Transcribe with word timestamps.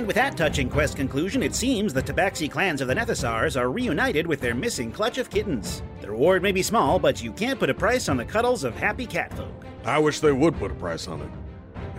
And 0.00 0.06
with 0.06 0.16
that 0.16 0.34
touching 0.34 0.70
quest 0.70 0.96
conclusion, 0.96 1.42
it 1.42 1.54
seems 1.54 1.92
the 1.92 2.02
Tabaxi 2.02 2.50
clans 2.50 2.80
of 2.80 2.88
the 2.88 2.94
Nethasars 2.94 3.54
are 3.54 3.70
reunited 3.70 4.26
with 4.26 4.40
their 4.40 4.54
missing 4.54 4.90
clutch 4.90 5.18
of 5.18 5.28
kittens. 5.28 5.82
The 6.00 6.10
reward 6.10 6.42
may 6.42 6.52
be 6.52 6.62
small, 6.62 6.98
but 6.98 7.22
you 7.22 7.32
can't 7.32 7.60
put 7.60 7.68
a 7.68 7.74
price 7.74 8.08
on 8.08 8.16
the 8.16 8.24
cuddles 8.24 8.64
of 8.64 8.74
happy 8.74 9.04
catfolk. 9.04 9.66
I 9.84 9.98
wish 9.98 10.20
they 10.20 10.32
would 10.32 10.58
put 10.58 10.70
a 10.70 10.74
price 10.74 11.06
on 11.06 11.20
it. 11.20 11.28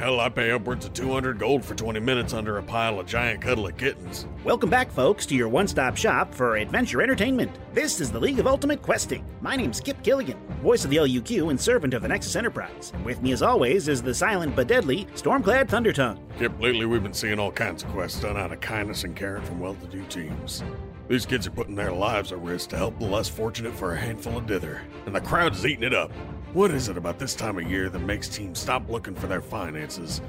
Hell, 0.02 0.20
I 0.20 0.30
pay 0.30 0.50
upwards 0.50 0.84
of 0.88 0.94
200 0.94 1.38
gold 1.38 1.64
for 1.64 1.76
20 1.76 2.00
minutes 2.00 2.34
under 2.34 2.58
a 2.58 2.64
pile 2.64 3.00
of 3.00 3.06
giant 3.06 3.40
cuddly 3.40 3.72
kittens. 3.74 4.26
Welcome 4.44 4.72
back, 4.72 4.92
folks, 4.92 5.28
to 5.28 5.36
your 5.36 5.48
one 5.48 5.68
stop 5.68 5.96
shop 5.96 6.34
for 6.34 6.58
adventure 6.58 7.04
entertainment. 7.04 7.52
This 7.72 8.02
is 8.02 8.12
the 8.12 8.20
League 8.20 8.40
of 8.40 8.48
Ultimate 8.48 8.82
Questing. 8.82 9.24
My 9.42 9.56
name's 9.56 9.80
Kip 9.80 10.02
Killigan, 10.02 10.40
voice 10.64 10.84
of 10.84 10.90
the 10.90 10.98
LUQ 10.98 11.52
and 11.52 11.62
servant 11.62 11.94
of 11.94 12.02
the 12.02 12.08
Nexus 12.08 12.36
Enterprise. 12.36 12.92
And 12.96 13.06
with 13.06 13.22
me, 13.22 13.32
as 13.32 13.44
always, 13.44 13.88
is 13.88 14.02
the 14.02 14.16
silent 14.16 14.56
but 14.56 14.68
deadly 14.68 15.06
Stormclad 15.14 15.68
Thundertongue. 15.68 16.18
Kip, 16.40 16.60
lately 16.60 16.88
we've 16.88 17.04
been 17.04 17.14
seeing 17.14 17.38
all 17.38 17.52
kinds 17.52 17.84
of 17.84 17.90
quests 17.90 18.22
done 18.22 18.38
out 18.38 18.52
of 18.52 18.60
kindness 18.60 19.04
and 19.04 19.16
caring 19.16 19.44
from 19.44 19.60
well 19.60 19.76
to 19.76 19.86
do 19.86 20.04
teams. 20.06 20.64
These 21.10 21.28
kids 21.28 21.46
are 21.46 21.52
putting 21.52 21.76
their 21.76 21.92
lives 21.92 22.32
at 22.32 22.40
risk 22.40 22.70
to 22.70 22.78
help 22.78 22.98
the 22.98 23.06
less 23.06 23.30
fortunate 23.30 23.76
for 23.76 23.94
a 23.94 24.00
handful 24.00 24.36
of 24.36 24.48
dither, 24.48 24.82
and 25.06 25.14
the 25.14 25.22
crowd 25.22 25.54
is 25.54 25.64
eating 25.64 25.84
it 25.84 25.94
up. 25.94 26.12
What 26.54 26.72
is 26.72 26.90
it 26.90 26.98
about 26.98 27.18
this 27.18 27.34
time 27.34 27.58
of 27.58 27.72
year 27.72 27.90
that 27.90 28.00
makes 28.00 28.28
teams 28.28 28.60
stop 28.60 28.90
looking 28.90 29.16
for 29.16 29.28
their 29.28 29.42
finances 29.42 30.20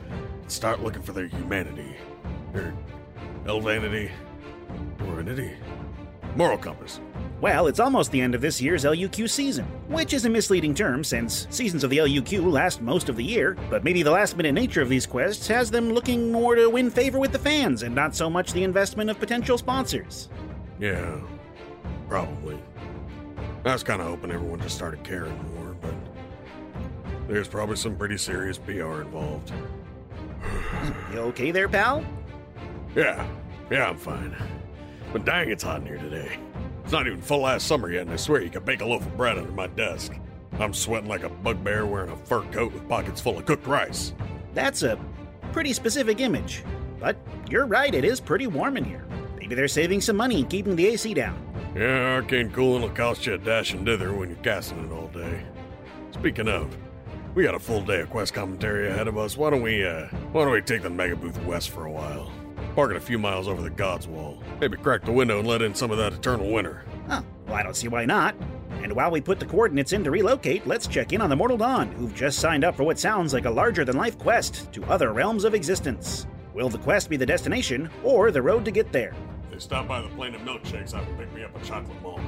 and 0.41 0.51
start 0.51 0.81
looking 0.81 1.03
for 1.03 1.13
their 1.13 1.27
humanity? 1.27 1.97
Their 2.53 2.75
elvanity? 3.45 4.09
Divinity? 4.99 5.57
Moral 6.37 6.59
compass. 6.59 7.01
Well, 7.41 7.67
it's 7.67 7.81
almost 7.81 8.13
the 8.13 8.21
end 8.21 8.37
of 8.37 8.41
this 8.41 8.61
year's 8.61 8.85
LUQ 8.85 9.29
season, 9.29 9.65
which 9.89 10.15
is 10.15 10.25
a 10.25 10.31
misleading 10.31 10.77
term 10.77 11.03
since 11.03 11.49
seasons 11.51 11.83
of 11.83 11.91
the 11.91 11.99
LUQ 11.99 12.53
last 12.53 12.81
most 12.81 13.09
of 13.09 13.17
the 13.17 13.25
year, 13.25 13.57
but 13.69 13.83
maybe 13.83 14.05
the 14.05 14.11
last 14.13 14.37
minute 14.37 14.53
nature 14.53 14.81
of 14.81 14.89
these 14.89 15.07
quests 15.07 15.49
has 15.49 15.73
them 15.73 15.91
looking 15.91 16.31
more 16.31 16.55
to 16.55 16.71
win 16.71 16.89
favor 16.89 17.19
with 17.19 17.33
the 17.33 17.39
fans 17.39 17.83
and 17.83 17.97
not 17.97 18.15
so 18.15 18.31
much 18.31 18.53
the 18.53 18.63
investment 18.63 19.11
of 19.11 19.19
potential 19.19 19.59
sponsors. 19.59 20.29
Yeah, 20.79 21.21
probably. 22.09 22.59
I 23.65 23.73
was 23.73 23.83
kind 23.83 24.01
of 24.01 24.07
hoping 24.07 24.31
everyone 24.31 24.61
just 24.61 24.77
started 24.77 25.03
caring 25.05 25.37
more, 25.55 25.62
there's 27.33 27.49
probably 27.49 27.77
some 27.77 27.97
pretty 27.97 28.19
serious 28.19 28.59
PR 28.59 29.01
involved. 29.01 29.53
You 31.13 31.21
okay 31.21 31.51
there, 31.51 31.67
pal? 31.67 32.05
Yeah, 32.95 33.27
yeah, 33.71 33.89
I'm 33.89 33.97
fine. 33.97 34.37
But 35.15 35.25
dang, 35.25 35.51
it's 35.51 35.63
hot 35.63 35.81
in 35.81 35.87
here 35.87 35.97
today. 35.97 36.39
It's 36.85 36.93
not 36.93 37.07
even 37.07 37.23
full 37.23 37.41
last 37.41 37.67
summer 37.67 37.91
yet, 37.91 38.03
and 38.03 38.11
I 38.11 38.17
swear 38.17 38.43
you 38.43 38.51
could 38.51 38.67
bake 38.67 38.83
a 38.83 38.85
loaf 38.85 39.07
of 39.07 39.17
bread 39.17 39.39
under 39.39 39.53
my 39.53 39.67
desk. 39.69 40.13
I'm 40.59 40.75
sweating 40.75 41.09
like 41.09 41.23
a 41.23 41.31
bugbear 41.31 41.87
wearing 41.87 42.11
a 42.11 42.17
fur 42.17 42.43
coat 42.51 42.75
with 42.75 42.87
pockets 42.87 43.21
full 43.21 43.39
of 43.39 43.47
cooked 43.47 43.67
rice. 43.67 44.13
That's 44.53 44.83
a 44.83 44.99
pretty 45.53 45.73
specific 45.73 46.21
image. 46.21 46.63
But 47.01 47.17
you're 47.49 47.67
right, 47.67 47.95
it 47.95 48.05
is 48.05 48.21
pretty 48.21 48.47
warm 48.47 48.77
in 48.77 48.85
here. 48.85 49.07
Maybe 49.39 49.55
they're 49.55 49.69
saving 49.69 50.03
some 50.03 50.17
money 50.17 50.43
and 50.43 50.51
keeping 50.51 50.77
the 50.77 50.87
AC 50.89 51.15
down. 51.15 51.41
Yeah, 51.75 52.15
arcane 52.17 52.51
cooling 52.51 52.83
will 52.83 52.91
cost 52.91 53.25
you 53.25 53.33
a 53.35 53.39
dash 53.39 53.73
and 53.73 53.87
dither 53.87 54.13
when 54.13 54.29
you're 54.29 54.39
casting 54.39 54.85
it 54.85 54.93
all 54.93 55.09
day. 55.09 55.43
Speaking 56.11 56.49
of, 56.49 56.77
we 57.35 57.43
got 57.43 57.55
a 57.55 57.59
full 57.59 57.83
day 57.83 58.01
of 58.01 58.11
quest 58.11 58.35
commentary 58.35 58.89
ahead 58.89 59.09
of 59.09 59.17
us. 59.17 59.37
Why 59.37 59.51
don't 59.51 59.63
we, 59.63 59.85
uh, 59.87 60.07
why 60.33 60.45
don't 60.45 60.53
we 60.53 60.61
take 60.61 60.83
the 60.83 60.91
mega 60.91 61.17
booth 61.17 61.43
west 61.45 61.71
for 61.71 61.87
a 61.87 61.91
while? 61.91 62.31
Park 62.75 62.91
it 62.91 62.97
a 62.97 63.01
few 63.01 63.19
miles 63.19 63.49
over 63.49 63.63
the 63.63 63.71
God's 63.71 64.07
Wall. 64.07 64.43
Maybe 64.61 64.77
crack 64.77 65.05
the 65.05 65.13
window 65.13 65.39
and 65.39 65.49
let 65.49 65.63
in 65.63 65.75
some 65.75 65.91
of 65.91 65.99
that 65.99 66.13
eternal 66.13 66.51
winter. 66.51 66.85
Huh, 67.09 67.23
well, 67.47 67.57
I 67.57 67.63
don't 67.63 67.77
see 67.77 67.89
why 67.89 68.05
not. 68.05 68.35
And 68.83 68.93
while 68.95 69.11
we 69.11 69.21
put 69.21 69.39
the 69.39 69.47
coordinates 69.47 69.93
in 69.93 70.03
to 70.05 70.11
relocate, 70.11 70.67
let's 70.67 70.87
check 70.87 71.13
in 71.13 71.21
on 71.21 71.31
the 71.31 71.37
Mortal 71.37 71.57
Dawn, 71.57 71.89
who've 71.93 72.15
just 72.15 72.39
signed 72.39 72.65
up 72.65 72.77
for 72.77 72.85
what 72.85 72.99
sounds 72.99 73.33
like 73.33 73.45
a 73.45 73.51
larger 73.51 73.85
than 73.85 73.97
life 73.97 74.19
quest 74.19 74.73
to 74.73 74.85
other 74.85 75.13
realms 75.13 75.45
of 75.45 75.55
existence. 75.55 76.27
Will 76.55 76.69
the 76.69 76.79
quest 76.79 77.09
be 77.09 77.17
the 77.17 77.27
destination, 77.27 77.89
or 78.03 78.31
the 78.31 78.43
road 78.43 78.65
to 78.65 78.71
get 78.71 78.93
there? 78.93 79.15
If 79.45 79.51
they 79.51 79.59
stop 79.59 79.89
by 79.89 80.03
the 80.03 80.09
plane 80.09 80.35
of 80.35 80.43
milkshakes, 80.43 80.95
I 80.95 81.05
can 81.05 81.17
pick 81.17 81.33
me 81.33 81.45
up 81.45 81.57
a 81.57 81.65
chocolate 81.65 82.03
malt. 82.03 82.21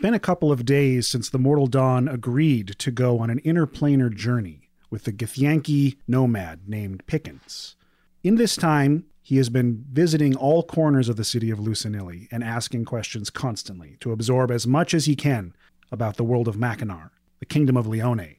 Been 0.00 0.14
a 0.14 0.18
couple 0.18 0.50
of 0.50 0.64
days 0.64 1.06
since 1.06 1.28
the 1.28 1.38
Mortal 1.38 1.66
Dawn 1.66 2.08
agreed 2.08 2.74
to 2.78 2.90
go 2.90 3.18
on 3.18 3.28
an 3.28 3.40
interplanar 3.40 4.14
journey 4.14 4.70
with 4.88 5.04
the 5.04 5.12
Githyanki 5.12 5.98
nomad 6.08 6.68
named 6.68 7.06
Pickens. 7.06 7.76
In 8.22 8.36
this 8.36 8.56
time, 8.56 9.04
he 9.22 9.36
has 9.36 9.50
been 9.50 9.84
visiting 9.92 10.34
all 10.34 10.62
corners 10.62 11.10
of 11.10 11.16
the 11.16 11.24
city 11.24 11.50
of 11.50 11.58
Lucinilli 11.58 12.28
and 12.30 12.42
asking 12.42 12.86
questions 12.86 13.28
constantly 13.28 13.98
to 14.00 14.12
absorb 14.12 14.50
as 14.50 14.66
much 14.66 14.94
as 14.94 15.04
he 15.04 15.14
can 15.14 15.54
about 15.92 16.16
the 16.16 16.24
world 16.24 16.48
of 16.48 16.56
Mackinac, 16.56 17.10
the 17.38 17.46
kingdom 17.46 17.76
of 17.76 17.86
Leone, 17.86 18.36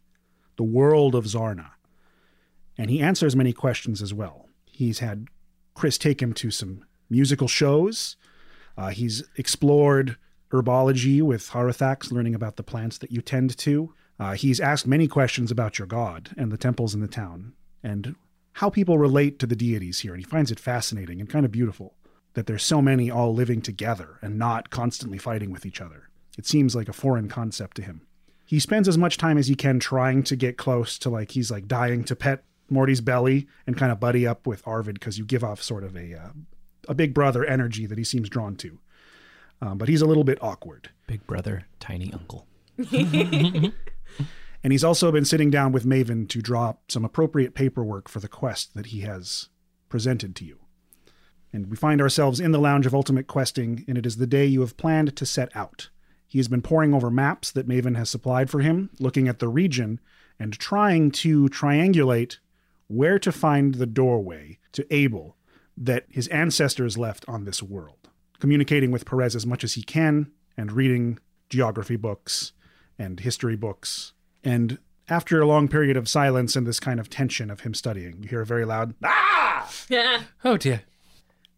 the 0.57 0.63
world 0.63 1.13
of 1.13 1.25
Zarna. 1.25 1.71
And 2.75 2.89
he 2.89 3.01
answers 3.01 3.35
many 3.35 3.53
questions 3.53 4.01
as 4.01 4.13
well. 4.13 4.49
He's 4.65 4.99
had 4.99 5.27
Chris 5.75 5.99
take 5.99 6.21
him 6.21 6.33
to 6.33 6.49
some 6.49 6.85
musical 7.09 7.47
shows. 7.47 8.15
Uh, 8.75 8.89
he's 8.89 9.23
explored 9.37 10.17
herbology 10.51 11.21
with 11.21 11.49
Harathax, 11.49 12.11
learning 12.11 12.35
about 12.35 12.57
the 12.57 12.63
plants 12.63 12.97
that 12.99 13.11
you 13.11 13.21
tend 13.21 13.57
to. 13.57 13.93
Uh, 14.19 14.33
he's 14.33 14.59
asked 14.59 14.85
many 14.85 15.07
questions 15.07 15.49
about 15.49 15.79
your 15.79 15.87
god 15.87 16.31
and 16.37 16.51
the 16.51 16.57
temples 16.57 16.93
in 16.93 17.01
the 17.01 17.07
town 17.07 17.53
and 17.83 18.15
how 18.53 18.69
people 18.69 18.97
relate 18.97 19.39
to 19.39 19.47
the 19.47 19.55
deities 19.55 20.01
here. 20.01 20.13
And 20.13 20.23
he 20.23 20.29
finds 20.29 20.51
it 20.51 20.59
fascinating 20.59 21.19
and 21.19 21.29
kind 21.29 21.45
of 21.45 21.51
beautiful 21.51 21.95
that 22.33 22.47
there's 22.47 22.63
so 22.63 22.81
many 22.81 23.09
all 23.09 23.33
living 23.33 23.61
together 23.61 24.19
and 24.21 24.37
not 24.37 24.69
constantly 24.69 25.17
fighting 25.17 25.51
with 25.51 25.65
each 25.65 25.81
other. 25.81 26.09
It 26.37 26.45
seems 26.45 26.75
like 26.75 26.87
a 26.87 26.93
foreign 26.93 27.27
concept 27.27 27.77
to 27.77 27.83
him. 27.83 28.07
He 28.45 28.59
spends 28.59 28.87
as 28.87 28.97
much 28.97 29.17
time 29.17 29.37
as 29.37 29.47
he 29.47 29.55
can 29.55 29.79
trying 29.79 30.23
to 30.23 30.35
get 30.35 30.57
close 30.57 30.97
to 30.99 31.09
like 31.09 31.31
he's 31.31 31.51
like 31.51 31.67
dying 31.67 32.03
to 32.05 32.15
pet 32.15 32.43
Morty's 32.69 33.01
belly 33.01 33.47
and 33.67 33.77
kind 33.77 33.91
of 33.91 33.99
buddy 33.99 34.25
up 34.25 34.47
with 34.47 34.65
Arvid 34.65 34.95
because 34.95 35.17
you 35.17 35.25
give 35.25 35.43
off 35.43 35.61
sort 35.61 35.83
of 35.83 35.95
a 35.95 36.13
uh, 36.13 36.29
a 36.87 36.93
big 36.93 37.13
brother 37.13 37.45
energy 37.45 37.85
that 37.85 37.97
he 37.97 38.03
seems 38.03 38.29
drawn 38.29 38.55
to. 38.57 38.79
Um, 39.61 39.77
but 39.77 39.89
he's 39.89 40.01
a 40.01 40.07
little 40.07 40.23
bit 40.23 40.41
awkward. 40.41 40.89
Big 41.07 41.25
brother, 41.27 41.65
tiny 41.79 42.11
uncle. 42.11 42.47
And 44.63 44.71
he's 44.71 44.83
also 44.83 45.11
been 45.11 45.25
sitting 45.25 45.49
down 45.49 45.71
with 45.71 45.85
Maven 45.85 46.29
to 46.29 46.41
draw 46.41 46.69
up 46.69 46.83
some 46.91 47.03
appropriate 47.03 47.55
paperwork 47.55 48.07
for 48.07 48.19
the 48.19 48.27
quest 48.27 48.75
that 48.75 48.87
he 48.87 49.01
has 49.01 49.49
presented 49.89 50.35
to 50.37 50.45
you. 50.45 50.59
And 51.51 51.69
we 51.69 51.75
find 51.75 51.99
ourselves 51.99 52.39
in 52.39 52.51
the 52.51 52.59
Lounge 52.59 52.85
of 52.85 52.93
Ultimate 52.93 53.27
Questing, 53.27 53.83
and 53.87 53.97
it 53.97 54.05
is 54.05 54.17
the 54.17 54.27
day 54.27 54.45
you 54.45 54.61
have 54.61 54.77
planned 54.77 55.15
to 55.17 55.25
set 55.25 55.53
out. 55.55 55.89
He 56.27 56.37
has 56.39 56.47
been 56.47 56.61
poring 56.61 56.93
over 56.93 57.11
maps 57.11 57.51
that 57.51 57.67
Maven 57.67 57.97
has 57.97 58.09
supplied 58.09 58.49
for 58.49 58.61
him, 58.61 58.89
looking 58.99 59.27
at 59.27 59.39
the 59.39 59.49
region, 59.49 59.99
and 60.39 60.53
trying 60.53 61.11
to 61.11 61.49
triangulate 61.49 62.37
where 62.87 63.19
to 63.19 63.31
find 63.31 63.75
the 63.75 63.85
doorway 63.85 64.59
to 64.73 64.93
Abel 64.93 65.35
that 65.75 66.05
his 66.09 66.27
ancestors 66.27 66.97
left 66.97 67.25
on 67.27 67.43
this 67.43 67.61
world. 67.61 68.09
Communicating 68.41 68.89
with 68.91 69.05
Perez 69.05 69.35
as 69.35 69.45
much 69.45 69.63
as 69.63 69.73
he 69.75 69.83
can, 69.83 70.31
and 70.57 70.71
reading 70.71 71.19
geography 71.49 71.95
books 71.95 72.53
and 72.97 73.19
history 73.19 73.55
books. 73.55 74.13
And 74.43 74.79
after 75.07 75.39
a 75.39 75.45
long 75.45 75.67
period 75.67 75.95
of 75.95 76.09
silence 76.09 76.55
and 76.55 76.65
this 76.65 76.79
kind 76.79 76.99
of 76.99 77.07
tension 77.07 77.51
of 77.51 77.59
him 77.59 77.75
studying, 77.75 78.23
you 78.23 78.29
hear 78.29 78.41
a 78.41 78.45
very 78.45 78.65
loud, 78.65 78.95
Ah! 79.03 79.71
Yeah. 79.89 80.23
Oh 80.43 80.57
dear. 80.57 80.81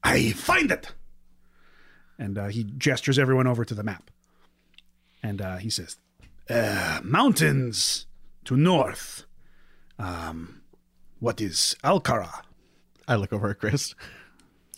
I 0.04 0.34
find 0.34 0.72
it! 0.72 0.90
And 2.20 2.38
uh, 2.38 2.48
he 2.48 2.66
gestures 2.66 3.18
everyone 3.18 3.48
over 3.48 3.64
to 3.64 3.74
the 3.74 3.84
map. 3.84 4.12
And 5.24 5.42
uh, 5.42 5.58
he 5.58 5.70
says, 5.70 5.96
uh, 6.50 7.00
Mountains 7.02 8.08
to 8.44 8.58
north. 8.58 9.24
Um, 9.98 10.62
what 11.20 11.40
is 11.40 11.78
Alk'Hara? 11.82 12.42
I 13.08 13.16
look 13.16 13.32
over 13.32 13.52
at 13.52 13.60
Chris. 13.60 13.96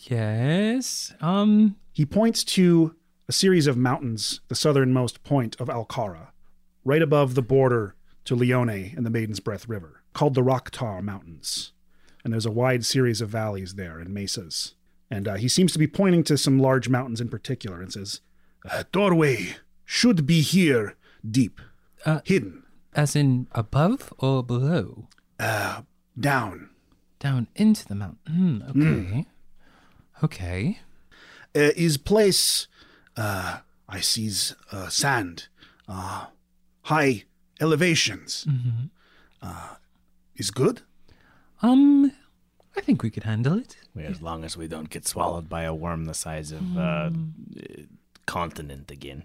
Yes. 0.02 1.12
Um. 1.20 1.74
He 1.96 2.04
points 2.04 2.44
to 2.44 2.94
a 3.26 3.32
series 3.32 3.66
of 3.66 3.78
mountains, 3.78 4.42
the 4.48 4.54
southernmost 4.54 5.22
point 5.24 5.56
of 5.58 5.68
Alk'Hara, 5.68 6.26
right 6.84 7.00
above 7.00 7.34
the 7.34 7.40
border 7.40 7.94
to 8.26 8.34
Leone 8.34 8.92
and 8.94 9.06
the 9.06 9.10
Maiden's 9.10 9.40
Breath 9.40 9.66
River, 9.66 10.02
called 10.12 10.34
the 10.34 10.42
Rocktar 10.42 11.02
Mountains. 11.02 11.72
And 12.22 12.34
there's 12.34 12.44
a 12.44 12.50
wide 12.50 12.84
series 12.84 13.22
of 13.22 13.30
valleys 13.30 13.76
there 13.76 13.98
and 13.98 14.12
mesas. 14.12 14.74
And 15.10 15.26
uh, 15.26 15.34
he 15.36 15.48
seems 15.48 15.72
to 15.72 15.78
be 15.78 15.86
pointing 15.86 16.22
to 16.24 16.36
some 16.36 16.58
large 16.58 16.90
mountains 16.90 17.18
in 17.18 17.30
particular 17.30 17.80
and 17.80 17.90
says, 17.90 18.20
"A 18.70 18.84
doorway 18.92 19.56
should 19.86 20.26
be 20.26 20.42
here, 20.42 20.96
deep, 21.28 21.62
Uh, 22.04 22.20
hidden, 22.26 22.62
As 22.92 23.16
in 23.16 23.46
above 23.52 24.12
or 24.18 24.42
below? 24.42 25.08
uh, 25.40 25.80
down. 26.20 26.68
Down 27.20 27.46
into 27.56 27.86
the 27.88 27.94
mountain. 27.94 28.60
Hmm, 28.70 28.82
okay. 28.82 29.26
Okay. 30.22 30.80
Uh, 31.56 31.72
is 31.74 31.96
place, 31.96 32.68
uh, 33.16 33.58
I 33.88 34.00
sees 34.00 34.54
uh, 34.72 34.88
sand, 34.88 35.48
uh, 35.88 36.26
high 36.82 37.24
elevations. 37.60 38.46
Uh, 39.42 39.76
is 40.36 40.50
good? 40.50 40.82
Um, 41.62 42.12
I 42.76 42.82
think 42.82 43.02
we 43.02 43.08
could 43.10 43.24
handle 43.24 43.58
it. 43.58 43.76
As 44.10 44.20
long 44.20 44.44
as 44.44 44.56
we 44.56 44.68
don't 44.68 44.90
get 44.90 45.06
swallowed 45.08 45.48
by 45.48 45.62
a 45.62 45.72
worm 45.74 46.04
the 46.04 46.12
size 46.14 46.52
of 46.52 46.76
uh, 46.76 47.10
continent 48.26 48.90
again. 48.90 49.24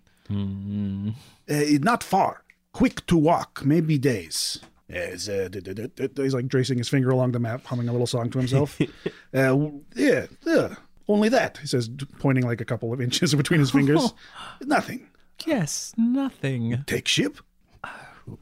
Uh, 1.50 1.78
not 1.82 2.02
far. 2.04 2.44
Quick 2.72 3.06
to 3.08 3.18
walk, 3.18 3.64
maybe 3.66 3.98
days. 3.98 4.60
As, 4.90 5.28
uh, 5.28 5.50
he's 6.16 6.34
like 6.34 6.50
tracing 6.50 6.78
his 6.78 6.88
finger 6.88 7.10
along 7.10 7.34
the 7.34 7.40
map, 7.40 7.66
humming 7.66 7.90
a 7.90 7.92
little 7.92 8.08
song 8.08 8.30
to 8.30 8.38
himself. 8.38 8.80
uh, 9.34 9.58
yeah, 9.96 10.28
yeah, 10.46 10.76
only 11.12 11.30
that, 11.30 11.58
he 11.58 11.68
says, 11.68 11.90
pointing 12.20 12.46
like 12.46 12.62
a 12.62 12.66
couple 12.66 12.92
of 12.94 13.02
inches 13.02 13.34
between 13.42 13.60
his 13.60 13.72
fingers. 13.72 14.14
Nothing. 14.62 15.08
Yes, 15.46 15.94
nothing. 15.98 16.84
Take 16.86 17.08
ship? 17.08 17.40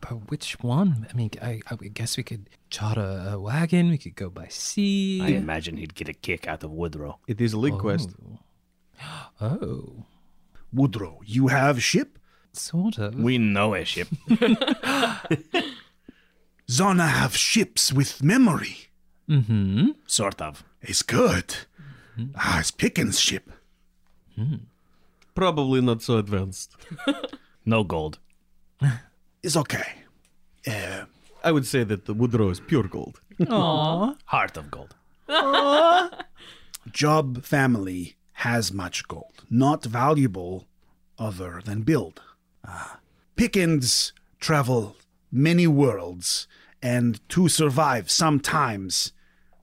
But 0.02 0.30
which 0.30 0.60
one? 0.60 1.08
I 1.10 1.16
mean, 1.16 1.30
I, 1.42 1.62
I 1.72 1.76
guess 1.76 2.18
we 2.18 2.24
could 2.24 2.50
charter 2.70 3.26
a 3.32 3.40
wagon. 3.40 3.90
We 3.90 3.98
could 3.98 4.16
go 4.18 4.30
by 4.30 4.48
sea. 4.50 5.22
I 5.24 5.28
imagine 5.30 5.78
he'd 5.78 5.96
get 5.96 6.10
a 6.10 6.14
kick 6.14 6.46
out 6.46 6.62
of 6.64 6.72
Woodrow. 6.72 7.20
It 7.26 7.40
is 7.40 7.54
a 7.54 7.58
league 7.60 7.78
quest. 7.78 8.10
Oh, 9.40 10.04
Woodrow, 10.74 11.22
you 11.26 11.48
have 11.48 11.82
ship? 11.82 12.20
sort 12.52 12.98
of. 12.98 13.16
We 13.16 13.38
know 13.38 13.74
a 13.74 13.86
ship. 13.86 14.10
Zona 16.70 17.08
have 17.08 17.36
ships 17.36 17.94
with 17.94 18.22
memory. 18.22 18.90
Mm-hmm. 19.30 19.92
sort 20.08 20.42
of. 20.42 20.64
It's 20.82 21.02
good. 21.04 21.56
Ah, 22.36 22.60
it's 22.60 22.72
Pickens' 22.72 23.20
ship. 23.20 23.52
Probably 25.36 25.82
not 25.82 26.02
so 26.02 26.18
advanced. 26.18 26.76
No 27.66 27.84
gold. 27.84 28.18
It's 29.44 29.56
okay. 29.56 29.88
Uh, 30.68 31.06
I 31.44 31.52
would 31.52 31.66
say 31.66 31.84
that 31.86 32.06
the 32.06 32.14
Woodrow 32.14 32.50
is 32.50 32.60
pure 32.60 32.88
gold. 32.88 33.22
Aw. 33.50 34.16
Heart 34.26 34.58
of 34.58 34.72
gold. 34.72 34.96
Job 36.92 37.44
family 37.44 38.16
has 38.34 38.74
much 38.74 39.08
gold, 39.08 39.44
not 39.50 39.86
valuable 39.86 40.68
other 41.18 41.62
than 41.64 41.84
build. 41.84 42.22
Ah. 42.66 43.00
Pickens 43.36 44.12
travel 44.40 44.96
many 45.32 45.68
worlds, 45.68 46.48
and 46.82 47.20
to 47.30 47.48
survive 47.48 48.10
sometimes 48.10 49.14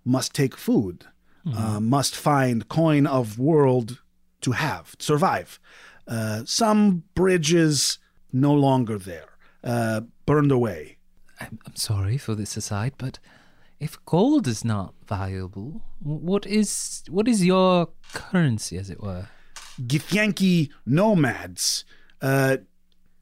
must 0.05 0.35
take 0.35 0.56
food, 0.56 1.06
uh, 1.55 1.81
must 1.81 2.17
find 2.17 2.69
coin 2.69 3.07
of 3.07 3.39
world 3.39 4.03
to 4.41 4.53
have, 4.53 4.95
survive. 4.99 5.61
Uh, 6.09 6.43
some 6.45 7.03
bridges 7.15 7.99
no 8.33 8.53
longer 8.53 8.99
there, 8.99 9.29
uh, 9.65 10.01
burned 10.25 10.53
away. 10.53 10.97
I'm, 11.41 11.59
I'm 11.67 11.77
sorry 11.77 12.19
for 12.19 12.35
this 12.35 12.57
aside, 12.57 12.95
but 12.99 13.19
if 13.79 14.03
gold 14.07 14.47
is 14.47 14.65
not 14.65 14.95
valuable, 15.07 15.83
what 16.01 16.47
is 16.47 17.03
what 17.11 17.29
is 17.29 17.45
your 17.45 17.89
currency, 18.13 18.79
as 18.79 18.91
it 18.91 19.03
were? 19.03 19.29
Githyanki 19.81 20.71
nomads 20.87 21.85
uh, 22.23 22.57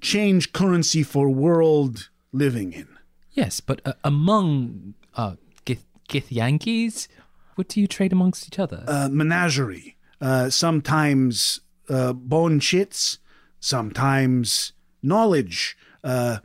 change 0.00 0.52
currency 0.52 1.02
for 1.02 1.28
world 1.28 2.10
living 2.32 2.72
in. 2.72 2.88
Yes, 3.32 3.60
but 3.60 3.80
uh, 3.84 3.94
among 4.04 4.94
uh, 5.16 5.34
Gith, 5.66 6.26
Yankees, 6.28 7.08
what 7.56 7.68
do 7.68 7.80
you 7.80 7.86
trade 7.86 8.12
amongst 8.12 8.46
each 8.46 8.58
other? 8.58 8.84
Uh, 8.86 9.08
menagerie. 9.10 9.96
Uh, 10.20 10.48
sometimes 10.50 11.60
uh, 11.88 12.12
bone 12.12 12.60
chits, 12.60 13.18
sometimes 13.60 14.72
knowledge, 15.02 15.76
uh, 16.02 16.38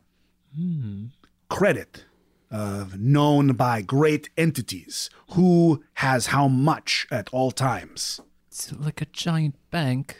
credit, 1.49 2.05
uh, 2.51 2.85
known 2.97 3.53
by 3.53 3.81
great 3.81 4.29
entities. 4.37 5.09
Who 5.31 5.83
has 5.95 6.27
how 6.27 6.47
much 6.47 7.07
at 7.11 7.29
all 7.31 7.51
times? 7.51 8.21
it's 8.47 8.73
like 8.73 9.01
a 9.01 9.05
giant 9.05 9.55
bank. 9.71 10.17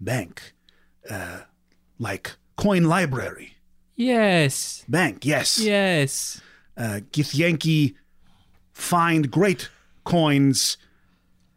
Bank. 0.00 0.54
Uh, 1.08 1.40
like 1.98 2.36
coin 2.56 2.84
library. 2.84 3.56
Yes, 3.96 4.84
Bank, 4.88 5.24
yes. 5.24 5.60
yes. 5.60 6.40
uh, 6.76 6.98
Githyanki 7.12 7.94
find 8.72 9.30
great 9.30 9.68
coins 10.04 10.76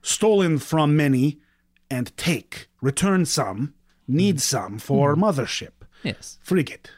stolen 0.01 0.57
from 0.57 0.95
many 0.95 1.39
and 1.89 2.15
take, 2.17 2.67
return 2.81 3.25
some, 3.25 3.73
need 4.07 4.37
mm. 4.37 4.41
some 4.41 4.79
for 4.79 5.15
mm. 5.15 5.19
mothership, 5.21 5.85
Yes. 6.03 6.37
frigate, 6.41 6.91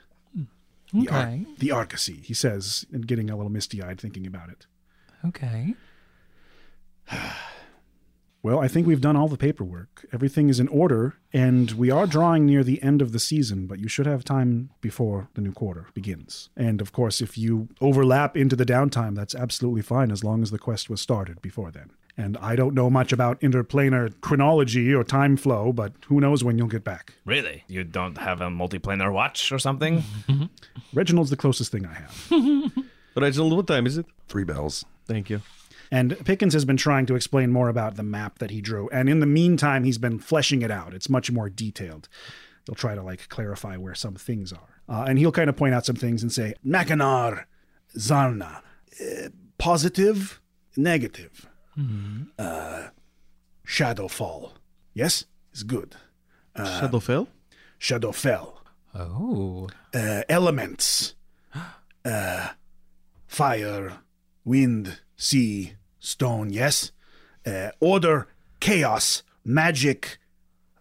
the, 0.94 1.10
Ar- 1.10 1.22
Okay. 1.22 1.46
the 1.58 1.72
Argosy, 1.72 2.22
he 2.24 2.34
says, 2.34 2.86
and 2.92 3.06
getting 3.08 3.30
a 3.30 3.36
little 3.36 3.52
misty 3.52 3.82
eyed 3.82 4.00
thinking 4.00 4.26
about 4.26 4.50
it. 4.50 4.66
Okay. 5.26 5.76
Well, 8.50 8.62
I 8.62 8.68
think 8.68 8.88
we've 8.88 9.00
done 9.00 9.16
all 9.16 9.28
the 9.28 9.38
paperwork. 9.38 10.08
Everything 10.12 10.50
is 10.50 10.60
in 10.60 10.68
order, 10.70 11.14
and 11.32 11.70
we 11.74 11.92
are 11.92 12.08
drawing 12.08 12.48
near 12.48 12.64
the 12.64 12.82
end 12.82 13.00
of 13.00 13.12
the 13.12 13.20
season, 13.20 13.68
but 13.68 13.78
you 13.78 13.88
should 13.88 14.08
have 14.08 14.24
time 14.24 14.72
before 14.82 15.30
the 15.36 15.42
new 15.42 15.52
quarter 15.52 15.86
begins. 15.94 16.50
And 16.58 16.82
of 16.82 16.92
course, 16.92 17.22
if 17.22 17.38
you 17.38 17.70
overlap 17.80 18.36
into 18.36 18.56
the 18.56 18.66
downtime, 18.66 19.14
that's 19.14 19.36
absolutely 19.36 19.84
fine 19.84 20.10
as 20.10 20.24
long 20.24 20.42
as 20.42 20.50
the 20.50 20.58
quest 20.58 20.90
was 20.90 21.00
started 21.00 21.40
before 21.44 21.70
then. 21.70 21.92
And 22.18 22.38
I 22.38 22.56
don't 22.56 22.74
know 22.74 22.90
much 22.90 23.14
about 23.14 23.40
interplanar 23.42 24.20
chronology 24.22 24.96
or 24.96 25.04
time 25.04 25.38
flow, 25.38 25.72
but 25.72 25.94
who 26.08 26.20
knows 26.20 26.44
when 26.44 26.58
you'll 26.58 26.70
get 26.70 26.84
back. 26.84 27.14
Really? 27.26 27.66
You 27.68 27.84
don't 27.84 28.18
have 28.18 28.42
a 28.42 28.48
multiplanar 28.48 29.14
watch 29.14 29.52
or 29.52 29.60
something? 29.60 30.04
Reginald's 30.96 31.30
the 31.30 31.38
closest 31.38 31.72
thing 31.72 31.86
I 31.86 31.94
have. 31.94 32.72
Reginald, 33.16 33.56
what 33.56 33.68
time 33.68 33.86
is 33.86 34.00
it? 34.00 34.08
Three 34.28 34.44
bells. 34.44 34.86
Thank 35.06 35.30
you. 35.30 35.44
And 35.92 36.24
Pickens 36.26 36.54
has 36.54 36.66
been 36.66 36.78
trying 36.78 37.06
to 37.08 37.16
explain 37.16 37.52
more 37.52 37.70
about 37.70 37.96
the 37.96 38.04
map 38.04 38.40
that 38.40 38.52
he 38.52 38.62
drew. 38.62 38.90
And 38.90 39.10
in 39.10 39.20
the 39.20 39.26
meantime, 39.26 39.84
he's 39.84 39.98
been 39.98 40.20
fleshing 40.20 40.62
it 40.62 40.72
out. 40.72 40.94
It's 40.94 41.10
much 41.10 41.32
more 41.32 41.50
detailed. 41.50 42.08
He'll 42.66 42.76
try 42.76 42.94
to 42.96 43.02
like 43.02 43.28
clarify 43.30 43.78
where 43.78 43.96
some 43.96 44.16
things 44.16 44.54
are. 44.54 44.82
Uh, 44.88 45.06
and 45.08 45.18
he'll 45.18 45.32
kind 45.32 45.50
of 45.50 45.56
point 45.56 45.74
out 45.74 45.86
some 45.86 45.96
things 45.96 46.22
and 46.22 46.32
say, 46.32 46.54
Mackinac, 46.64 47.48
Zarna, 47.98 48.62
uh, 49.02 49.30
positive, 49.58 50.40
negative, 50.78 51.48
uh, 52.38 52.88
Shadowfall. 53.66 54.52
Yes, 54.94 55.26
it's 55.52 55.64
good. 55.64 55.96
Shadowfell? 56.56 57.28
Shadowfell. 57.80 58.54
Oh. 58.94 59.70
Uh, 59.94 60.24
elements, 60.28 61.16
uh, 62.06 62.50
fire, 63.28 64.00
wind, 64.44 65.00
sea, 65.16 65.74
stone. 66.00 66.50
Yes. 66.52 66.92
Uh, 67.46 67.70
order, 67.80 68.28
chaos, 68.60 69.24
magic, 69.46 70.18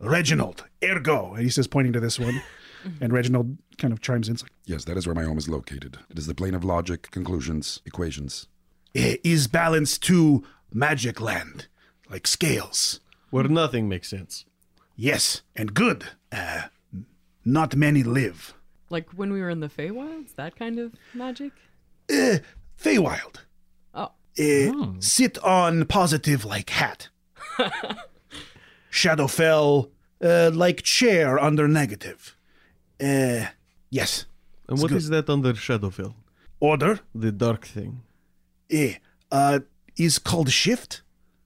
Reginald, 0.00 0.64
ergo. 0.82 1.34
And 1.34 1.42
he 1.44 1.50
says, 1.50 1.66
pointing 1.66 1.92
to 1.94 2.00
this 2.00 2.18
one. 2.18 2.42
and 3.00 3.12
Reginald 3.12 3.58
kind 3.78 3.92
of 3.92 4.00
chimes 4.00 4.28
in. 4.28 4.34
Like, 4.36 4.52
Yes, 4.64 4.84
that 4.84 4.96
is 4.96 5.06
where 5.06 5.14
my 5.14 5.24
home 5.24 5.38
is 5.38 5.48
located. 5.48 5.98
It 6.10 6.18
is 6.18 6.26
the 6.26 6.34
plane 6.34 6.54
of 6.54 6.64
logic, 6.64 7.10
conclusions, 7.10 7.80
equations. 7.86 8.48
"Eh, 8.94 9.16
is 9.24 9.46
balanced 9.48 10.02
to 10.04 10.44
magic 10.72 11.20
land, 11.20 11.68
like 12.10 12.26
scales. 12.26 13.00
Where 13.30 13.44
nothing 13.44 13.88
makes 13.88 14.08
sense. 14.08 14.44
Yes, 14.96 15.42
and 15.54 15.74
good. 15.74 16.04
Uh, 16.32 16.62
not 17.44 17.76
many 17.76 18.02
live. 18.02 18.54
Like 18.90 19.10
when 19.10 19.32
we 19.32 19.40
were 19.40 19.50
in 19.50 19.60
the 19.60 19.68
Feywilds, 19.68 20.34
that 20.36 20.56
kind 20.56 20.78
of 20.78 20.92
magic. 21.14 21.52
Uh, 22.10 22.38
Feywild. 22.80 23.40
Oh, 24.40 24.94
Sit 25.00 25.38
on 25.38 25.84
positive 25.86 26.44
like 26.44 26.70
hat. 26.70 27.08
Shadowfell 28.90 29.90
uh, 30.22 30.50
like 30.52 30.82
chair 30.82 31.38
under 31.38 31.68
negative. 31.68 32.36
Uh, 33.00 33.46
yes. 33.90 34.26
And 34.68 34.78
what 34.80 34.88
good. 34.88 34.98
is 34.98 35.08
that 35.10 35.28
under 35.28 35.52
Shadowfell? 35.54 36.14
Order 36.60 37.00
The 37.14 37.32
dark 37.32 37.66
thing. 37.66 38.02
eh, 38.70 38.94
uh, 39.30 39.60
is 39.96 40.18
called 40.18 40.50
shift. 40.50 41.02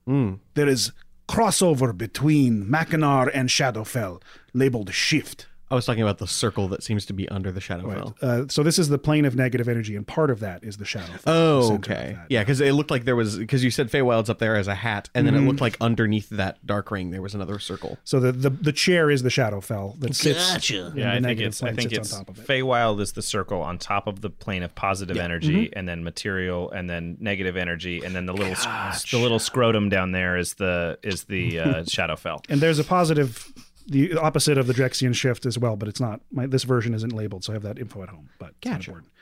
Mm. 0.08 0.38
There 0.54 0.68
is 0.68 0.92
crossover 1.28 1.96
between 1.96 2.68
Mackinac 2.70 3.30
and 3.34 3.48
Shadowfell, 3.48 4.20
labeled 4.52 4.92
shift. 4.92 5.46
I 5.72 5.74
was 5.74 5.86
talking 5.86 6.02
about 6.02 6.18
the 6.18 6.26
circle 6.26 6.68
that 6.68 6.82
seems 6.82 7.06
to 7.06 7.12
be 7.14 7.28
under 7.30 7.50
the 7.50 7.60
Shadowfell. 7.60 8.22
Uh, 8.22 8.44
so 8.48 8.62
this 8.62 8.78
is 8.78 8.88
the 8.90 8.98
plane 8.98 9.24
of 9.24 9.34
negative 9.34 9.68
energy, 9.68 9.96
and 9.96 10.06
part 10.06 10.30
of 10.30 10.40
that 10.40 10.62
is 10.62 10.76
the 10.76 10.84
Shadowfell. 10.84 11.22
the 11.22 11.30
Oh, 11.30 11.74
okay. 11.76 12.16
Yeah, 12.28 12.40
because 12.42 12.60
it 12.60 12.72
looked 12.72 12.90
like 12.90 13.04
there 13.04 13.16
was 13.16 13.38
because 13.38 13.64
you 13.64 13.70
said 13.70 13.90
Feywild's 13.90 14.28
up 14.30 14.38
there 14.38 14.54
as 14.56 14.68
a 14.68 14.74
hat, 14.74 15.08
and 15.14 15.26
then 15.26 15.34
it 15.34 15.40
looked 15.40 15.60
like 15.62 15.76
underneath 15.80 16.28
that 16.30 16.64
dark 16.66 16.90
ring 16.90 17.10
there 17.10 17.22
was 17.22 17.34
another 17.34 17.58
circle. 17.58 17.98
So 18.04 18.20
the, 18.20 18.32
the 18.32 18.50
the 18.50 18.72
chair 18.72 19.10
is 19.10 19.22
the 19.22 19.30
Shadowfell 19.30 19.98
that 20.00 20.14
sits. 20.14 20.70
in 20.70 20.76
Yeah, 20.76 20.90
the 20.90 21.08
I 21.08 21.12
think 21.14 21.22
negative 21.22 21.48
it's 21.48 21.62
I 21.62 21.72
think 21.72 21.92
it's 21.92 22.12
on 22.12 22.24
top 22.26 22.28
of 22.28 22.38
it. 22.38 22.46
Feywild 22.46 23.00
is 23.00 23.12
the 23.12 23.22
circle 23.22 23.62
on 23.62 23.78
top 23.78 24.06
of 24.06 24.20
the 24.20 24.30
plane 24.30 24.62
of 24.62 24.74
positive 24.74 25.16
energy, 25.16 25.72
and 25.74 25.88
then 25.88 26.04
material, 26.04 26.70
and 26.70 26.88
then 26.90 27.16
negative 27.18 27.56
energy, 27.56 28.04
and 28.04 28.14
then 28.14 28.26
the 28.26 28.34
little 28.34 28.54
sc- 28.54 29.10
the 29.10 29.18
little 29.18 29.38
scrotum 29.38 29.88
down 29.88 30.12
there 30.12 30.36
is 30.36 30.54
the 30.54 30.98
is 31.02 31.24
the 31.24 31.58
uh, 31.60 31.64
Shadowfell. 31.84 32.44
And 32.48 32.60
there's 32.60 32.78
a 32.78 32.84
positive, 32.84 33.52
the 33.86 34.14
opposite 34.14 34.58
of 34.58 34.66
the 34.66 34.72
Drexian 34.72 35.14
shift 35.14 35.46
as 35.46 35.58
well, 35.58 35.76
but 35.76 35.88
it's 35.88 36.00
not. 36.00 36.20
My, 36.30 36.46
this 36.46 36.64
version 36.64 36.94
isn't 36.94 37.12
labeled, 37.12 37.44
so 37.44 37.52
I 37.52 37.54
have 37.54 37.62
that 37.62 37.78
info 37.78 38.02
at 38.02 38.08
home. 38.08 38.30
But 38.38 38.54
important. 38.64 39.12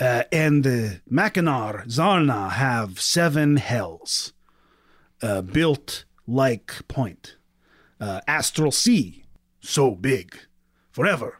Uh, 0.00 0.24
and 0.32 0.64
the 0.64 1.00
Mackinac 1.08 1.86
Zarna 1.86 2.50
have 2.52 3.00
seven 3.00 3.56
hells, 3.56 4.32
uh, 5.22 5.42
built 5.42 6.04
like 6.26 6.86
point. 6.88 7.36
Uh, 8.00 8.20
astral 8.26 8.72
sea, 8.72 9.24
so 9.60 9.92
big, 9.92 10.36
forever, 10.90 11.38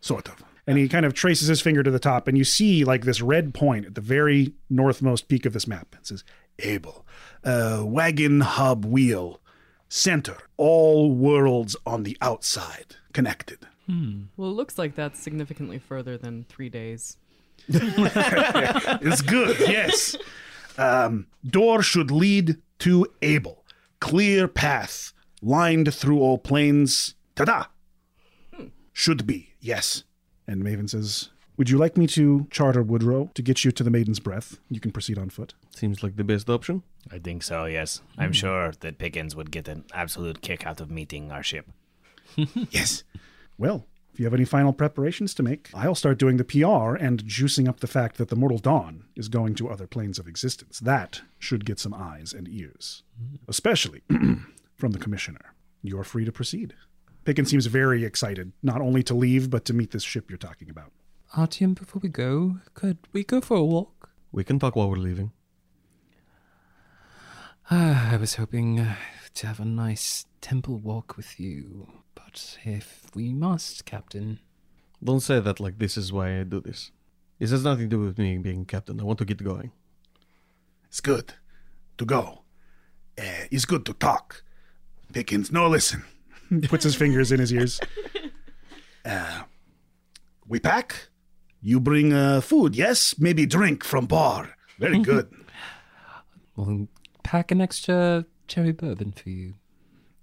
sort 0.00 0.28
of. 0.28 0.44
And 0.66 0.78
he 0.78 0.88
kind 0.88 1.04
of 1.04 1.14
traces 1.14 1.48
his 1.48 1.60
finger 1.60 1.82
to 1.82 1.90
the 1.90 1.98
top, 1.98 2.28
and 2.28 2.38
you 2.38 2.44
see 2.44 2.84
like 2.84 3.04
this 3.04 3.20
red 3.20 3.54
point 3.54 3.86
at 3.86 3.94
the 3.96 4.00
very 4.00 4.52
northmost 4.70 5.26
peak 5.26 5.46
of 5.46 5.52
this 5.52 5.66
map. 5.66 5.96
It 5.98 6.06
says 6.06 6.22
Abel, 6.60 7.04
uh, 7.42 7.82
wagon 7.84 8.40
hub 8.40 8.84
wheel, 8.84 9.39
center, 9.90 10.38
all 10.56 11.12
worlds 11.12 11.76
on 11.84 12.04
the 12.04 12.16
outside, 12.22 12.96
connected. 13.12 13.58
Well, 14.36 14.50
it 14.50 14.54
looks 14.54 14.78
like 14.78 14.94
that's 14.94 15.20
significantly 15.20 15.78
further 15.80 16.16
than 16.16 16.46
three 16.48 16.68
days. 16.70 17.16
It's 17.68 19.20
good, 19.20 19.58
yes. 19.58 20.16
Um, 20.78 21.26
door 21.44 21.82
should 21.82 22.10
lead 22.12 22.56
to 22.80 23.06
Able. 23.20 23.64
Clear 23.98 24.46
path, 24.46 25.12
lined 25.42 25.92
through 25.92 26.20
all 26.20 26.38
planes. 26.38 27.14
Ta-da! 27.34 27.66
Should 28.92 29.26
be, 29.26 29.54
yes. 29.60 30.04
And 30.46 30.62
Maven 30.62 30.88
says, 30.88 31.30
Would 31.60 31.68
you 31.68 31.76
like 31.76 31.98
me 31.98 32.06
to 32.06 32.46
charter 32.50 32.82
Woodrow 32.82 33.30
to 33.34 33.42
get 33.42 33.66
you 33.66 33.70
to 33.70 33.84
the 33.84 33.90
Maiden's 33.90 34.18
Breath? 34.18 34.58
You 34.70 34.80
can 34.80 34.92
proceed 34.92 35.18
on 35.18 35.28
foot. 35.28 35.52
Seems 35.76 36.02
like 36.02 36.16
the 36.16 36.24
best 36.24 36.48
option. 36.48 36.84
I 37.12 37.18
think 37.18 37.42
so, 37.42 37.66
yes. 37.66 38.00
I'm 38.16 38.30
hmm. 38.30 38.32
sure 38.32 38.72
that 38.80 38.96
Pickens 38.96 39.36
would 39.36 39.50
get 39.50 39.68
an 39.68 39.84
absolute 39.92 40.40
kick 40.40 40.66
out 40.66 40.80
of 40.80 40.90
meeting 40.90 41.30
our 41.30 41.42
ship. 41.42 41.66
yes. 42.70 43.04
Well, 43.58 43.84
if 44.10 44.18
you 44.18 44.24
have 44.24 44.32
any 44.32 44.46
final 44.46 44.72
preparations 44.72 45.34
to 45.34 45.42
make, 45.42 45.68
I'll 45.74 45.94
start 45.94 46.18
doing 46.18 46.38
the 46.38 46.44
PR 46.44 46.96
and 46.96 47.22
juicing 47.24 47.68
up 47.68 47.80
the 47.80 47.86
fact 47.86 48.16
that 48.16 48.30
the 48.30 48.36
Mortal 48.36 48.56
Dawn 48.56 49.04
is 49.14 49.28
going 49.28 49.54
to 49.56 49.68
other 49.68 49.86
planes 49.86 50.18
of 50.18 50.26
existence. 50.26 50.78
That 50.78 51.20
should 51.38 51.66
get 51.66 51.78
some 51.78 51.92
eyes 51.92 52.32
and 52.32 52.48
ears, 52.48 53.02
hmm. 53.18 53.36
especially 53.48 54.00
from 54.78 54.92
the 54.92 54.98
Commissioner. 54.98 55.52
You're 55.82 56.04
free 56.04 56.24
to 56.24 56.32
proceed. 56.32 56.72
Pickens 57.26 57.50
seems 57.50 57.66
very 57.66 58.02
excited, 58.02 58.52
not 58.62 58.80
only 58.80 59.02
to 59.02 59.12
leave, 59.12 59.50
but 59.50 59.66
to 59.66 59.74
meet 59.74 59.90
this 59.90 60.02
ship 60.02 60.30
you're 60.30 60.38
talking 60.38 60.70
about. 60.70 60.90
Artyom, 61.36 61.74
before 61.76 62.00
we 62.02 62.08
go, 62.08 62.56
could 62.74 62.98
we 63.12 63.22
go 63.22 63.40
for 63.40 63.56
a 63.56 63.64
walk? 63.64 64.10
We 64.32 64.42
can 64.42 64.58
talk 64.58 64.74
while 64.74 64.90
we're 64.90 64.96
leaving. 64.96 65.30
Ah, 67.70 68.10
I 68.12 68.16
was 68.16 68.34
hoping 68.34 68.80
uh, 68.80 68.96
to 69.34 69.46
have 69.46 69.60
a 69.60 69.64
nice 69.64 70.26
temple 70.40 70.78
walk 70.78 71.16
with 71.16 71.38
you, 71.38 71.86
but 72.16 72.58
if 72.64 73.06
we 73.14 73.32
must, 73.32 73.84
Captain. 73.84 74.40
Don't 75.02 75.20
say 75.20 75.38
that 75.38 75.60
like 75.60 75.78
this 75.78 75.96
is 75.96 76.12
why 76.12 76.40
I 76.40 76.42
do 76.42 76.60
this. 76.60 76.90
This 77.38 77.52
has 77.52 77.62
nothing 77.62 77.88
to 77.88 77.96
do 77.96 78.00
with 78.00 78.18
me 78.18 78.36
being 78.38 78.64
captain. 78.64 79.00
I 79.00 79.04
want 79.04 79.20
to 79.20 79.24
get 79.24 79.42
going. 79.42 79.70
It's 80.88 81.00
good 81.00 81.34
to 81.98 82.04
go. 82.04 82.42
Uh, 83.16 83.46
it's 83.52 83.64
good 83.64 83.86
to 83.86 83.92
talk. 83.92 84.42
Pickens, 85.12 85.52
no, 85.52 85.68
listen. 85.68 86.04
Puts 86.64 86.84
his 86.84 86.96
fingers 86.96 87.30
in 87.30 87.38
his 87.40 87.52
ears. 87.52 87.80
Uh, 89.02 89.44
we 90.46 90.60
pack. 90.60 91.08
You 91.62 91.80
bring 91.80 92.12
uh, 92.12 92.40
food, 92.40 92.74
yes? 92.74 93.18
Maybe 93.18 93.46
drink 93.46 93.84
from 93.84 94.06
bar. 94.06 94.50
Very 94.78 94.98
good. 95.00 95.30
We'll 96.56 96.88
pack 97.22 97.50
an 97.50 97.60
extra 97.60 98.24
cherry 98.48 98.72
bourbon 98.72 99.12
for 99.12 99.28
you. 99.30 99.54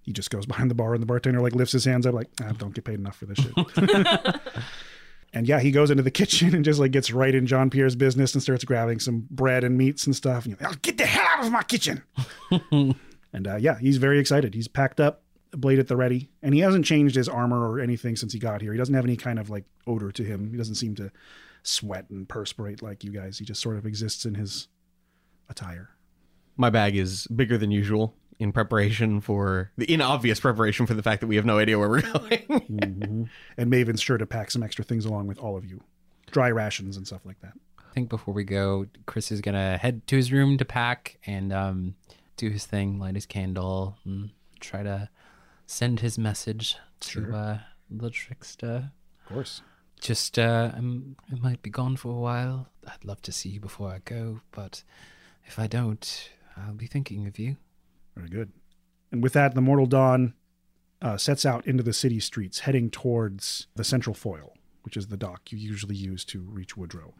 he 0.01 0.12
just 0.12 0.29
goes 0.29 0.46
behind 0.46 0.72
the 0.72 0.75
bar, 0.75 0.94
and 0.94 1.01
the 1.01 1.06
bartender 1.06 1.41
like 1.41 1.53
lifts 1.53 1.74
his 1.74 1.86
hands 1.86 2.06
up, 2.06 2.13
like, 2.13 2.29
I 2.41 2.51
don't 2.53 2.74
get 2.74 2.86
paid 2.86 3.00
enough 3.00 3.17
for 3.17 3.25
this 3.25 3.38
shit. 3.38 4.39
and 5.34 5.48
yeah, 5.48 5.60
he 5.60 5.72
goes 5.72 5.91
into 5.91 6.03
the 6.03 6.12
kitchen 6.22 6.56
and 6.56 6.65
just 6.65 6.79
like 6.79 6.91
gets 6.91 7.12
right 7.12 7.36
in 7.36 7.46
John 7.46 7.70
Pierre's 7.70 7.96
business 7.96 8.34
and 8.34 8.41
starts 8.41 8.63
grabbing 8.63 9.00
some 9.00 9.27
bread 9.29 9.63
and 9.63 9.77
meats 9.77 10.06
and 10.06 10.15
stuff. 10.15 10.46
And 10.46 10.58
you're 10.60 10.70
like, 10.70 10.82
get 10.82 10.98
the 10.98 11.06
hell 11.06 11.25
out 11.38 11.46
of 11.46 11.51
my 11.51 11.63
kitchen. 11.63 12.01
and 12.72 13.48
uh, 13.48 13.58
yeah, 13.58 13.77
he's 13.79 13.98
very 13.98 14.20
excited. 14.20 14.53
He's 14.53 14.67
packed 14.67 15.00
up, 15.00 15.24
blade 15.51 15.79
at 15.79 15.87
the 15.87 15.95
ready, 15.95 16.29
and 16.41 16.53
he 16.53 16.59
hasn't 16.61 16.85
changed 16.85 17.15
his 17.15 17.29
armor 17.29 17.69
or 17.69 17.79
anything 17.79 18.15
since 18.15 18.33
he 18.33 18.39
got 18.39 18.61
here. 18.61 18.71
He 18.71 18.77
doesn't 18.77 18.95
have 18.95 19.05
any 19.05 19.15
kind 19.15 19.39
of 19.39 19.49
like 19.49 19.65
odor 19.85 20.11
to 20.11 20.23
him. 20.23 20.51
He 20.51 20.57
doesn't 20.57 20.75
seem 20.75 20.95
to 20.95 21.11
sweat 21.63 22.09
and 22.09 22.27
perspirate 22.27 22.81
like 22.81 23.03
you 23.03 23.11
guys. 23.11 23.39
He 23.39 23.45
just 23.45 23.61
sort 23.61 23.77
of 23.77 23.85
exists 23.85 24.25
in 24.25 24.35
his 24.35 24.67
attire. 25.49 25.89
My 26.55 26.69
bag 26.69 26.95
is 26.95 27.27
bigger 27.27 27.57
than 27.57 27.71
usual 27.71 28.13
in 28.39 28.51
preparation 28.51 29.19
for 29.21 29.71
the 29.77 29.91
in 29.91 30.01
obvious 30.01 30.39
preparation 30.39 30.85
for 30.85 30.93
the 30.93 31.03
fact 31.03 31.21
that 31.21 31.27
we 31.27 31.35
have 31.35 31.45
no 31.45 31.57
idea 31.57 31.77
where 31.77 31.89
we're 31.89 32.01
going. 32.29 33.29
And 33.57 33.69
Maven's 33.69 34.01
sure 34.01 34.17
to 34.17 34.25
pack 34.25 34.51
some 34.51 34.63
extra 34.63 34.83
things 34.83 35.05
along 35.05 35.27
with 35.27 35.39
all 35.39 35.57
of 35.57 35.65
you 35.65 35.81
dry 36.31 36.49
rations 36.49 36.97
and 36.97 37.07
stuff 37.07 37.25
like 37.25 37.39
that. 37.41 37.53
I 37.79 37.93
think 37.93 38.09
before 38.09 38.33
we 38.33 38.43
go, 38.43 38.85
Chris 39.05 39.31
is 39.31 39.41
gonna 39.41 39.77
head 39.77 40.05
to 40.07 40.15
his 40.15 40.31
room 40.31 40.57
to 40.57 40.65
pack 40.65 41.17
and 41.25 41.51
um, 41.53 41.95
do 42.35 42.49
his 42.49 42.65
thing, 42.65 42.99
light 42.99 43.15
his 43.15 43.25
candle, 43.25 43.97
and 44.05 44.31
try 44.59 44.83
to 44.83 45.09
send 45.67 46.00
his 46.00 46.17
message 46.17 46.77
to 47.01 47.36
uh, 47.36 47.59
the 47.91 48.09
trickster. 48.09 48.91
Of 49.21 49.33
course. 49.33 49.62
Just, 50.00 50.39
uh, 50.39 50.71
I'm, 50.75 51.15
I 51.31 51.36
might 51.36 51.62
be 51.62 51.69
gone 51.69 51.97
for 51.97 52.09
a 52.09 52.19
while. 52.19 52.69
I'd 52.88 53.03
love 53.03 53.21
to 53.24 53.31
see 53.31 53.50
you 53.50 53.59
before 53.59 53.89
I 53.89 54.00
go, 54.05 54.41
but 54.51 54.83
if 55.45 55.59
I 55.59 55.67
don't, 55.67 56.29
I'll 56.55 56.74
be 56.74 56.88
thinking 56.88 57.27
of 57.27 57.38
you. 57.38 57.57
Very 58.15 58.29
good. 58.29 58.51
And 59.12 59.21
with 59.21 59.33
that, 59.33 59.55
the 59.55 59.62
Mortal 59.62 59.86
Dawn 59.86 60.33
uh, 61.01 61.17
sets 61.17 61.45
out 61.45 61.65
into 61.67 61.83
the 61.83 61.93
city 61.93 62.19
streets, 62.19 62.59
heading 62.59 62.89
towards 62.89 63.67
the 63.75 63.83
central 63.83 64.13
foil, 64.13 64.53
which 64.83 64.97
is 64.97 65.07
the 65.07 65.17
dock 65.17 65.51
you 65.51 65.57
usually 65.57 65.95
use 65.95 66.24
to 66.25 66.41
reach 66.41 66.77
Woodrow. 66.77 67.13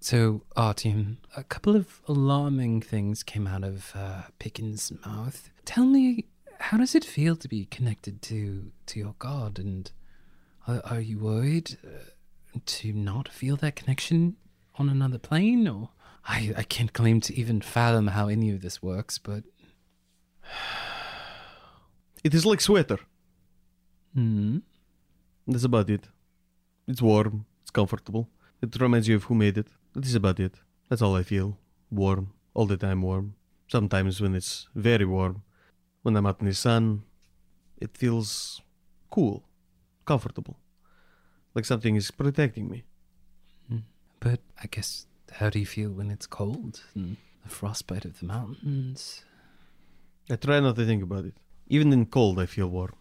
So, 0.00 0.42
Artyom, 0.56 1.16
a 1.34 1.44
couple 1.44 1.74
of 1.74 2.02
alarming 2.06 2.82
things 2.82 3.22
came 3.22 3.46
out 3.46 3.64
of 3.64 3.92
uh, 3.94 4.22
Pickens' 4.38 4.92
mouth. 5.06 5.50
Tell 5.64 5.86
me, 5.86 6.26
how 6.68 6.76
does 6.78 6.94
it 6.94 7.04
feel 7.04 7.36
to 7.36 7.48
be 7.48 7.66
connected 7.76 8.22
to 8.22 8.38
to 8.86 8.98
your 9.02 9.14
god? 9.18 9.58
And 9.58 9.90
are, 10.66 10.82
are 10.92 11.00
you 11.10 11.18
worried 11.18 11.68
uh, 11.84 12.58
to 12.78 12.92
not 12.92 13.28
feel 13.28 13.56
that 13.58 13.76
connection 13.76 14.36
on 14.76 14.88
another 14.88 15.18
plane? 15.18 15.68
Or 15.68 15.90
I, 16.26 16.52
I 16.56 16.62
can't 16.74 16.92
claim 16.92 17.20
to 17.22 17.32
even 17.40 17.60
fathom 17.60 18.06
how 18.08 18.28
any 18.28 18.50
of 18.54 18.60
this 18.62 18.82
works, 18.82 19.18
but 19.18 19.44
it 22.24 22.34
is 22.34 22.44
like 22.46 22.60
sweater. 22.60 22.98
hmm, 24.14 24.58
That's 25.46 25.64
about 25.64 25.90
it. 25.90 26.04
It's 26.88 27.02
warm. 27.02 27.46
It's 27.62 27.70
comfortable. 27.70 28.28
It 28.62 28.80
reminds 28.80 29.08
you 29.08 29.16
of 29.16 29.24
who 29.24 29.34
made 29.34 29.58
it. 29.58 29.68
That 29.94 30.04
is 30.06 30.14
about 30.14 30.40
it. 30.40 30.54
That's 30.88 31.02
all 31.02 31.16
I 31.16 31.22
feel. 31.22 31.58
Warm. 31.90 32.32
All 32.54 32.66
the 32.66 32.76
time 32.76 33.02
warm. 33.02 33.34
Sometimes 33.68 34.20
when 34.20 34.34
it's 34.34 34.68
very 34.74 35.04
warm, 35.04 35.42
when 36.04 36.16
I'm 36.16 36.26
out 36.26 36.40
in 36.40 36.46
the 36.46 36.54
sun, 36.54 37.02
it 37.78 37.96
feels 37.96 38.60
cool, 39.10 39.42
comfortable. 40.04 40.56
Like 41.54 41.64
something 41.64 41.96
is 41.96 42.10
protecting 42.10 42.68
me. 42.68 42.84
but 44.20 44.40
I 44.62 44.66
guess 44.70 45.06
how 45.38 45.48
do 45.50 45.58
you 45.58 45.66
feel 45.66 45.90
when 45.90 46.10
it's 46.10 46.26
cold 46.26 46.82
and 46.94 47.16
the 47.42 47.48
frostbite 47.48 48.04
of 48.04 48.18
the 48.20 48.26
mountains? 48.26 49.24
I 50.30 50.36
try 50.36 50.60
not 50.60 50.76
to 50.76 50.84
think 50.84 51.02
about 51.02 51.24
it. 51.24 51.34
Even 51.68 51.92
in 51.92 52.06
cold, 52.06 52.38
I 52.38 52.46
feel 52.46 52.68
warm. 52.68 52.94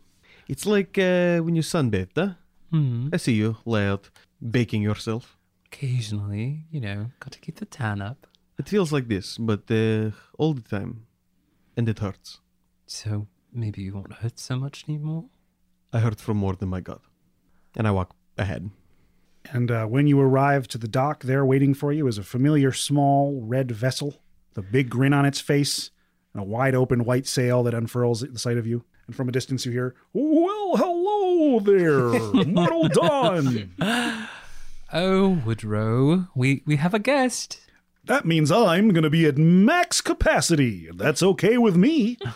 It's 0.47 0.65
like 0.65 0.97
uh, 0.97 1.37
when 1.45 1.55
you 1.55 1.61
sunbathe, 1.61 2.17
huh? 2.17 2.33
Hmm. 2.71 3.09
I 3.13 3.17
see 3.17 3.33
you 3.33 3.57
lay 3.65 3.85
out, 3.87 4.09
baking 4.57 4.81
yourself. 4.81 5.37
Occasionally, 5.67 6.65
you 6.71 6.79
know, 6.79 7.11
got 7.19 7.31
to 7.33 7.39
keep 7.39 7.55
the 7.57 7.65
tan 7.65 8.01
up. 8.01 8.27
It 8.57 8.69
feels 8.69 8.91
like 8.91 9.07
this, 9.07 9.37
but 9.37 9.63
uh, 9.69 10.11
all 10.37 10.53
the 10.53 10.67
time. 10.77 11.05
And 11.75 11.89
it 11.89 11.99
hurts. 11.99 12.39
So 12.93 13.25
maybe 13.51 13.81
you 13.81 13.95
won't 13.95 14.13
hurt 14.13 14.37
so 14.37 14.55
much 14.55 14.85
anymore. 14.87 15.25
I 15.91 15.97
hurt 15.99 16.21
from 16.21 16.37
more 16.37 16.53
than 16.53 16.69
my 16.69 16.79
God. 16.79 16.99
And 17.75 17.87
I 17.87 17.91
walk 17.91 18.15
ahead. 18.37 18.69
And 19.51 19.71
uh, 19.71 19.85
when 19.87 20.05
you 20.05 20.21
arrive 20.21 20.67
to 20.69 20.77
the 20.77 20.87
dock, 20.87 21.23
there 21.23 21.43
waiting 21.43 21.73
for 21.73 21.91
you 21.91 22.05
is 22.05 22.19
a 22.19 22.23
familiar 22.23 22.71
small 22.71 23.41
red 23.43 23.71
vessel, 23.71 24.21
the 24.53 24.61
big 24.61 24.91
grin 24.91 25.11
on 25.11 25.25
its 25.25 25.39
face, 25.41 25.89
and 26.33 26.41
a 26.43 26.45
wide 26.45 26.75
open 26.75 27.03
white 27.03 27.25
sail 27.25 27.63
that 27.63 27.73
unfurls 27.73 28.21
at 28.21 28.31
the 28.31 28.37
sight 28.37 28.57
of 28.57 28.67
you. 28.67 28.85
And 29.07 29.15
from 29.15 29.27
a 29.27 29.31
distance, 29.31 29.65
you 29.65 29.71
hear, 29.71 29.95
Well, 30.13 30.77
hello 30.77 31.59
there, 31.61 32.09
Mortal 32.45 32.89
Dawn. 32.89 33.73
Oh, 34.93 35.41
Woodrow, 35.43 36.27
we 36.35 36.61
we 36.67 36.75
have 36.75 36.93
a 36.93 36.99
guest. 36.99 37.59
That 38.05 38.25
means 38.25 38.51
I'm 38.51 38.89
going 38.89 39.03
to 39.03 39.09
be 39.09 39.25
at 39.25 39.37
max 39.39 39.99
capacity. 39.99 40.87
and 40.87 40.99
That's 40.99 41.23
okay 41.23 41.57
with 41.57 41.75
me. 41.75 42.19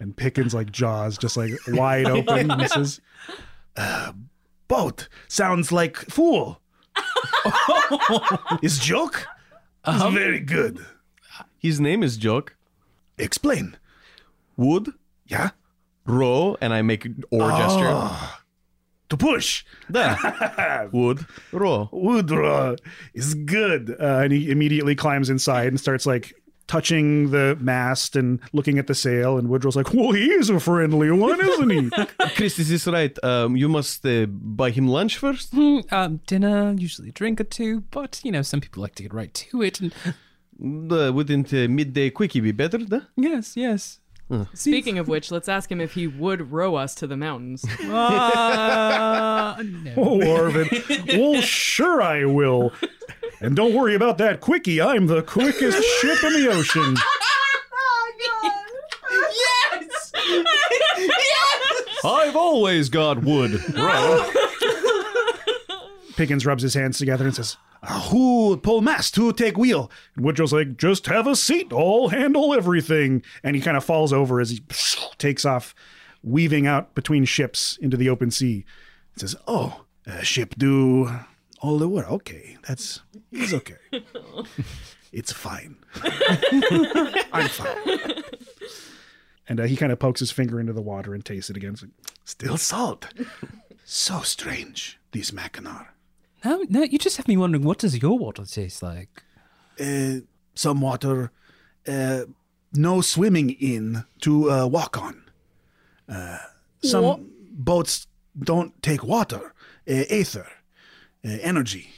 And 0.00 0.16
Pickens, 0.16 0.54
like 0.54 0.70
jaws, 0.72 1.16
just 1.18 1.36
like 1.36 1.52
wide 1.68 2.06
open, 2.06 2.50
and 2.50 2.70
says, 2.70 3.00
uh, 3.76 4.12
Boat 4.68 5.08
sounds 5.28 5.70
like 5.72 5.96
fool. 5.96 6.60
Is 8.62 8.78
joke? 8.78 9.26
Is 9.86 10.02
very 10.02 10.40
good. 10.40 10.84
His 11.58 11.80
name 11.80 12.02
is 12.02 12.16
Joke. 12.16 12.56
Explain. 13.18 13.76
Wood, 14.56 14.90
Yeah? 15.26 15.50
row, 16.06 16.56
and 16.60 16.72
I 16.74 16.82
make 16.82 17.06
or 17.30 17.50
gesture. 17.50 17.88
Ah. 17.90 18.42
to 19.10 19.16
push. 19.16 19.64
There. 19.88 20.16
Wood. 20.92 21.26
Raw. 21.52 21.88
Woodra 21.92 22.78
is 23.14 23.34
good. 23.34 23.96
Uh, 24.00 24.20
and 24.24 24.32
he 24.32 24.50
immediately 24.50 24.94
climbs 24.94 25.30
inside 25.30 25.68
and 25.68 25.78
starts 25.80 26.06
like 26.06 26.34
touching 26.66 27.30
the 27.30 27.56
mast 27.60 28.16
and 28.16 28.40
looking 28.52 28.78
at 28.78 28.86
the 28.86 28.94
sail. 28.94 29.36
And 29.38 29.48
Woodrow's 29.48 29.76
like, 29.76 29.92
well, 29.92 30.12
he 30.12 30.30
is 30.30 30.50
a 30.50 30.58
friendly 30.60 31.10
one, 31.10 31.40
isn't 31.40 31.70
he? 31.70 31.90
Chris, 32.36 32.58
is 32.58 32.68
this 32.68 32.86
right? 32.86 33.16
Um, 33.24 33.56
you 33.56 33.68
must 33.68 34.04
uh, 34.06 34.26
buy 34.26 34.70
him 34.70 34.88
lunch 34.88 35.18
first? 35.18 35.52
Hmm, 35.52 35.80
um, 35.90 36.20
dinner, 36.26 36.72
usually 36.76 37.10
a 37.10 37.12
drink 37.12 37.40
or 37.40 37.44
two, 37.44 37.82
but 37.90 38.20
you 38.24 38.32
know, 38.32 38.42
some 38.42 38.60
people 38.60 38.82
like 38.82 38.94
to 38.96 39.02
get 39.02 39.12
right 39.14 39.32
to 39.34 39.62
it. 39.62 39.80
And 39.80 39.92
Uh, 40.62 41.10
wouldn't 41.12 41.52
uh, 41.52 41.66
midday 41.68 42.10
quickie 42.10 42.40
be 42.40 42.52
better? 42.52 42.78
Huh? 42.88 43.00
yes, 43.16 43.56
yes. 43.56 43.98
Speaking 44.54 44.98
of 44.98 45.06
which, 45.06 45.30
let's 45.30 45.48
ask 45.48 45.70
him 45.70 45.80
if 45.80 45.92
he 45.92 46.06
would 46.06 46.50
row 46.50 46.76
us 46.76 46.94
to 46.96 47.06
the 47.06 47.16
mountains. 47.16 47.64
Uh, 47.84 49.62
no. 49.62 49.92
oh, 49.96 50.18
Arvin. 50.18 51.18
well, 51.18 51.40
sure 51.42 52.00
I 52.02 52.24
will. 52.24 52.72
And 53.40 53.54
don't 53.56 53.74
worry 53.74 53.94
about 53.94 54.18
that 54.18 54.40
quickie. 54.40 54.80
I'm 54.80 55.06
the 55.06 55.22
quickest 55.22 55.82
ship 56.00 56.22
in 56.24 56.32
the 56.32 56.48
ocean. 56.50 56.96
Yes! 59.36 60.12
yes! 60.98 61.82
I've 62.04 62.36
always 62.36 62.88
got 62.88 63.22
wood. 63.22 63.60
Right. 63.74 64.30
Pickens 66.16 66.46
rubs 66.46 66.62
his 66.62 66.74
hands 66.74 66.98
together 66.98 67.24
and 67.24 67.34
says, 67.34 67.56
"Ah, 67.82 68.08
Who 68.10 68.56
pull 68.56 68.80
mast? 68.80 69.14
Who 69.16 69.32
take 69.32 69.56
wheel? 69.56 69.90
And 70.16 70.24
Woodrow's 70.24 70.52
like, 70.52 70.76
Just 70.76 71.06
have 71.06 71.26
a 71.26 71.36
seat. 71.36 71.72
I'll 71.72 72.08
handle 72.08 72.54
everything. 72.54 73.22
And 73.42 73.54
he 73.56 73.62
kind 73.62 73.76
of 73.76 73.84
falls 73.84 74.12
over 74.12 74.40
as 74.40 74.50
he 74.50 74.62
takes 75.18 75.44
off, 75.44 75.74
weaving 76.22 76.66
out 76.66 76.94
between 76.94 77.24
ships 77.24 77.76
into 77.80 77.96
the 77.96 78.08
open 78.08 78.30
sea. 78.30 78.64
He 79.14 79.20
says, 79.20 79.36
Oh, 79.46 79.84
uh, 80.06 80.22
ship 80.22 80.54
do 80.56 81.10
all 81.64 81.78
the 81.78 81.88
work. 81.88 82.10
Okay, 82.10 82.56
that's 82.66 83.00
it's 83.32 83.52
okay. 83.54 83.76
it's 85.12 85.32
fine. 85.32 85.76
I'm 87.32 87.48
fine. 87.48 88.22
And 89.48 89.60
uh, 89.60 89.64
he 89.64 89.76
kind 89.76 89.92
of 89.92 89.98
pokes 89.98 90.20
his 90.20 90.30
finger 90.30 90.58
into 90.60 90.72
the 90.72 90.82
water 90.82 91.14
and 91.14 91.24
tastes 91.24 91.50
it 91.50 91.56
again. 91.56 91.72
It's 91.72 91.82
like, 91.82 91.90
Still 92.24 92.56
salt. 92.56 93.06
so 93.84 94.20
strange, 94.20 94.98
these 95.12 95.32
Mackinac. 95.32 95.92
no, 96.44 96.64
no, 96.68 96.82
you 96.82 96.98
just 96.98 97.16
have 97.18 97.28
me 97.28 97.36
wondering, 97.36 97.62
what 97.64 97.78
does 97.78 98.00
your 98.00 98.18
water 98.18 98.44
taste 98.44 98.82
like? 98.82 99.22
uh, 99.80 100.20
some 100.54 100.80
water, 100.80 101.30
uh, 101.88 102.22
no 102.72 103.00
swimming 103.00 103.50
in 103.50 104.04
to 104.20 104.50
uh, 104.50 104.66
walk 104.66 104.96
on. 104.96 105.22
Uh, 106.08 106.38
some 106.82 107.30
boats 107.50 108.06
don't 108.38 108.80
take 108.82 109.02
water, 109.04 109.52
uh, 109.88 110.04
aether, 110.10 110.46
uh, 111.24 111.28
energy. 111.42 111.88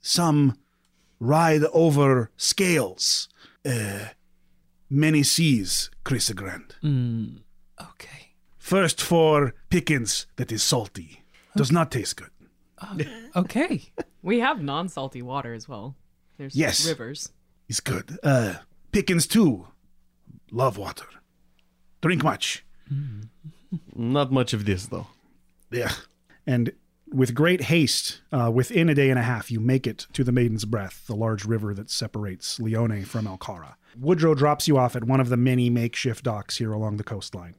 Some 0.00 0.56
ride 1.18 1.62
over 1.72 2.30
scales. 2.36 3.28
Uh, 3.64 4.06
many 4.88 5.22
seas, 5.22 5.90
Chris 6.04 6.30
Grant. 6.32 6.76
Okay. 6.84 8.34
First 8.58 9.00
for 9.00 9.54
Pickens 9.68 10.26
that 10.36 10.50
is 10.52 10.62
salty. 10.62 11.22
Does 11.56 11.70
not 11.72 11.90
taste 11.90 12.16
good. 12.16 12.30
Okay. 13.36 13.92
we 14.22 14.40
have 14.40 14.62
non-salty 14.62 15.22
water 15.22 15.52
as 15.54 15.68
well. 15.68 15.96
There's 16.38 16.56
Yes. 16.56 16.86
rivers. 16.88 17.30
Is 17.68 17.80
good. 17.80 18.18
Uh, 18.22 18.54
Pickens 18.92 19.26
too. 19.26 19.68
Love 20.50 20.76
water. 20.78 21.06
Drink 22.00 22.24
much. 22.24 22.64
Not 23.94 24.32
much 24.32 24.52
of 24.52 24.64
this, 24.64 24.86
though. 24.86 25.06
Yeah. 25.70 25.92
And 26.46 26.72
with 27.12 27.34
great 27.34 27.62
haste, 27.62 28.20
uh, 28.32 28.50
within 28.52 28.88
a 28.88 28.94
day 28.94 29.10
and 29.10 29.18
a 29.18 29.22
half, 29.22 29.50
you 29.50 29.60
make 29.60 29.86
it 29.86 30.06
to 30.12 30.24
the 30.24 30.32
Maiden's 30.32 30.64
Breath, 30.64 31.04
the 31.06 31.16
large 31.16 31.44
river 31.44 31.74
that 31.74 31.90
separates 31.90 32.60
Leone 32.60 33.04
from 33.04 33.26
Alk'Hara. 33.26 33.74
Woodrow 33.98 34.34
drops 34.34 34.68
you 34.68 34.78
off 34.78 34.94
at 34.96 35.04
one 35.04 35.20
of 35.20 35.28
the 35.28 35.36
many 35.36 35.70
makeshift 35.70 36.24
docks 36.24 36.58
here 36.58 36.72
along 36.72 36.96
the 36.96 37.04
coastline. 37.04 37.56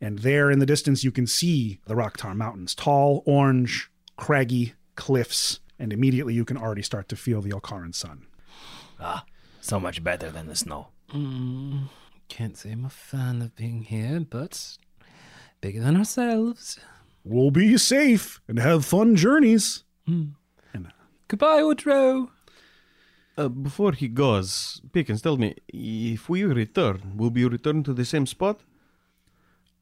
And 0.00 0.20
there 0.20 0.50
in 0.50 0.58
the 0.58 0.66
distance, 0.66 1.04
you 1.04 1.12
can 1.12 1.26
see 1.26 1.80
the 1.86 1.94
Rocktar 1.94 2.34
Mountains 2.34 2.74
tall, 2.74 3.22
orange, 3.26 3.90
craggy 4.16 4.74
cliffs. 4.96 5.60
And 5.78 5.92
immediately, 5.92 6.34
you 6.34 6.44
can 6.44 6.56
already 6.56 6.82
start 6.82 7.08
to 7.08 7.16
feel 7.16 7.40
the 7.40 7.50
Alk'Haran 7.50 7.94
sun. 7.94 8.26
Ah, 9.00 9.24
so 9.60 9.80
much 9.80 10.02
better 10.04 10.30
than 10.30 10.46
the 10.46 10.56
snow. 10.56 10.88
Can't 12.28 12.56
say 12.56 12.72
I'm 12.72 12.84
a 12.84 12.90
fan 12.90 13.42
of 13.42 13.54
being 13.56 13.82
here, 13.82 14.20
but 14.20 14.76
bigger 15.60 15.80
than 15.80 15.96
ourselves. 15.96 16.78
We'll 17.24 17.50
be 17.50 17.76
safe 17.78 18.40
and 18.48 18.58
have 18.58 18.84
fun 18.84 19.14
journeys. 19.16 19.84
Goodbye, 21.28 21.62
Woodrow. 21.62 22.30
Uh, 23.38 23.48
before 23.48 23.92
he 23.92 24.08
goes, 24.08 24.82
Pickens, 24.92 25.22
tell 25.22 25.36
me, 25.38 25.54
if 25.68 26.28
we 26.28 26.44
return, 26.44 27.14
will 27.16 27.30
we 27.30 27.44
return 27.46 27.82
to 27.84 27.94
the 27.94 28.04
same 28.04 28.26
spot? 28.26 28.60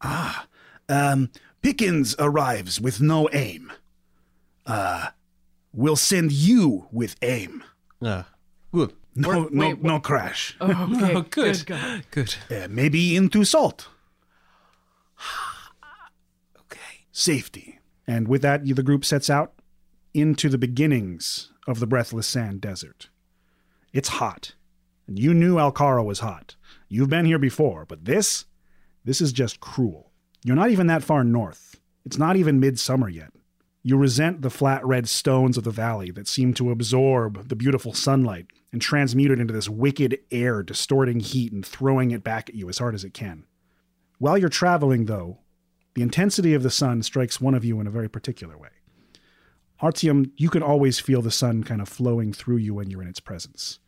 Ah, 0.02 0.46
um, 0.88 1.30
Pickens 1.60 2.14
arrives 2.18 2.80
with 2.80 3.00
no 3.00 3.28
aim. 3.32 3.72
Uh, 4.66 5.08
we'll 5.74 5.96
send 5.96 6.30
you 6.30 6.86
with 6.92 7.16
aim. 7.22 7.64
Ah, 8.02 8.28
good. 8.72 8.92
No, 9.16 9.28
We're- 9.28 9.48
no, 9.50 9.66
wait, 9.68 9.82
no 9.82 9.98
crash. 9.98 10.56
Okay, 10.60 11.14
Oh, 11.16 11.22
good. 11.28 11.66
God. 11.66 12.04
Good. 12.12 12.34
Uh, 12.48 12.68
maybe 12.70 13.16
into 13.16 13.44
salt. 13.44 13.88
Safety. 17.20 17.78
And 18.06 18.28
with 18.28 18.40
that, 18.40 18.64
the 18.64 18.82
group 18.82 19.04
sets 19.04 19.28
out 19.28 19.52
into 20.14 20.48
the 20.48 20.56
beginnings 20.56 21.52
of 21.66 21.78
the 21.78 21.86
Breathless 21.86 22.26
Sand 22.26 22.62
Desert. 22.62 23.10
It's 23.92 24.08
hot. 24.08 24.54
And 25.06 25.18
you 25.18 25.34
knew 25.34 25.56
Alk'Hara 25.56 26.02
was 26.02 26.20
hot. 26.20 26.56
You've 26.88 27.10
been 27.10 27.26
here 27.26 27.38
before, 27.38 27.84
but 27.84 28.06
this, 28.06 28.46
this 29.04 29.20
is 29.20 29.32
just 29.32 29.60
cruel. 29.60 30.10
You're 30.44 30.56
not 30.56 30.70
even 30.70 30.86
that 30.86 31.02
far 31.02 31.22
north. 31.22 31.78
It's 32.06 32.16
not 32.16 32.36
even 32.36 32.58
midsummer 32.58 33.10
yet. 33.10 33.34
You 33.82 33.98
resent 33.98 34.40
the 34.40 34.48
flat 34.48 34.82
red 34.86 35.06
stones 35.06 35.58
of 35.58 35.64
the 35.64 35.70
valley 35.70 36.10
that 36.12 36.26
seem 36.26 36.54
to 36.54 36.70
absorb 36.70 37.48
the 37.48 37.56
beautiful 37.56 37.92
sunlight 37.92 38.46
and 38.72 38.80
transmute 38.80 39.30
it 39.30 39.40
into 39.40 39.52
this 39.52 39.68
wicked 39.68 40.18
air, 40.30 40.62
distorting 40.62 41.20
heat 41.20 41.52
and 41.52 41.66
throwing 41.66 42.12
it 42.12 42.24
back 42.24 42.48
at 42.48 42.54
you 42.54 42.70
as 42.70 42.78
hard 42.78 42.94
as 42.94 43.04
it 43.04 43.12
can. 43.12 43.44
While 44.18 44.38
you're 44.38 44.48
traveling, 44.48 45.04
though, 45.04 45.40
the 46.00 46.04
intensity 46.04 46.54
of 46.54 46.62
the 46.62 46.70
sun 46.70 47.02
strikes 47.02 47.42
one 47.42 47.54
of 47.54 47.62
you 47.62 47.78
in 47.78 47.86
a 47.86 47.90
very 47.90 48.08
particular 48.08 48.56
way. 48.56 48.70
Artyom, 49.82 50.30
you 50.38 50.48
can 50.48 50.62
always 50.62 50.98
feel 50.98 51.20
the 51.20 51.30
sun 51.30 51.62
kind 51.62 51.82
of 51.82 51.90
flowing 51.90 52.32
through 52.32 52.56
you 52.56 52.72
when 52.72 52.88
you're 52.88 53.02
in 53.02 53.08
its 53.08 53.20
presence. 53.20 53.80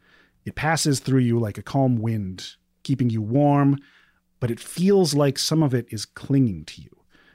It 0.45 0.55
passes 0.55 1.01
through 1.01 1.21
you 1.21 1.39
like 1.39 1.57
a 1.57 1.63
calm 1.63 1.97
wind, 1.97 2.57
keeping 2.83 3.09
you 3.09 3.23
warm, 3.23 3.79
but 4.41 4.51
it 4.51 4.61
feels 4.61 5.15
like 5.15 5.39
some 5.39 5.63
of 5.63 5.73
it 5.73 5.87
is 5.89 6.05
clinging 6.05 6.67
to 6.67 6.83
you. 6.83 6.91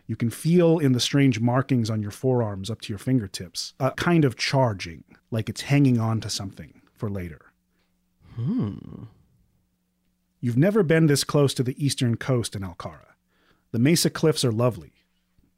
You 0.06 0.16
can 0.16 0.30
feel 0.30 0.78
in 0.78 0.92
the 0.92 1.00
strange 1.00 1.40
markings 1.40 1.90
on 1.90 2.04
your 2.04 2.12
forearms 2.12 2.70
up 2.70 2.82
to 2.82 2.90
your 2.90 3.00
fingertips 3.00 3.74
a 3.80 3.90
kind 3.94 4.26
of 4.26 4.36
charging, 4.36 5.06
like 5.32 5.50
it's 5.50 5.62
hanging 5.62 6.00
on 6.00 6.22
to 6.22 6.30
something 6.30 6.84
for 6.94 7.10
later. 7.10 7.52
Hmm. 8.36 9.06
You've 10.40 10.56
never 10.56 10.84
been 10.84 11.08
this 11.08 11.24
close 11.24 11.56
to 11.56 11.63
the 11.63 11.84
eastern 11.84 12.16
coast 12.16 12.56
in 12.56 12.62
Alk'Hara. 12.62 13.16
The 13.71 13.80
mesa 13.80 14.10
cliffs 14.10 14.45
are 14.45 14.51
lovely. 14.51 14.93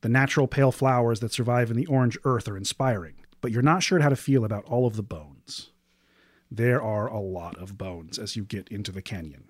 The 0.02 0.10
natural 0.10 0.48
pale 0.48 0.72
flowers 0.72 1.20
that 1.20 1.34
survive 1.34 1.70
in 1.70 1.78
the 1.78 1.86
orange 1.86 2.18
earth 2.24 2.48
are 2.48 2.58
inspiring, 2.58 3.16
but 3.42 3.52
you're 3.52 3.62
not 3.62 3.84
sure 3.84 4.00
how 4.00 4.10
to 4.10 4.16
feel 4.16 4.46
about 4.46 4.66
all 4.66 4.88
of 4.88 4.96
the 4.96 5.04
bones. 5.04 5.72
There 6.50 6.82
are 6.82 7.08
a 7.08 7.20
lot 7.20 7.58
of 7.58 7.78
bones 7.78 8.18
as 8.18 8.36
you 8.36 8.44
get 8.44 8.68
into 8.70 8.92
the 8.92 9.02
canyon. 9.02 9.44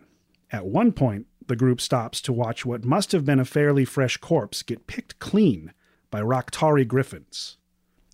At 0.52 0.66
one 0.66 0.92
point, 0.92 1.28
the 1.48 1.56
group 1.56 1.80
stops 1.80 2.20
to 2.22 2.34
watch 2.34 2.66
what 2.66 2.84
must 2.84 3.12
have 3.12 3.26
been 3.26 3.40
a 3.40 3.46
fairly 3.46 3.86
fresh 3.86 4.18
corpse 4.18 4.64
get 4.64 4.88
picked 4.88 5.20
clean 5.20 5.74
by 6.12 6.22
Raktari 6.22 6.88
griffins. 6.88 7.58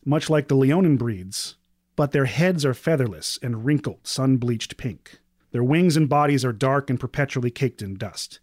Much 0.04 0.30
like 0.30 0.48
the 0.48 0.56
Leonin 0.56 0.98
breeds, 0.98 1.56
but 1.96 2.12
their 2.12 2.26
heads 2.26 2.66
are 2.66 2.74
featherless 2.74 3.40
and 3.42 3.66
wrinkled, 3.66 4.06
sun 4.06 4.38
bleached 4.38 4.78
pink. 4.78 5.20
Their 5.52 5.64
wings 5.64 5.96
and 5.96 6.10
bodies 6.10 6.44
are 6.44 6.54
dark 6.54 6.90
and 6.90 7.00
perpetually 7.00 7.50
caked 7.50 7.82
in 7.82 7.96
dust. 7.96 8.40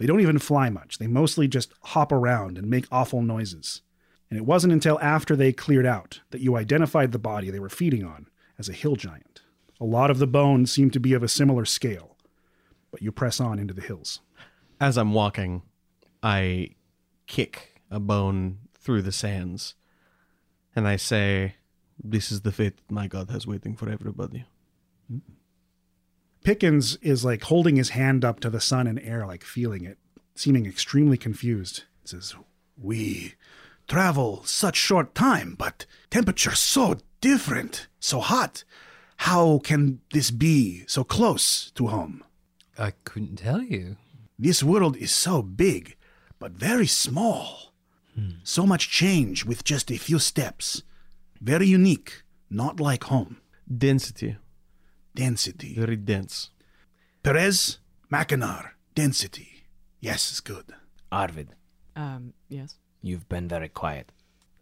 They 0.00 0.06
don't 0.06 0.22
even 0.22 0.38
fly 0.38 0.70
much, 0.70 0.96
they 0.96 1.06
mostly 1.06 1.46
just 1.46 1.74
hop 1.82 2.10
around 2.10 2.56
and 2.56 2.70
make 2.70 2.86
awful 2.90 3.20
noises. 3.20 3.82
And 4.30 4.38
it 4.38 4.46
wasn't 4.46 4.72
until 4.72 4.98
after 5.00 5.36
they 5.36 5.52
cleared 5.52 5.84
out 5.84 6.22
that 6.30 6.40
you 6.40 6.56
identified 6.56 7.12
the 7.12 7.18
body 7.18 7.50
they 7.50 7.60
were 7.60 7.68
feeding 7.68 8.02
on 8.02 8.26
as 8.58 8.66
a 8.70 8.72
hill 8.72 8.96
giant. 8.96 9.42
A 9.78 9.84
lot 9.84 10.10
of 10.10 10.18
the 10.18 10.26
bones 10.26 10.72
seem 10.72 10.90
to 10.92 11.00
be 11.00 11.12
of 11.12 11.22
a 11.22 11.28
similar 11.28 11.66
scale, 11.66 12.16
but 12.90 13.02
you 13.02 13.12
press 13.12 13.40
on 13.40 13.58
into 13.58 13.74
the 13.74 13.82
hills. 13.82 14.20
As 14.80 14.96
I'm 14.96 15.12
walking, 15.12 15.64
I 16.22 16.76
kick 17.26 17.82
a 17.90 18.00
bone 18.00 18.60
through 18.72 19.02
the 19.02 19.12
sands, 19.12 19.74
and 20.74 20.88
I 20.88 20.96
say, 20.96 21.56
"This 22.02 22.32
is 22.32 22.40
the 22.40 22.52
fate 22.52 22.80
my 22.88 23.06
God 23.06 23.28
has 23.28 23.46
waiting 23.46 23.76
for 23.76 23.90
everybody." 23.90 24.46
Mm. 25.12 25.20
Pickens 26.42 26.96
is 27.02 27.24
like 27.24 27.42
holding 27.44 27.76
his 27.76 27.90
hand 27.90 28.24
up 28.24 28.40
to 28.40 28.50
the 28.50 28.60
sun 28.60 28.86
and 28.86 28.98
air, 29.00 29.26
like 29.26 29.44
feeling 29.44 29.84
it, 29.84 29.98
seeming 30.34 30.66
extremely 30.66 31.16
confused. 31.16 31.84
He 32.02 32.08
says, 32.08 32.34
We 32.80 33.34
travel 33.88 34.42
such 34.44 34.76
short 34.76 35.14
time, 35.14 35.54
but 35.58 35.84
temperature 36.10 36.54
so 36.54 36.96
different, 37.20 37.88
so 37.98 38.20
hot. 38.20 38.64
How 39.18 39.58
can 39.58 40.00
this 40.12 40.30
be 40.30 40.84
so 40.86 41.04
close 41.04 41.70
to 41.72 41.88
home? 41.88 42.24
I 42.78 42.92
couldn't 43.04 43.36
tell 43.36 43.60
you. 43.60 43.96
This 44.38 44.62
world 44.62 44.96
is 44.96 45.10
so 45.10 45.42
big, 45.42 45.96
but 46.38 46.52
very 46.52 46.86
small. 46.86 47.74
Hmm. 48.14 48.40
So 48.42 48.64
much 48.64 48.88
change 48.88 49.44
with 49.44 49.64
just 49.64 49.90
a 49.90 49.98
few 49.98 50.18
steps. 50.18 50.82
Very 51.38 51.66
unique, 51.66 52.22
not 52.48 52.80
like 52.80 53.04
home. 53.04 53.42
Density. 53.68 54.36
Density. 55.14 55.74
Very 55.74 55.96
dense. 55.96 56.50
Perez, 57.22 57.78
Mackinac, 58.10 58.74
density. 58.94 59.64
Yes, 60.00 60.30
it's 60.30 60.40
good. 60.40 60.66
Arvid, 61.12 61.54
Um, 61.96 62.32
yes. 62.48 62.76
you've 63.02 63.28
been 63.28 63.48
very 63.48 63.68
quiet. 63.68 64.12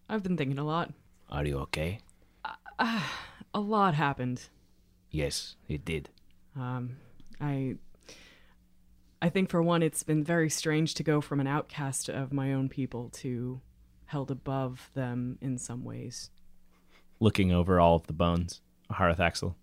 I've 0.08 0.22
been 0.22 0.36
thinking 0.36 0.58
a 0.58 0.64
lot. 0.64 0.92
Are 1.30 1.44
you 1.44 1.58
okay? 1.58 2.00
A 3.54 3.60
lot 3.60 3.94
happened. 3.94 4.48
Yes, 5.10 5.56
it 5.68 5.84
did. 5.84 6.10
Um, 6.56 6.96
I 7.40 7.76
I 9.20 9.28
think 9.30 9.50
for 9.50 9.62
one 9.62 9.82
it's 9.82 10.02
been 10.02 10.22
very 10.22 10.48
strange 10.50 10.94
to 10.94 11.02
go 11.02 11.20
from 11.20 11.40
an 11.40 11.46
outcast 11.46 12.08
of 12.08 12.32
my 12.32 12.52
own 12.52 12.68
people 12.68 13.08
to 13.14 13.60
held 14.06 14.30
above 14.30 14.90
them 14.94 15.38
in 15.40 15.58
some 15.58 15.82
ways. 15.84 16.30
Looking 17.20 17.52
over 17.52 17.80
all 17.80 17.96
of 17.96 18.06
the 18.06 18.12
bones, 18.12 18.60
Harath 18.92 19.18
Axel. 19.20 19.56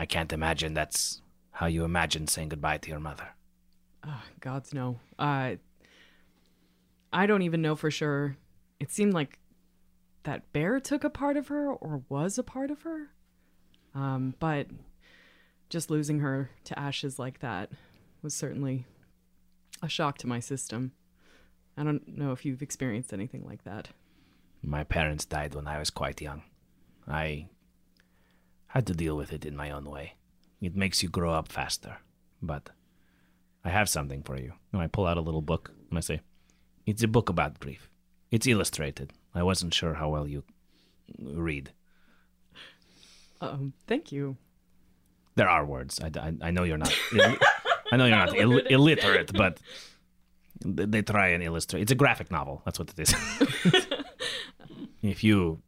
I 0.00 0.06
can't 0.06 0.32
imagine 0.32 0.72
that's 0.72 1.20
how 1.50 1.66
you 1.66 1.84
imagine 1.84 2.26
saying 2.26 2.48
goodbye 2.48 2.78
to 2.78 2.88
your 2.88 3.00
mother. 3.00 3.28
Ah, 4.02 4.24
gods 4.40 4.72
no. 4.72 4.98
Uh 5.18 5.56
I 7.12 7.26
don't 7.26 7.42
even 7.42 7.60
know 7.60 7.76
for 7.76 7.90
sure. 7.90 8.38
It 8.78 8.90
seemed 8.90 9.12
like 9.12 9.38
that 10.22 10.50
bear 10.54 10.80
took 10.80 11.04
a 11.04 11.10
part 11.10 11.36
of 11.36 11.48
her 11.48 11.70
or 11.70 12.02
was 12.08 12.38
a 12.38 12.42
part 12.42 12.70
of 12.70 12.80
her. 12.82 13.10
Um, 13.94 14.34
but 14.38 14.68
just 15.68 15.90
losing 15.90 16.20
her 16.20 16.48
to 16.64 16.78
ashes 16.78 17.18
like 17.18 17.40
that 17.40 17.70
was 18.22 18.32
certainly 18.32 18.86
a 19.82 19.88
shock 19.88 20.16
to 20.18 20.26
my 20.26 20.40
system. 20.40 20.92
I 21.76 21.84
don't 21.84 22.16
know 22.16 22.32
if 22.32 22.46
you've 22.46 22.62
experienced 22.62 23.12
anything 23.12 23.44
like 23.44 23.64
that. 23.64 23.88
My 24.62 24.82
parents 24.82 25.26
died 25.26 25.54
when 25.54 25.66
I 25.66 25.78
was 25.78 25.90
quite 25.90 26.22
young. 26.22 26.42
I 27.06 27.48
had 28.70 28.86
to 28.86 28.94
deal 28.94 29.16
with 29.16 29.32
it 29.32 29.44
in 29.44 29.56
my 29.56 29.70
own 29.70 29.84
way. 29.84 30.14
It 30.60 30.76
makes 30.76 31.02
you 31.02 31.08
grow 31.08 31.32
up 31.32 31.48
faster. 31.48 31.98
But 32.40 32.70
I 33.64 33.70
have 33.70 33.88
something 33.88 34.22
for 34.22 34.38
you. 34.38 34.52
And 34.72 34.80
I 34.80 34.86
pull 34.86 35.06
out 35.06 35.18
a 35.18 35.22
little 35.22 35.42
book 35.42 35.72
and 35.88 35.98
I 35.98 36.00
say, 36.00 36.20
It's 36.86 37.02
a 37.02 37.08
book 37.08 37.28
about 37.28 37.60
grief. 37.60 37.90
It's 38.30 38.46
illustrated. 38.46 39.12
I 39.34 39.42
wasn't 39.42 39.74
sure 39.74 39.94
how 39.94 40.08
well 40.08 40.26
you 40.26 40.44
read. 41.18 41.72
Um, 43.40 43.72
thank 43.86 44.12
you. 44.12 44.36
There 45.34 45.48
are 45.48 45.64
words. 45.64 46.00
I, 46.00 46.10
I, 46.18 46.32
I 46.42 46.50
know 46.50 46.62
you're 46.62 46.78
not. 46.78 46.94
I 47.92 47.96
know 47.96 48.06
you're 48.06 48.16
not 48.16 48.36
Ill, 48.36 48.58
illiterate, 48.58 49.32
but 49.32 49.58
they 50.64 51.02
try 51.02 51.28
and 51.28 51.42
illustrate. 51.42 51.82
It's 51.82 51.92
a 51.92 51.96
graphic 51.96 52.30
novel. 52.30 52.62
That's 52.64 52.78
what 52.78 52.90
it 52.90 53.00
is. 53.00 53.14
if 55.02 55.24
you, 55.24 55.60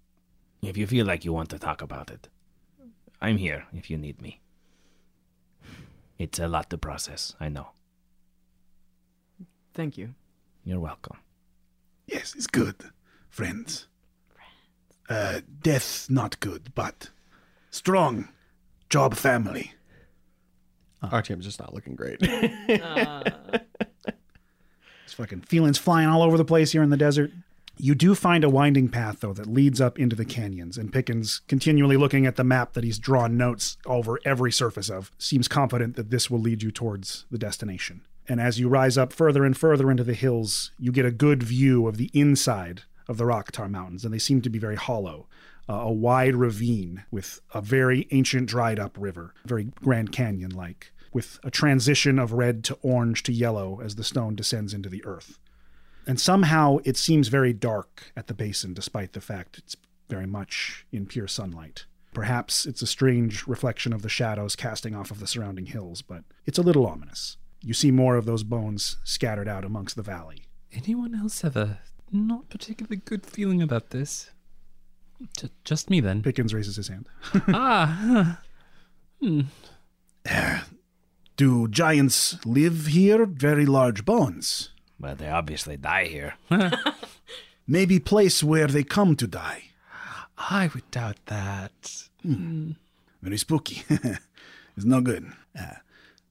if 0.61 0.77
you 0.77 0.87
feel 0.87 1.07
like 1.07 1.25
you 1.25 1.33
want 1.33 1.49
to 1.51 1.59
talk 1.59 1.83
about 1.83 2.11
it, 2.11 2.29
I'm 3.23 3.39
here. 3.39 3.67
If 3.73 3.89
you 3.89 3.97
need 3.97 4.21
me, 4.21 4.41
it's 6.19 6.39
a 6.39 6.49
lot 6.49 6.69
to 6.71 6.77
process. 6.77 7.35
I 7.41 7.49
know. 7.49 7.69
Thank 9.73 9.97
you. 9.97 10.15
You're 10.65 10.81
welcome. 10.81 11.17
Yes, 12.07 12.35
it's 12.37 12.47
good. 12.47 12.77
Friends. 13.31 13.87
Uh, 15.09 15.41
death 15.63 16.09
not 16.11 16.41
good, 16.41 16.75
but 16.75 17.11
strong. 17.71 18.29
Job 18.91 19.15
family. 19.15 19.73
Artyom's 21.03 21.47
just 21.47 21.61
not 21.61 21.73
looking 21.73 21.97
great. 21.97 22.21
It's 25.13 25.19
fucking 25.19 25.43
feelings 25.43 25.77
flying 25.77 26.09
all 26.09 26.23
over 26.23 26.39
the 26.39 26.45
place 26.45 26.73
here 26.73 26.83
in 26.83 26.89
the 26.89 26.97
desert. 26.97 27.33
You 27.85 27.97
do 27.97 28.15
find 28.15 28.45
a 28.45 28.49
winding 28.49 28.91
path, 28.91 29.19
though, 29.19 29.33
that 29.33 29.49
leads 29.49 29.81
up 29.81 29.99
into 29.99 30.15
the 30.15 30.25
canyons, 30.25 30.79
and 30.79 30.93
Pickens, 30.93 31.41
continually 31.49 31.97
looking 31.97 32.27
at 32.27 32.37
the 32.37 32.45
map 32.45 32.75
that 32.75 32.85
he's 32.85 32.97
drawn 32.97 33.37
notes 33.37 33.77
over 33.87 34.21
every 34.25 34.53
surface 34.53 34.89
of, 34.89 35.11
seems 35.19 35.49
confident 35.49 35.97
that 35.97 36.09
this 36.09 36.31
will 36.31 36.39
lead 36.39 36.63
you 36.63 36.71
towards 36.71 37.27
the 37.33 37.39
destination. 37.39 38.03
And 38.29 38.41
as 38.41 38.61
you 38.61 38.69
rise 38.69 38.97
up 38.97 39.13
further 39.13 39.45
and 39.45 39.57
further 39.57 39.91
into 39.91 40.05
the 40.05 40.15
hills, 40.15 40.71
you 40.79 40.93
get 40.93 41.05
a 41.05 41.11
good 41.11 41.43
view 41.43 41.89
of 41.89 41.97
the 41.97 42.09
inside 42.15 42.83
of 43.09 43.17
the 43.17 43.25
Rocktar 43.25 43.69
Mountains, 43.69 44.05
and 44.05 44.15
they 44.15 44.19
seem 44.21 44.43
to 44.43 44.49
be 44.49 44.61
very 44.61 44.77
hollow. 44.77 45.27
Uh, 45.69 45.73
a 45.73 45.93
wide 45.93 46.37
ravine 46.37 47.03
with 47.11 47.41
a 47.53 47.61
very 47.61 48.07
ancient 48.13 48.47
dried 48.47 48.79
up 48.79 48.97
river, 48.97 49.35
very 49.45 49.65
Grand 49.65 50.13
Canyon 50.13 50.53
like, 50.53 50.93
with 51.13 51.41
a 51.43 51.51
transition 51.51 52.21
of 52.21 52.33
red 52.33 52.63
to 52.63 52.79
orange 52.81 53.25
to 53.25 53.33
yellow 53.33 53.81
as 53.83 53.97
the 53.97 54.05
stone 54.05 54.37
descends 54.37 54.73
into 54.73 54.89
the 54.89 55.05
earth. 55.05 55.41
And 56.07 56.21
somehow 56.21 56.79
it 56.85 56.97
seems 56.97 57.29
very 57.29 57.53
dark 57.53 58.13
at 58.17 58.27
the 58.27 58.35
basin, 58.35 58.75
despite 58.75 59.13
the 59.13 59.21
fact 59.21 59.59
it's 59.59 59.77
very 60.09 60.27
much 60.27 60.87
in 60.93 61.07
pure 61.07 61.29
sunlight. 61.29 61.87
Perhaps 62.13 62.67
it's 62.67 62.83
a 62.83 62.87
strange 62.87 63.47
reflection 63.47 63.93
of 63.93 64.03
the 64.03 64.09
shadows 64.09 64.55
casting 64.55 64.95
off 64.95 65.11
of 65.11 65.21
the 65.21 65.27
surrounding 65.27 65.67
hills, 65.67 66.03
but 66.03 66.25
it's 66.45 66.59
a 66.59 66.63
little 66.63 66.87
ominous. 66.87 67.39
You 67.63 67.73
see 67.73 67.91
more 67.91 68.17
of 68.17 68.27
those 68.27 68.43
bones 68.43 68.99
scattered 69.05 69.49
out 69.49 69.65
amongst 69.65 69.97
the 69.97 70.03
valley. 70.03 70.45
Anyone 70.73 71.15
else 71.15 71.41
have 71.43 71.57
a 71.57 71.81
not 72.11 72.51
particularly 72.51 73.01
good 73.05 73.25
feeling 73.25 73.63
about 73.63 73.91
this? 73.91 74.31
J- 75.39 75.49
just 75.65 75.89
me 75.89 76.01
then. 76.01 76.23
Pickens 76.23 76.53
raises 76.53 76.77
his 76.77 76.89
hand. 76.89 77.09
ah, 77.49 78.39
huh. 79.23 80.59
Do 81.37 81.69
giants 81.69 82.45
live 82.45 82.89
here? 82.89 83.25
Very 83.25 83.65
large 83.65 84.05
bones. 84.05 84.71
Well, 85.03 85.17
they 85.17 85.29
obviously 85.29 85.77
die 85.77 86.05
here. 86.05 86.35
Maybe 87.67 87.99
place 87.99 88.43
where 88.45 88.69
they 88.69 88.85
come 88.85 89.17
to 89.17 89.27
die. 89.27 89.65
I 90.39 90.71
would 90.73 90.89
doubt 90.93 91.19
that. 91.27 92.09
Very 92.23 93.37
spooky. 93.37 93.83
it's 93.91 94.85
no 94.85 95.01
good. 95.01 95.33
Uh, 95.59 95.75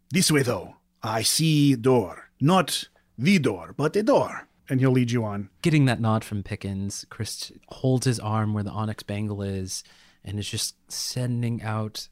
this 0.10 0.32
way, 0.32 0.42
though. 0.42 0.76
I 1.04 1.22
see 1.22 1.76
door. 1.76 2.30
Not 2.40 2.86
the 3.18 3.40
door, 3.40 3.74
but 3.76 3.96
a 3.98 4.04
door. 4.04 4.48
And 4.70 4.80
he'll 4.80 4.92
lead 4.92 5.12
you 5.12 5.26
on. 5.26 5.50
Getting 5.62 5.84
that 5.86 6.00
nod 6.00 6.24
from 6.24 6.42
Pickens, 6.42 7.06
Chris 7.10 7.52
holds 7.68 8.06
his 8.06 8.22
arm 8.22 8.54
where 8.54 8.64
the 8.64 8.72
onyx 8.72 9.04
bangle 9.04 9.42
is 9.42 9.84
and 10.24 10.40
is 10.40 10.50
just 10.50 10.76
sending 10.90 11.62
out, 11.62 12.08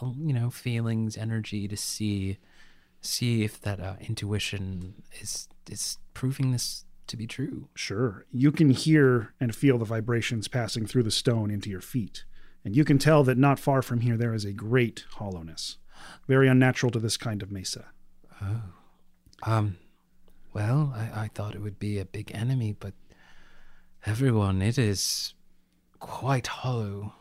you 0.00 0.32
know, 0.32 0.48
feelings, 0.48 1.18
energy 1.18 1.68
to 1.68 1.76
see, 1.76 2.38
see 3.02 3.44
if 3.44 3.60
that 3.60 3.78
uh, 3.78 3.96
intuition 4.00 5.02
is 5.20 5.48
is 5.68 5.98
proving 6.14 6.50
this 6.50 6.84
to 7.08 7.16
be 7.16 7.26
true. 7.26 7.68
Sure. 7.74 8.26
You 8.30 8.52
can 8.52 8.70
hear 8.70 9.34
and 9.40 9.54
feel 9.54 9.78
the 9.78 9.84
vibrations 9.84 10.48
passing 10.48 10.86
through 10.86 11.02
the 11.02 11.10
stone 11.10 11.50
into 11.50 11.70
your 11.70 11.80
feet. 11.80 12.24
And 12.64 12.76
you 12.76 12.84
can 12.84 12.98
tell 12.98 13.24
that 13.24 13.38
not 13.38 13.58
far 13.58 13.82
from 13.82 14.00
here 14.00 14.16
there 14.16 14.34
is 14.34 14.44
a 14.44 14.52
great 14.52 15.04
hollowness, 15.14 15.78
very 16.26 16.48
unnatural 16.48 16.92
to 16.92 16.98
this 16.98 17.16
kind 17.16 17.42
of 17.42 17.50
mesa. 17.50 17.86
Oh. 18.42 18.62
Um, 19.44 19.78
well, 20.52 20.92
I, 20.94 21.22
I 21.22 21.30
thought 21.34 21.54
it 21.54 21.62
would 21.62 21.78
be 21.78 21.98
a 21.98 22.04
big 22.04 22.30
enemy, 22.34 22.76
but 22.78 22.94
everyone, 24.04 24.60
it 24.60 24.78
is 24.78 25.34
quite 25.98 26.48
hollow. 26.48 27.14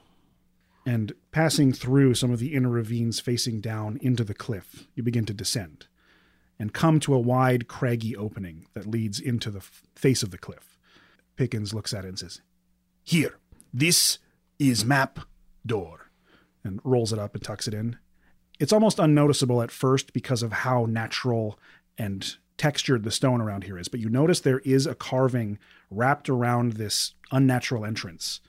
And 0.86 1.14
passing 1.32 1.74
through 1.74 2.16
some 2.16 2.32
of 2.32 2.40
the 2.40 2.54
inner 2.54 2.70
ravines 2.70 3.20
facing 3.20 3.62
down 3.62 4.00
into 4.02 4.24
the 4.24 4.34
cliff, 4.34 4.88
you 4.96 5.04
begin 5.04 5.26
to 5.26 5.34
descend 5.34 5.88
and 6.60 6.74
come 6.74 7.00
to 7.02 7.14
a 7.14 7.20
wide, 7.20 7.68
craggy 7.68 8.16
opening 8.16 8.66
that 8.74 8.88
leads 8.88 9.20
into 9.20 9.52
the 9.52 9.62
face 9.96 10.24
of 10.24 10.32
the 10.32 10.38
cliff. 10.38 10.78
Pickens 11.36 11.74
looks 11.74 11.94
at 11.94 12.06
it 12.06 12.10
and 12.10 12.20
says, 12.20 12.42
Here. 13.04 13.38
This 13.74 14.20
is 14.60 14.86
map 14.86 15.20
door. 15.66 16.10
and 16.64 16.80
rolls 16.84 17.14
it 17.14 17.20
up 17.20 17.34
and 17.36 17.44
tucks 17.44 17.68
it 17.68 17.74
in. 17.74 17.98
It's 18.60 18.74
almost 18.74 19.00
unnoticeable 19.00 19.62
at 19.62 19.72
first 19.72 20.14
because 20.14 20.42
of 20.42 20.52
how 20.52 20.86
natural 20.86 21.60
and 21.98 22.36
textured 22.58 23.04
the 23.04 23.12
stone 23.12 23.40
around 23.40 23.64
here 23.64 23.78
is, 23.78 23.88
but 23.88 24.00
you 24.00 24.10
notice 24.10 24.40
there 24.40 24.60
is 24.60 24.88
a 24.88 24.96
carving 24.96 25.60
wrapped 25.90 26.28
around 26.28 26.74
this 26.74 27.14
unnatural 27.32 27.86
entrance. 27.86 28.42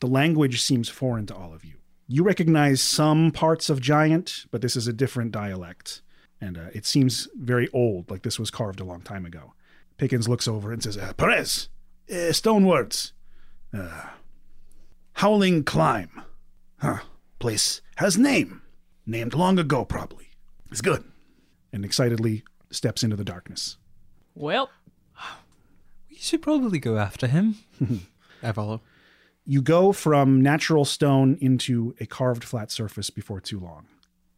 The 0.00 0.06
language 0.06 0.60
seems 0.62 0.88
foreign 0.88 1.26
to 1.26 1.34
all 1.34 1.54
of 1.54 1.64
you. 1.64 1.74
You 2.06 2.22
recognize 2.22 2.80
some 2.80 3.32
parts 3.32 3.70
of 3.70 3.80
Giant, 3.80 4.44
but 4.50 4.60
this 4.60 4.76
is 4.76 4.86
a 4.86 4.92
different 4.92 5.32
dialect, 5.32 6.02
and 6.40 6.58
uh, 6.58 6.66
it 6.74 6.84
seems 6.86 7.28
very 7.36 7.68
old, 7.72 8.10
like 8.10 8.22
this 8.22 8.38
was 8.38 8.50
carved 8.50 8.80
a 8.80 8.84
long 8.84 9.00
time 9.00 9.24
ago. 9.24 9.54
Pickens 9.96 10.28
looks 10.28 10.46
over 10.46 10.72
and 10.72 10.82
says, 10.82 10.96
uh, 10.98 11.12
Perez. 11.16 11.68
Uh, 12.14 12.32
stone 12.32 12.66
words. 12.66 13.12
Uh, 13.72 14.02
howling 15.14 15.64
climb. 15.64 16.10
Huh. 16.78 16.98
Place 17.38 17.80
has 17.96 18.18
name. 18.18 18.62
Named 19.06 19.34
long 19.34 19.58
ago, 19.58 19.84
probably. 19.84 20.28
It's 20.70 20.80
good. 20.80 21.04
and 21.72 21.84
excitedly 21.84 22.42
steps 22.70 23.02
into 23.02 23.16
the 23.16 23.24
darkness. 23.24 23.76
Well, 24.34 24.70
We 26.10 26.16
should 26.16 26.40
probably 26.42 26.78
go 26.78 26.96
after 26.98 27.26
him. 27.26 27.56
I 28.42 28.52
follow. 28.52 28.80
You 29.44 29.60
go 29.62 29.92
from 29.92 30.40
natural 30.40 30.84
stone 30.84 31.36
into 31.40 31.94
a 32.00 32.06
carved 32.06 32.42
flat 32.44 32.70
surface 32.70 33.10
before 33.10 33.40
too 33.40 33.60
long. 33.60 33.86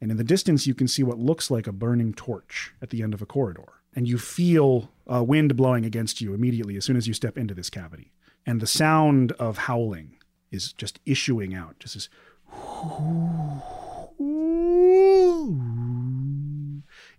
And 0.01 0.11
in 0.11 0.17
the 0.17 0.25
distance, 0.25 0.67
you 0.67 0.75
can 0.75 0.89
see 0.89 1.03
what 1.03 1.19
looks 1.19 1.51
like 1.51 1.67
a 1.67 1.73
burning 1.73 2.15
torch 2.15 2.73
at 2.81 2.91
the 2.91 3.03
end 3.03 3.15
of 3.15 3.23
a 3.23 3.27
corridor. 3.27 3.73
And 3.95 4.09
you 4.09 4.19
feel 4.19 4.91
a 5.07 5.25
wind 5.25 5.57
blowing 5.57 5.85
against 5.85 6.21
you 6.21 6.35
immediately 6.35 6.77
as 6.77 6.85
soon 6.85 6.97
as 6.97 7.09
you 7.09 7.15
step 7.15 7.37
into 7.37 7.55
this 7.55 7.71
cavity. 7.71 8.13
And 8.47 8.61
the 8.61 8.67
sound 8.67 9.33
of 9.33 9.59
howling 9.59 10.17
is 10.51 10.73
just 10.73 11.01
issuing 11.05 11.55
out, 11.55 11.79
just 11.81 11.95
this 11.95 12.09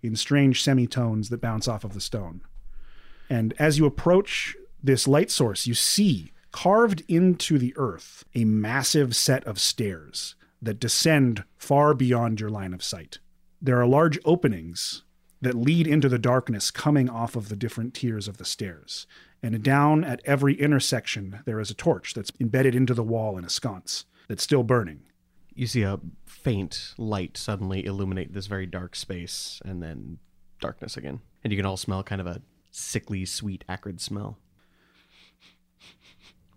in 0.02 0.16
strange 0.16 0.62
semitones 0.62 1.28
that 1.28 1.40
bounce 1.40 1.68
off 1.68 1.84
of 1.84 1.94
the 1.94 2.00
stone. 2.00 2.40
And 3.28 3.54
as 3.58 3.78
you 3.78 3.86
approach 3.86 4.56
this 4.82 5.06
light 5.06 5.30
source, 5.30 5.66
you 5.66 5.74
see 5.74 6.32
carved 6.52 7.02
into 7.06 7.58
the 7.58 7.72
earth 7.76 8.24
a 8.34 8.44
massive 8.44 9.14
set 9.14 9.44
of 9.44 9.60
stairs 9.60 10.34
that 10.62 10.80
descend 10.80 11.44
far 11.56 11.94
beyond 11.94 12.40
your 12.40 12.50
line 12.50 12.74
of 12.74 12.82
sight. 12.82 13.18
There 13.60 13.80
are 13.80 13.86
large 13.86 14.18
openings 14.24 15.02
that 15.40 15.54
lead 15.54 15.86
into 15.86 16.08
the 16.08 16.18
darkness 16.18 16.70
coming 16.70 17.08
off 17.08 17.34
of 17.34 17.48
the 17.48 17.56
different 17.56 17.94
tiers 17.94 18.28
of 18.28 18.36
the 18.36 18.44
stairs. 18.44 19.06
And 19.42 19.62
down 19.62 20.04
at 20.04 20.20
every 20.24 20.54
intersection, 20.54 21.40
there 21.46 21.60
is 21.60 21.70
a 21.70 21.74
torch 21.74 22.12
that's 22.12 22.32
embedded 22.38 22.74
into 22.74 22.92
the 22.92 23.02
wall 23.02 23.38
in 23.38 23.44
a 23.44 23.50
sconce 23.50 24.04
that's 24.28 24.42
still 24.42 24.62
burning. 24.62 25.00
You 25.54 25.66
see 25.66 25.82
a 25.82 25.98
faint 26.26 26.94
light 26.98 27.36
suddenly 27.36 27.84
illuminate 27.84 28.34
this 28.34 28.46
very 28.46 28.66
dark 28.66 28.94
space, 28.94 29.60
and 29.64 29.82
then 29.82 30.18
darkness 30.60 30.96
again. 30.96 31.20
And 31.42 31.52
you 31.52 31.56
can 31.56 31.66
all 31.66 31.76
smell 31.76 32.02
kind 32.02 32.20
of 32.20 32.26
a 32.26 32.42
sickly, 32.70 33.24
sweet, 33.24 33.64
acrid 33.68 34.00
smell. 34.00 34.38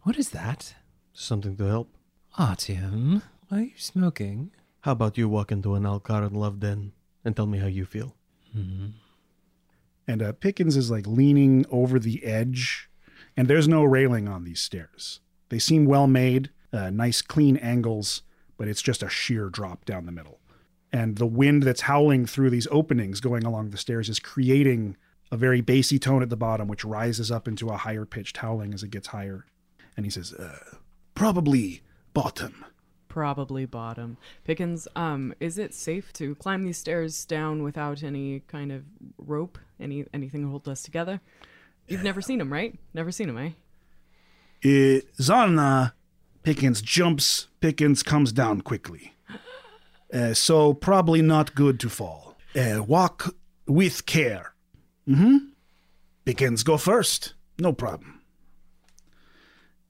What 0.04 0.18
is 0.18 0.30
that? 0.32 0.76
Something 1.14 1.56
to 1.58 1.64
help. 1.66 1.96
Artyom, 2.38 3.22
are 3.52 3.62
you 3.62 3.72
smoking? 3.78 4.52
How 4.82 4.92
about 4.94 5.18
you 5.18 5.30
walk 5.30 5.52
into 5.52 5.76
an 5.76 5.84
Alk'Haran 5.84 6.36
love 6.36 6.60
den 6.60 6.94
and 7.24 7.36
tell 7.36 7.46
me 7.46 7.60
how 7.60 7.68
you 7.68 7.86
feel? 7.86 8.16
and 10.08 10.22
uh, 10.22 10.32
Pickens 10.34 10.78
is 10.78 10.92
like 10.92 11.08
leaning 11.08 11.66
over 11.72 11.98
the 11.98 12.24
edge, 12.24 12.90
and 13.36 13.48
there's 13.48 13.68
no 13.68 13.84
railing 13.84 14.28
on 14.28 14.44
these 14.44 14.62
stairs. 14.62 15.22
They 15.50 15.60
seem 15.60 15.86
well 15.86 16.08
made, 16.08 16.52
uh, 16.72 16.90
nice 16.92 17.22
clean 17.22 17.58
angles, 17.58 18.22
but 18.58 18.68
it's 18.68 18.82
just 18.82 19.02
a 19.02 19.10
sheer 19.10 19.50
drop 19.50 19.86
down 19.86 20.06
the 20.06 20.12
middle. 20.12 20.40
And 20.92 21.16
the 21.16 21.26
wind 21.26 21.64
that's 21.64 21.82
howling 21.82 22.28
through 22.28 22.52
these 22.52 22.68
openings 22.70 23.20
going 23.20 23.44
along 23.44 23.72
the 23.72 23.78
stairs 23.78 24.10
is 24.10 24.20
creating 24.20 24.96
a 25.32 25.38
very 25.38 25.62
bassy 25.62 25.98
tone 25.98 26.22
at 26.22 26.30
the 26.30 26.38
bottom, 26.38 26.68
which 26.68 26.86
rises 26.86 27.32
up 27.32 27.48
into 27.48 27.70
a 27.70 27.78
higher 27.78 28.06
pitched 28.06 28.38
howling 28.38 28.74
as 28.74 28.84
it 28.84 28.92
gets 28.92 29.08
higher. 29.08 29.46
And 29.98 30.06
he 30.06 30.12
says, 30.12 30.34
uh, 30.34 30.78
Probably 31.16 31.82
bottom. 32.14 32.66
Probably 33.14 33.68
bottom. 33.68 34.18
Pickens, 34.44 34.88
um, 34.96 35.36
is 35.40 35.60
it 35.60 35.72
safe 35.76 36.12
to 36.14 36.34
climb 36.34 36.64
these 36.64 36.80
stairs 36.80 37.26
down 37.26 37.62
without 37.62 38.02
any 38.02 38.40
kind 38.48 38.72
of 38.72 38.86
rope, 39.20 39.60
any 39.80 40.06
anything 40.12 40.42
to 40.42 40.50
hold 40.50 40.68
us 40.68 40.82
together? 40.82 41.22
You've 41.88 42.02
never 42.02 42.24
seen 42.24 42.42
him, 42.42 42.52
right? 42.52 42.76
Never 42.92 43.12
seen 43.12 43.30
him, 43.30 43.38
eh? 43.38 43.52
Uh, 44.66 45.02
Zarna 45.22 45.92
Pickens 46.42 46.82
jumps, 46.82 47.50
Pickens 47.62 48.02
comes 48.02 48.32
down 48.32 48.62
quickly. 48.62 49.14
Uh, 50.12 50.34
so 50.34 50.74
probably 50.74 51.22
not 51.22 51.54
good 51.54 51.80
to 51.82 51.90
fall. 51.90 52.36
Uh, 52.56 52.82
walk 52.82 53.36
with 53.68 54.08
care. 54.08 54.56
Mm-hmm. 55.08 55.38
Pickens 56.26 56.64
go 56.64 56.78
first. 56.78 57.36
No 57.60 57.74
problem. 57.74 58.23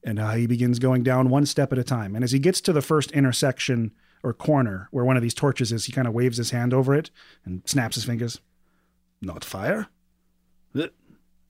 And 0.04 0.18
uh, 0.18 0.32
he 0.32 0.46
begins 0.46 0.78
going 0.78 1.02
down 1.02 1.30
one 1.30 1.46
step 1.46 1.72
at 1.72 1.78
a 1.78 1.84
time. 1.84 2.14
And 2.14 2.22
as 2.22 2.32
he 2.32 2.38
gets 2.38 2.60
to 2.62 2.72
the 2.72 2.82
first 2.82 3.10
intersection 3.12 3.92
or 4.22 4.32
corner 4.34 4.88
where 4.90 5.04
one 5.04 5.16
of 5.16 5.22
these 5.22 5.34
torches 5.34 5.72
is, 5.72 5.86
he 5.86 5.92
kind 5.92 6.06
of 6.06 6.12
waves 6.14 6.36
his 6.36 6.50
hand 6.50 6.74
over 6.74 6.94
it 6.94 7.10
and 7.44 7.62
snaps 7.64 7.94
his 7.96 8.04
fingers. 8.04 8.40
Not 9.22 9.44
fire. 9.44 9.86
Uh, 10.78 10.88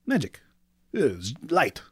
magic. 0.07 0.41
Uh, 0.97 1.09
light. 1.49 1.83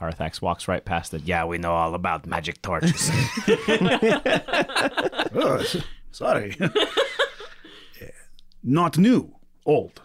Harathax 0.00 0.40
walks 0.42 0.66
right 0.66 0.84
past 0.84 1.12
it. 1.14 1.22
Yeah, 1.24 1.44
we 1.44 1.58
know 1.58 1.72
all 1.74 1.94
about 1.94 2.26
magic 2.26 2.60
torches. 2.62 3.10
Oh, 5.32 5.62
sorry. 6.10 6.56
Uh, 8.02 8.06
not 8.62 8.96
new. 8.98 9.36
Old. 9.66 10.00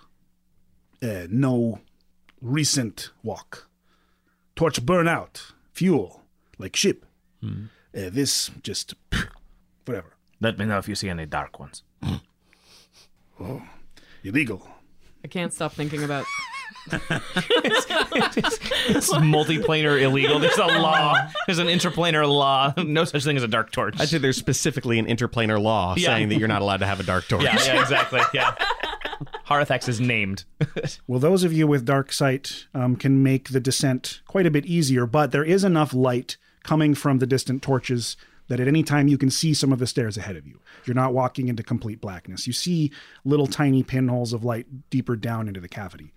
Uh, 1.01 1.27
no 1.29 1.79
recent 2.41 3.11
walk. 3.23 3.69
Torch 4.55 4.85
burn 4.85 5.07
out. 5.07 5.51
Fuel. 5.73 6.21
Like 6.57 6.75
ship. 6.75 7.05
Uh, 7.43 7.47
this 7.93 8.49
just 8.63 8.93
whatever. 9.85 10.13
Let 10.41 10.57
me 10.57 10.65
know 10.65 10.77
if 10.77 10.87
you 10.89 10.95
see 10.95 11.09
any 11.09 11.25
dark 11.25 11.59
ones. 11.59 11.83
Oh, 13.37 13.61
illegal. 14.23 14.65
I 15.25 15.27
can't 15.27 15.51
stop 15.51 15.73
thinking 15.73 16.03
about 16.05 16.23
It's 16.93 17.85
multiplanar 19.13 20.01
illegal. 20.01 20.39
There's 20.39 20.57
a 20.57 20.65
law. 20.65 21.17
There's 21.45 21.59
an 21.59 21.67
interplanar 21.67 22.25
law. 22.29 22.73
No 22.77 23.03
such 23.03 23.25
thing 23.25 23.35
as 23.35 23.43
a 23.43 23.49
dark 23.49 23.73
torch. 23.73 23.95
I'd 23.99 24.07
say 24.07 24.19
there's 24.19 24.37
specifically 24.37 24.99
an 24.99 25.07
interplanar 25.07 25.61
law 25.61 25.95
Yeah. 25.97 26.15
saying 26.15 26.29
that 26.29 26.39
you're 26.39 26.47
not 26.47 26.61
allowed 26.61 26.77
to 26.77 26.85
have 26.85 27.01
a 27.01 27.03
dark 27.03 27.27
torch. 27.27 27.43
yeah, 27.43 27.61
yeah, 27.65 27.81
exactly. 27.81 28.21
Yeah. 28.33 28.55
Harathax 29.47 29.87
is 29.87 29.99
named. 29.99 30.45
Well, 31.07 31.19
those 31.19 31.43
of 31.43 31.53
you 31.53 31.67
with 31.67 31.85
dark 31.85 32.11
sight 32.11 32.65
um, 32.73 32.95
can 32.95 33.23
make 33.23 33.49
the 33.49 33.59
descent 33.59 34.21
quite 34.27 34.45
a 34.45 34.51
bit 34.51 34.65
easier, 34.65 35.05
but 35.05 35.31
there 35.31 35.43
is 35.43 35.63
enough 35.63 35.93
light 35.93 36.37
coming 36.63 36.95
from 36.95 37.19
the 37.19 37.27
distant 37.27 37.61
torches 37.61 38.17
that 38.47 38.59
at 38.59 38.67
any 38.67 38.83
time 38.83 39.07
you 39.07 39.17
can 39.17 39.29
see 39.29 39.53
some 39.53 39.71
of 39.71 39.79
the 39.79 39.87
stairs 39.87 40.17
ahead 40.17 40.35
of 40.35 40.45
you. 40.45 40.59
You're 40.85 40.95
not 40.95 41.13
walking 41.13 41.47
into 41.47 41.63
complete 41.63 42.01
blackness. 42.01 42.45
You 42.47 42.53
see 42.53 42.91
little 43.23 43.47
tiny 43.47 43.83
pinholes 43.83 44.33
of 44.33 44.43
light 44.43 44.89
deeper 44.89 45.15
down 45.15 45.47
into 45.47 45.59
the 45.59 45.67
cavity. 45.67 46.13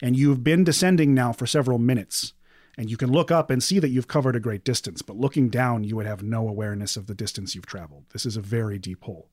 And 0.00 0.16
you've 0.16 0.42
been 0.42 0.64
descending 0.64 1.14
now 1.14 1.32
for 1.32 1.46
several 1.46 1.78
minutes. 1.78 2.32
And 2.76 2.90
you 2.90 2.96
can 2.96 3.12
look 3.12 3.30
up 3.30 3.50
and 3.50 3.62
see 3.62 3.78
that 3.78 3.90
you've 3.90 4.08
covered 4.08 4.34
a 4.34 4.40
great 4.40 4.64
distance, 4.64 5.02
but 5.02 5.16
looking 5.16 5.50
down, 5.50 5.84
you 5.84 5.94
would 5.96 6.06
have 6.06 6.22
no 6.22 6.48
awareness 6.48 6.96
of 6.96 7.06
the 7.06 7.14
distance 7.14 7.54
you've 7.54 7.66
traveled. 7.66 8.04
This 8.12 8.24
is 8.24 8.36
a 8.36 8.40
very 8.40 8.78
deep 8.78 9.04
hole. 9.04 9.28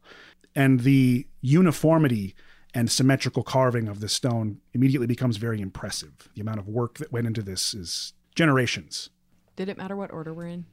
And 0.56 0.82
the 0.82 1.25
uniformity 1.41 2.36
and 2.73 2.91
symmetrical 2.91 3.43
carving 3.43 3.88
of 3.88 3.99
the 3.99 4.10
stone 4.10 4.60
immediately 4.73 5.08
becomes 5.08 5.38
very 5.38 5.62
impressive. 5.62 6.29
The 6.36 6.41
amount 6.41 6.60
of 6.60 6.67
work 6.67 6.97
that 6.99 7.12
went 7.12 7.27
into 7.27 7.41
this 7.41 7.73
is 7.73 8.13
generations. 8.36 9.10
Did 9.55 9.69
it 9.69 9.77
matter 9.77 9.95
what 9.95 10.12
order 10.13 10.34
we're 10.34 10.47
in? 10.47 10.65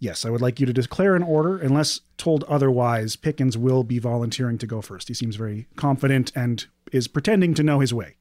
Yes, 0.00 0.24
I 0.24 0.30
would 0.30 0.40
like 0.40 0.60
you 0.60 0.66
to 0.66 0.72
declare 0.72 1.16
an 1.16 1.22
order. 1.22 1.58
Unless 1.58 2.00
told 2.16 2.44
otherwise, 2.44 3.16
Pickens 3.16 3.58
will 3.58 3.82
be 3.82 3.98
volunteering 3.98 4.56
to 4.58 4.66
go 4.66 4.80
first. 4.80 5.08
He 5.08 5.14
seems 5.14 5.36
very 5.36 5.66
confident 5.76 6.32
and 6.36 6.64
is 6.92 7.08
pretending 7.08 7.52
to 7.54 7.62
know 7.62 7.80
his 7.80 7.92
way. 7.92 8.16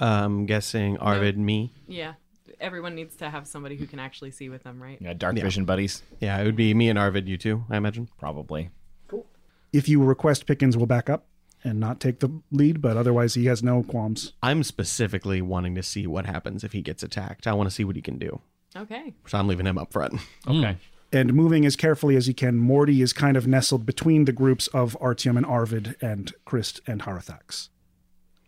I'm 0.00 0.46
guessing 0.46 0.98
Arvid, 0.98 1.38
me. 1.38 1.72
Yeah. 1.86 2.14
Everyone 2.60 2.96
needs 2.96 3.14
to 3.16 3.30
have 3.30 3.46
somebody 3.46 3.76
who 3.76 3.86
can 3.86 4.00
actually 4.00 4.32
see 4.32 4.48
with 4.48 4.64
them, 4.64 4.82
right? 4.82 4.98
Yeah, 5.00 5.14
dark 5.14 5.36
vision 5.36 5.64
buddies. 5.64 6.02
Yeah, 6.20 6.36
it 6.38 6.44
would 6.44 6.56
be 6.56 6.74
me 6.74 6.88
and 6.88 6.98
Arvid, 6.98 7.28
you 7.28 7.36
two, 7.36 7.64
I 7.70 7.76
imagine. 7.76 8.08
Probably. 8.18 8.70
Cool. 9.06 9.26
If 9.72 9.88
you 9.88 10.02
request, 10.02 10.46
Pickens 10.46 10.76
will 10.76 10.86
back 10.86 11.08
up 11.08 11.26
and 11.64 11.80
not 11.80 12.00
take 12.00 12.20
the 12.20 12.30
lead, 12.50 12.80
but 12.80 12.96
otherwise, 12.96 13.34
he 13.34 13.46
has 13.46 13.62
no 13.62 13.82
qualms. 13.82 14.32
I'm 14.42 14.62
specifically 14.62 15.42
wanting 15.42 15.74
to 15.74 15.82
see 15.82 16.06
what 16.06 16.26
happens 16.26 16.64
if 16.64 16.72
he 16.72 16.82
gets 16.82 17.02
attacked. 17.02 17.46
I 17.46 17.52
want 17.52 17.68
to 17.68 17.74
see 17.74 17.84
what 17.84 17.96
he 17.96 18.02
can 18.02 18.18
do. 18.18 18.40
Okay. 18.76 19.14
So 19.26 19.38
I'm 19.38 19.48
leaving 19.48 19.66
him 19.66 19.78
up 19.78 19.92
front. 19.92 20.20
Hmm. 20.44 20.64
Okay. 20.64 20.76
And 21.10 21.32
moving 21.32 21.64
as 21.64 21.74
carefully 21.74 22.16
as 22.16 22.26
he 22.26 22.34
can, 22.34 22.58
Morty 22.58 23.00
is 23.00 23.14
kind 23.14 23.36
of 23.36 23.46
nestled 23.46 23.86
between 23.86 24.26
the 24.26 24.32
groups 24.32 24.66
of 24.68 24.96
Artyom 25.00 25.38
and 25.38 25.46
Arvid 25.46 25.96
and 26.02 26.32
Chris 26.44 26.80
and 26.86 27.02
Harathax. 27.02 27.70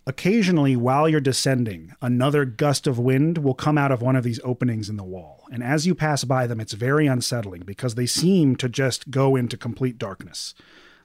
Occasionally, 0.07 0.77
while 0.77 1.09
you're 1.09 1.21
descending, 1.21 1.95
another 2.03 2.45
gust 2.45 2.87
of 2.87 2.99
wind 2.99 3.39
will 3.39 3.55
come 3.55 3.79
out 3.79 3.93
of 3.93 4.03
one 4.03 4.17
of 4.17 4.25
these 4.25 4.41
openings 4.43 4.89
in 4.89 4.97
the 4.97 5.05
wall. 5.05 5.45
And 5.53 5.63
as 5.63 5.87
you 5.87 5.95
pass 5.95 6.25
by 6.25 6.47
them, 6.47 6.61
it's 6.61 6.73
very 6.73 7.07
unsettling 7.07 7.63
because 7.63 7.95
they 7.95 8.07
seem 8.07 8.57
to 8.57 8.69
just 8.69 9.11
go 9.11 9.37
into 9.37 9.57
complete 9.57 9.99
darkness. 9.99 10.55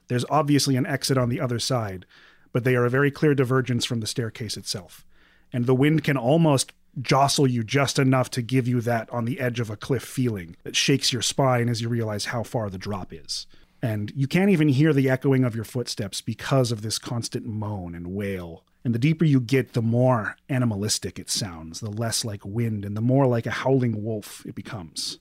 There's 0.08 0.24
obviously 0.30 0.76
an 0.76 0.86
exit 0.86 1.18
on 1.18 1.28
the 1.28 1.40
other 1.40 1.58
side, 1.58 2.06
but 2.52 2.64
they 2.64 2.74
are 2.74 2.84
a 2.84 2.90
very 2.90 3.10
clear 3.10 3.34
divergence 3.34 3.84
from 3.84 4.00
the 4.00 4.06
staircase 4.06 4.56
itself. 4.56 5.04
And 5.52 5.66
the 5.66 5.74
wind 5.74 6.04
can 6.04 6.16
almost 6.16 6.72
jostle 7.00 7.46
you 7.46 7.62
just 7.62 7.98
enough 7.98 8.30
to 8.30 8.42
give 8.42 8.66
you 8.66 8.80
that 8.80 9.10
on 9.10 9.24
the 9.24 9.40
edge 9.40 9.60
of 9.60 9.70
a 9.70 9.76
cliff 9.76 10.02
feeling 10.02 10.56
that 10.64 10.76
shakes 10.76 11.12
your 11.12 11.22
spine 11.22 11.68
as 11.68 11.80
you 11.80 11.88
realize 11.88 12.26
how 12.26 12.42
far 12.42 12.70
the 12.70 12.78
drop 12.78 13.12
is. 13.12 13.46
And 13.82 14.12
you 14.16 14.26
can't 14.26 14.50
even 14.50 14.68
hear 14.68 14.92
the 14.92 15.10
echoing 15.10 15.44
of 15.44 15.54
your 15.54 15.64
footsteps 15.64 16.20
because 16.20 16.72
of 16.72 16.82
this 16.82 16.98
constant 16.98 17.46
moan 17.46 17.94
and 17.94 18.08
wail. 18.08 18.64
And 18.84 18.94
the 18.94 18.98
deeper 18.98 19.24
you 19.24 19.40
get, 19.40 19.74
the 19.74 19.82
more 19.82 20.36
animalistic 20.48 21.18
it 21.18 21.28
sounds, 21.28 21.80
the 21.80 21.90
less 21.90 22.24
like 22.24 22.44
wind, 22.44 22.84
and 22.84 22.96
the 22.96 23.02
more 23.02 23.26
like 23.26 23.46
a 23.46 23.50
howling 23.50 24.02
wolf 24.02 24.44
it 24.46 24.54
becomes. 24.54 25.18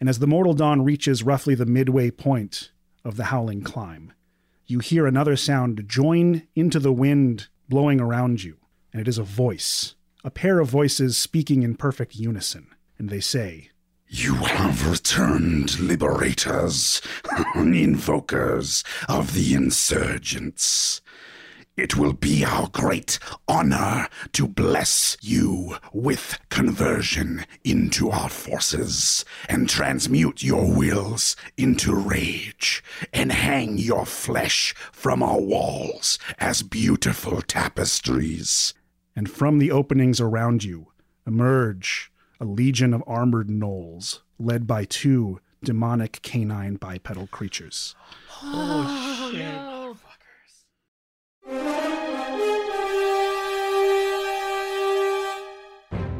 And 0.00 0.08
as 0.08 0.20
the 0.20 0.26
mortal 0.26 0.54
dawn 0.54 0.82
reaches 0.82 1.22
roughly 1.22 1.54
the 1.54 1.66
midway 1.66 2.10
point 2.10 2.70
of 3.04 3.16
the 3.16 3.24
howling 3.24 3.62
climb, 3.62 4.12
you 4.66 4.78
hear 4.78 5.06
another 5.06 5.36
sound 5.36 5.88
join 5.88 6.46
into 6.54 6.78
the 6.78 6.92
wind 6.92 7.48
blowing 7.68 8.00
around 8.00 8.42
you, 8.42 8.56
and 8.92 9.00
it 9.00 9.08
is 9.08 9.18
a 9.18 9.22
voice, 9.22 9.94
a 10.24 10.30
pair 10.30 10.60
of 10.60 10.68
voices 10.68 11.16
speaking 11.16 11.62
in 11.62 11.74
perfect 11.76 12.16
unison. 12.16 12.66
and 12.98 13.10
they 13.10 13.20
say, 13.20 13.70
You 14.08 14.34
have 14.34 14.88
returned, 14.88 15.80
liberators, 15.80 17.00
invokers 17.56 18.84
of 19.08 19.34
the 19.34 19.54
insurgents. 19.54 21.00
It 21.74 21.96
will 21.96 22.12
be 22.12 22.44
our 22.44 22.68
great 22.68 23.18
honor 23.48 24.08
to 24.32 24.46
bless 24.46 25.16
you 25.22 25.76
with 25.92 26.38
conversion 26.50 27.46
into 27.64 28.10
our 28.10 28.28
forces 28.28 29.24
and 29.48 29.70
transmute 29.70 30.42
your 30.42 30.70
wills 30.70 31.34
into 31.56 31.94
rage 31.94 32.84
and 33.12 33.32
hang 33.32 33.78
your 33.78 34.04
flesh 34.04 34.74
from 34.92 35.22
our 35.22 35.40
walls 35.40 36.18
as 36.38 36.62
beautiful 36.62 37.40
tapestries. 37.40 38.74
and 39.16 39.30
from 39.30 39.58
the 39.58 39.70
openings 39.70 40.20
around 40.20 40.64
you 40.64 40.88
emerge 41.26 42.10
a 42.40 42.44
legion 42.44 42.92
of 42.92 43.02
armored 43.06 43.48
gnolls, 43.48 44.20
led 44.38 44.66
by 44.66 44.84
two 44.84 45.38
demonic 45.62 46.20
canine 46.22 46.76
bipedal 46.76 47.28
creatures. 47.28 47.94
Oh, 48.42 49.30
no. 49.34 49.71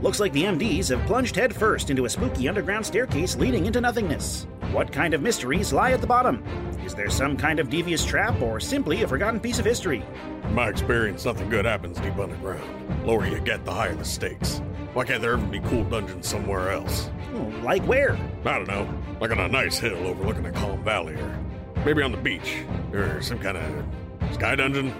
Looks 0.03 0.19
like 0.19 0.33
the 0.33 0.43
MDs 0.43 0.89
have 0.89 1.07
plunged 1.07 1.37
headfirst 1.37 1.89
into 1.89 2.07
a 2.07 2.11
spooky 2.11 2.49
underground 2.49 2.85
staircase 2.85 3.37
leading 3.37 3.67
into 3.67 3.81
nothingness. 3.81 4.49
What 4.73 4.91
kind 4.91 5.15
of 5.15 5.23
mysteries 5.23 5.73
lie 5.73 5.93
at 5.93 6.01
the 6.01 6.09
bottom? 6.09 6.43
Is 6.85 6.93
there 6.93 7.09
some 7.09 7.37
kind 7.37 7.61
of 7.61 7.71
devious 7.71 8.05
trap 8.05 8.43
or 8.43 8.59
simply 8.59 9.05
a 9.05 9.09
forgotten 9.09 9.39
piece 9.39 9.61
of 9.61 9.65
history? 9.65 10.05
In 10.43 10.55
my 10.57 10.69
experience, 10.69 11.25
nothing 11.25 11.49
good 11.49 11.65
happens 11.67 12.01
deep 12.01 12.17
underground. 12.17 13.07
Lower 13.07 13.25
you 13.29 13.39
get, 13.39 13.65
the 13.65 13.73
higher 13.73 13.95
the 13.95 14.05
stakes. 14.05 14.61
Why 14.93 15.05
can't 15.05 15.23
there 15.23 15.35
ever 15.35 15.47
be 15.47 15.61
cool 15.61 15.85
dungeons 15.85 16.27
somewhere 16.27 16.73
else? 16.73 17.09
Oh, 17.35 17.53
like 17.63 17.85
where? 17.85 18.19
I 18.45 18.59
don't 18.59 18.67
know. 18.67 18.93
Like 19.21 19.31
on 19.31 19.39
a 19.39 19.47
nice 19.47 19.79
hill 19.79 20.05
overlooking 20.09 20.47
a 20.47 20.51
calm 20.51 20.83
valley, 20.83 21.15
or 21.15 21.39
maybe 21.85 22.03
on 22.03 22.11
the 22.11 22.19
beach, 22.19 22.65
or 22.93 23.23
some 23.23 23.39
kind 23.39 23.57
of 23.57 24.35
sky 24.35 24.57
dungeon. 24.57 24.93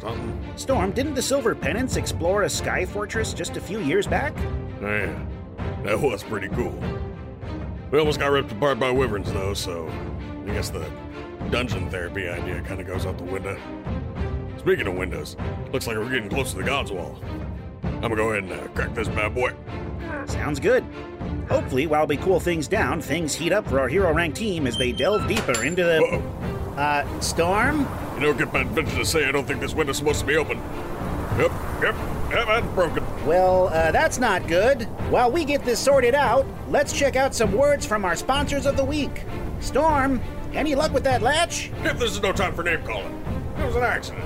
Something. 0.00 0.45
Storm, 0.56 0.90
didn't 0.90 1.14
the 1.14 1.22
Silver 1.22 1.54
Pennants 1.54 1.96
explore 1.96 2.44
a 2.44 2.50
sky 2.50 2.86
fortress 2.86 3.34
just 3.34 3.56
a 3.58 3.60
few 3.60 3.78
years 3.80 4.06
back? 4.06 4.34
Yeah, 4.80 5.14
that 5.84 6.00
was 6.00 6.22
pretty 6.22 6.48
cool. 6.48 6.74
We 7.90 7.98
almost 7.98 8.18
got 8.18 8.28
ripped 8.28 8.52
apart 8.52 8.80
by 8.80 8.90
wyverns, 8.90 9.32
though, 9.32 9.54
so 9.54 9.88
I 10.48 10.52
guess 10.52 10.70
the 10.70 10.90
dungeon 11.50 11.90
therapy 11.90 12.26
idea 12.28 12.62
kind 12.62 12.80
of 12.80 12.86
goes 12.86 13.04
out 13.04 13.18
the 13.18 13.24
window. 13.24 13.58
Speaking 14.58 14.86
of 14.86 14.94
windows, 14.94 15.36
looks 15.72 15.86
like 15.86 15.96
we're 15.96 16.10
getting 16.10 16.30
close 16.30 16.50
to 16.52 16.56
the 16.56 16.64
God's 16.64 16.90
Wall. 16.90 17.18
I'm 17.82 18.00
gonna 18.00 18.16
go 18.16 18.30
ahead 18.32 18.50
and 18.50 18.52
uh, 18.52 18.66
crack 18.68 18.94
this 18.94 19.08
bad 19.08 19.34
boy. 19.34 19.52
Sounds 20.26 20.58
good. 20.58 20.84
Hopefully, 21.48 21.86
while 21.86 22.06
we 22.06 22.16
cool 22.16 22.40
things 22.40 22.66
down, 22.66 23.00
things 23.00 23.34
heat 23.34 23.52
up 23.52 23.68
for 23.68 23.78
our 23.78 23.88
hero 23.88 24.12
rank 24.12 24.34
team 24.34 24.66
as 24.66 24.76
they 24.76 24.90
delve 24.90 25.28
deeper 25.28 25.62
into 25.62 25.84
the. 25.84 25.98
Uh-oh. 25.98 26.55
Uh, 26.76 27.20
Storm? 27.20 27.88
You 28.14 28.20
know, 28.20 28.34
get 28.34 28.52
my 28.52 28.60
adventure 28.60 28.96
to 28.96 29.04
say 29.04 29.24
I 29.24 29.32
don't 29.32 29.46
think 29.46 29.60
this 29.60 29.74
window's 29.74 29.96
supposed 29.96 30.20
to 30.20 30.26
be 30.26 30.36
open. 30.36 30.58
Yep, 31.38 31.50
yep, 31.82 31.94
yep, 32.30 32.46
that's 32.46 32.66
broken. 32.74 33.04
Well, 33.26 33.68
uh, 33.68 33.90
that's 33.92 34.18
not 34.18 34.46
good. 34.46 34.82
While 35.10 35.30
we 35.30 35.44
get 35.44 35.64
this 35.64 35.78
sorted 35.78 36.14
out, 36.14 36.46
let's 36.68 36.92
check 36.92 37.16
out 37.16 37.34
some 37.34 37.52
words 37.52 37.86
from 37.86 38.04
our 38.04 38.14
sponsors 38.14 38.66
of 38.66 38.76
the 38.76 38.84
week. 38.84 39.22
Storm, 39.60 40.20
any 40.52 40.74
luck 40.74 40.92
with 40.92 41.04
that 41.04 41.22
latch? 41.22 41.70
If 41.82 41.98
this 41.98 42.12
is 42.12 42.22
no 42.22 42.32
time 42.32 42.54
for 42.54 42.62
name 42.62 42.82
calling, 42.84 43.12
it 43.58 43.64
was 43.64 43.76
an 43.76 43.82
accident. 43.82 44.24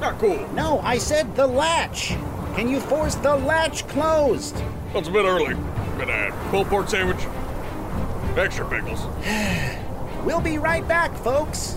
Not 0.00 0.18
cool. 0.18 0.48
No, 0.54 0.80
I 0.80 0.98
said 0.98 1.34
the 1.36 1.46
latch. 1.46 2.08
Can 2.56 2.68
you 2.68 2.80
force 2.80 3.14
the 3.16 3.36
latch 3.36 3.86
closed? 3.86 4.56
Well, 4.90 4.98
it's 4.98 5.08
a 5.08 5.12
bit 5.12 5.24
early. 5.24 5.54
Gonna 5.98 6.12
add 6.12 6.50
pulled 6.50 6.66
pork 6.66 6.88
sandwich, 6.88 7.24
extra 8.36 8.68
pickles. 8.68 9.06
We'll 10.24 10.40
be 10.40 10.58
right 10.58 10.86
back, 10.86 11.14
folks. 11.16 11.76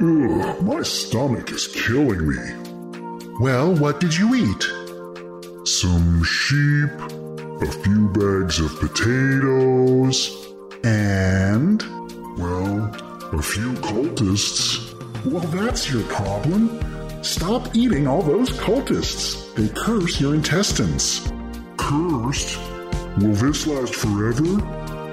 Ugh, 0.00 0.62
my 0.62 0.82
stomach 0.82 1.52
is 1.52 1.68
killing 1.68 2.28
me. 2.28 3.38
Well, 3.40 3.74
what 3.76 4.00
did 4.00 4.16
you 4.16 4.34
eat? 4.34 4.62
Some 5.64 6.24
sheep, 6.24 6.90
a 7.62 7.70
few 7.84 8.08
bags 8.08 8.58
of 8.58 8.80
potatoes, 8.80 10.28
and, 10.82 11.80
well, 12.36 12.92
a 13.32 13.40
few 13.40 13.74
cultists. 13.74 14.92
Well, 15.24 15.44
that's 15.44 15.88
your 15.88 16.02
problem. 16.04 16.80
Stop 17.22 17.76
eating 17.76 18.08
all 18.08 18.20
those 18.20 18.50
cultists. 18.50 19.54
They 19.54 19.68
curse 19.68 20.20
your 20.20 20.34
intestines. 20.34 21.32
Cursed? 21.76 22.58
Will 23.18 23.32
this 23.34 23.64
last 23.64 23.94
forever? 23.94 24.42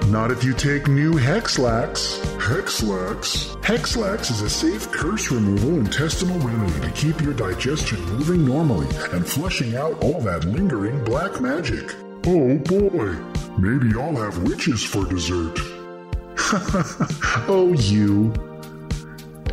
Not 0.08 0.32
if 0.32 0.44
you 0.44 0.54
take 0.54 0.88
new 0.88 1.14
Hexlax. 1.14 2.20
Hexlax? 2.40 3.56
Hexlax 3.62 4.32
is 4.32 4.42
a 4.42 4.50
safe 4.50 4.92
curse 4.92 5.30
removal 5.30 5.78
intestinal 5.78 6.40
remedy 6.40 6.80
to 6.82 6.92
keep 6.94 7.22
your 7.22 7.36
digestion 7.36 8.04
moving 8.06 8.44
normally 8.44 8.88
and 9.12 9.28
flushing 9.28 9.76
out 9.76 10.02
all 10.04 10.20
that 10.22 10.46
lingering 10.46 11.04
black 11.04 11.40
magic. 11.40 11.94
Oh 12.26 12.58
boy, 12.58 13.14
maybe 13.60 13.96
I'll 14.00 14.16
have 14.16 14.42
witches 14.44 14.84
for 14.84 15.06
dessert. 15.06 15.60
oh, 17.48 17.76
you. 17.78 18.34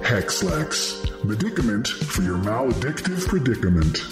Hexlax, 0.01 1.16
medicament 1.27 1.89
for 1.89 2.23
your 2.23 2.39
maladictive 2.39 3.27
predicament. 3.27 4.07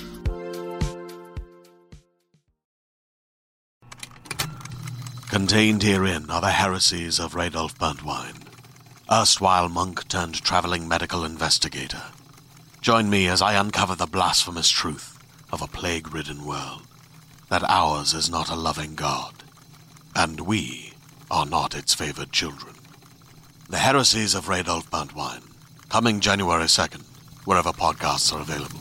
Contained 5.29 5.83
herein 5.83 6.29
are 6.29 6.41
the 6.41 6.51
heresies 6.51 7.21
of 7.21 7.35
Radolf 7.35 7.75
Burntwine, 7.79 8.47
erstwhile 9.11 9.69
monk 9.69 10.09
turned 10.09 10.43
traveling 10.43 10.89
medical 10.89 11.25
investigator. 11.25 12.03
Join 12.81 13.09
me 13.09 13.29
as 13.29 13.41
I 13.41 13.55
uncover 13.55 13.95
the 13.95 14.07
blasphemous 14.07 14.69
truth 14.69 15.19
of 15.53 15.63
a 15.63 15.69
plague 15.69 16.13
ridden 16.13 16.45
world 16.45 16.83
that 17.49 17.63
ours 17.69 18.13
is 18.13 18.29
not 18.29 18.51
a 18.51 18.57
loving 18.57 18.97
God, 18.97 19.45
and 20.17 20.41
we 20.41 20.95
are 21.31 21.47
not 21.47 21.77
its 21.77 21.95
favored 21.95 22.33
children. 22.33 22.75
The 23.69 23.79
heresies 23.79 24.35
of 24.35 24.47
Radolf 24.47 24.91
Burntwine, 24.91 25.54
coming 25.95 26.19
January 26.19 26.65
2nd, 26.65 27.03
wherever 27.45 27.71
podcasts 27.71 28.33
are 28.35 28.41
available. 28.41 28.81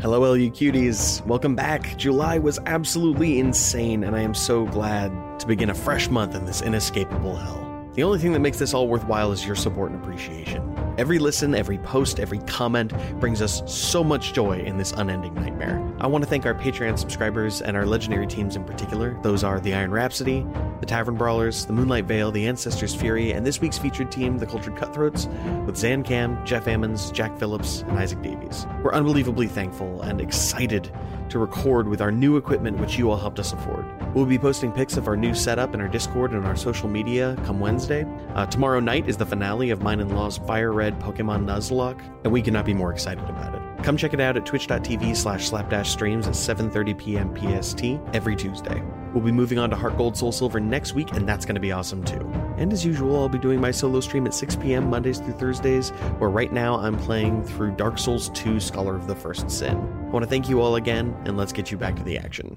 Hello, 0.00 0.18
LU 0.32 0.50
cuties. 0.50 1.24
Welcome 1.26 1.54
back. 1.54 1.96
July 1.96 2.38
was 2.38 2.58
absolutely 2.66 3.38
insane, 3.38 4.02
and 4.02 4.16
I 4.16 4.22
am 4.22 4.34
so 4.34 4.66
glad 4.66 5.38
to 5.38 5.46
begin 5.46 5.70
a 5.70 5.74
fresh 5.76 6.10
month 6.10 6.34
in 6.34 6.44
this 6.44 6.60
inescapable 6.60 7.36
hell. 7.36 7.69
The 7.94 8.04
only 8.04 8.20
thing 8.20 8.32
that 8.34 8.40
makes 8.40 8.58
this 8.58 8.72
all 8.72 8.86
worthwhile 8.86 9.32
is 9.32 9.44
your 9.44 9.56
support 9.56 9.90
and 9.90 10.00
appreciation. 10.00 10.62
Every 10.96 11.18
listen, 11.18 11.56
every 11.56 11.78
post, 11.78 12.20
every 12.20 12.38
comment 12.40 12.92
brings 13.18 13.42
us 13.42 13.62
so 13.66 14.04
much 14.04 14.32
joy 14.32 14.60
in 14.60 14.76
this 14.76 14.92
unending 14.92 15.34
nightmare. 15.34 15.84
I 15.98 16.06
want 16.06 16.22
to 16.22 16.30
thank 16.30 16.46
our 16.46 16.54
Patreon 16.54 16.98
subscribers 16.98 17.60
and 17.60 17.76
our 17.76 17.84
legendary 17.84 18.28
teams 18.28 18.54
in 18.54 18.62
particular. 18.62 19.18
Those 19.22 19.42
are 19.42 19.58
the 19.58 19.74
Iron 19.74 19.90
Rhapsody, 19.90 20.46
the 20.78 20.86
Tavern 20.86 21.16
Brawlers, 21.16 21.66
the 21.66 21.72
Moonlight 21.72 22.04
Veil, 22.04 22.30
the 22.30 22.46
Ancestors 22.46 22.94
Fury, 22.94 23.32
and 23.32 23.44
this 23.44 23.60
week's 23.60 23.78
featured 23.78 24.12
team, 24.12 24.38
the 24.38 24.46
Cultured 24.46 24.76
Cutthroats, 24.76 25.26
with 25.66 25.76
Zan 25.76 26.04
Cam, 26.04 26.44
Jeff 26.46 26.66
Ammons, 26.66 27.12
Jack 27.12 27.36
Phillips, 27.38 27.80
and 27.88 27.98
Isaac 27.98 28.22
Davies. 28.22 28.66
We're 28.84 28.94
unbelievably 28.94 29.48
thankful 29.48 30.02
and 30.02 30.20
excited 30.20 30.92
to 31.30 31.38
record 31.38 31.88
with 31.88 32.00
our 32.00 32.12
new 32.12 32.36
equipment, 32.36 32.78
which 32.78 32.98
you 32.98 33.10
all 33.10 33.16
helped 33.16 33.38
us 33.38 33.52
afford. 33.52 33.84
We'll 34.14 34.26
be 34.26 34.38
posting 34.38 34.72
pics 34.72 34.96
of 34.96 35.08
our 35.08 35.16
new 35.16 35.34
setup 35.34 35.74
in 35.74 35.80
our 35.80 35.88
Discord 35.88 36.32
and 36.32 36.44
our 36.44 36.56
social 36.56 36.88
media 36.88 37.36
come 37.44 37.60
Wednesday. 37.60 38.06
Uh, 38.34 38.46
tomorrow 38.46 38.80
night 38.80 39.08
is 39.08 39.16
the 39.16 39.26
finale 39.26 39.70
of 39.70 39.82
Mine 39.82 40.00
and 40.00 40.14
Law's 40.14 40.38
Fire 40.38 40.72
Red 40.72 40.98
Pokemon 41.00 41.44
Nuzlocke, 41.44 42.02
and 42.24 42.32
we 42.32 42.42
cannot 42.42 42.64
be 42.64 42.74
more 42.74 42.92
excited 42.92 43.24
about 43.24 43.54
it. 43.54 43.69
Come 43.82 43.96
check 43.96 44.12
it 44.12 44.20
out 44.20 44.36
at 44.36 44.44
twitch.tv 44.44 45.16
slash 45.16 45.48
slapdash 45.48 45.90
streams 45.90 46.26
at 46.26 46.34
7.30 46.34 46.98
p.m. 46.98 47.34
PST 47.34 48.14
every 48.14 48.36
Tuesday. 48.36 48.82
We'll 49.14 49.24
be 49.24 49.32
moving 49.32 49.58
on 49.58 49.70
to 49.70 49.76
Heart 49.76 49.96
Gold 49.96 50.16
Soul 50.16 50.32
Silver 50.32 50.60
next 50.60 50.94
week, 50.94 51.12
and 51.12 51.28
that's 51.28 51.44
going 51.44 51.54
to 51.54 51.60
be 51.60 51.72
awesome 51.72 52.04
too. 52.04 52.20
And 52.58 52.72
as 52.72 52.84
usual, 52.84 53.16
I'll 53.16 53.28
be 53.28 53.38
doing 53.38 53.60
my 53.60 53.70
solo 53.70 54.00
stream 54.00 54.26
at 54.26 54.34
6 54.34 54.56
p.m. 54.56 54.90
Mondays 54.90 55.18
through 55.18 55.32
Thursdays, 55.32 55.90
where 56.18 56.30
right 56.30 56.52
now 56.52 56.76
I'm 56.76 56.96
playing 56.96 57.42
through 57.42 57.72
Dark 57.72 57.98
Souls 57.98 58.28
2 58.30 58.60
Scholar 58.60 58.94
of 58.94 59.06
the 59.06 59.16
First 59.16 59.50
Sin. 59.50 59.76
I 59.76 60.10
want 60.10 60.22
to 60.22 60.28
thank 60.28 60.48
you 60.48 60.60
all 60.60 60.76
again, 60.76 61.16
and 61.24 61.36
let's 61.36 61.52
get 61.52 61.70
you 61.70 61.78
back 61.78 61.96
to 61.96 62.02
the 62.04 62.18
action. 62.18 62.56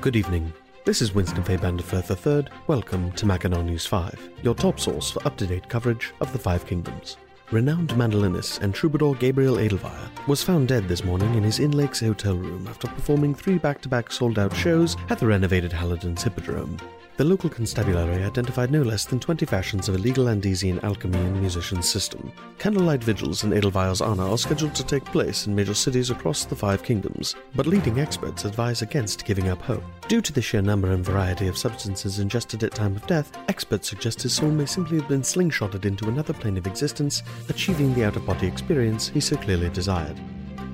Good 0.00 0.16
evening. 0.16 0.52
This 0.90 1.02
is 1.02 1.14
Winston 1.14 1.44
Fay 1.44 1.56
Banderfirth 1.56 2.10
III. 2.10 2.50
Welcome 2.66 3.12
to 3.12 3.24
Mackinac 3.24 3.64
News 3.64 3.86
5, 3.86 4.30
your 4.42 4.56
top 4.56 4.80
source 4.80 5.12
for 5.12 5.24
up-to-date 5.24 5.68
coverage 5.68 6.12
of 6.20 6.32
the 6.32 6.38
Five 6.40 6.66
Kingdoms. 6.66 7.16
Renowned 7.52 7.90
mandolinist 7.90 8.60
and 8.60 8.74
troubadour 8.74 9.14
Gabriel 9.14 9.60
Edelweiss 9.60 10.10
was 10.26 10.42
found 10.42 10.66
dead 10.66 10.88
this 10.88 11.04
morning 11.04 11.32
in 11.36 11.44
his 11.44 11.60
Inn 11.60 11.70
Lakes 11.70 12.00
hotel 12.00 12.34
room 12.34 12.66
after 12.66 12.88
performing 12.88 13.36
three 13.36 13.56
back-to-back 13.56 14.10
sold-out 14.10 14.52
shows 14.56 14.96
at 15.10 15.20
the 15.20 15.28
renovated 15.28 15.72
Halidon's 15.72 16.24
Hippodrome. 16.24 16.76
The 17.16 17.24
local 17.24 17.50
constabulary 17.50 18.24
identified 18.24 18.70
no 18.70 18.82
less 18.82 19.04
than 19.04 19.20
20 19.20 19.44
fashions 19.44 19.88
of 19.88 19.94
illegal 19.94 20.26
Andesian 20.26 20.82
alchemy 20.82 21.18
in 21.18 21.34
the 21.34 21.40
musician's 21.40 21.88
system. 21.88 22.32
Candlelight 22.58 23.04
vigils 23.04 23.44
in 23.44 23.50
Edelweil's 23.50 24.00
honor 24.00 24.24
are 24.24 24.38
scheduled 24.38 24.74
to 24.74 24.84
take 24.84 25.04
place 25.06 25.46
in 25.46 25.54
major 25.54 25.74
cities 25.74 26.10
across 26.10 26.44
the 26.44 26.56
Five 26.56 26.82
Kingdoms, 26.82 27.36
but 27.54 27.66
leading 27.66 28.00
experts 28.00 28.44
advise 28.44 28.82
against 28.82 29.24
giving 29.24 29.48
up 29.48 29.60
hope. 29.60 29.82
Due 30.08 30.20
to 30.20 30.32
the 30.32 30.40
sheer 30.40 30.62
number 30.62 30.92
and 30.92 31.04
variety 31.04 31.46
of 31.46 31.58
substances 31.58 32.18
ingested 32.20 32.62
at 32.64 32.74
time 32.74 32.96
of 32.96 33.06
death, 33.06 33.36
experts 33.48 33.88
suggest 33.88 34.22
his 34.22 34.32
soul 34.32 34.50
may 34.50 34.66
simply 34.66 34.98
have 34.98 35.08
been 35.08 35.22
slingshotted 35.22 35.84
into 35.84 36.08
another 36.08 36.32
plane 36.32 36.56
of 36.56 36.66
existence, 36.66 37.22
achieving 37.48 37.92
the 37.94 38.04
out-of-body 38.04 38.46
experience 38.46 39.08
he 39.08 39.20
so 39.20 39.36
clearly 39.36 39.68
desired. 39.70 40.18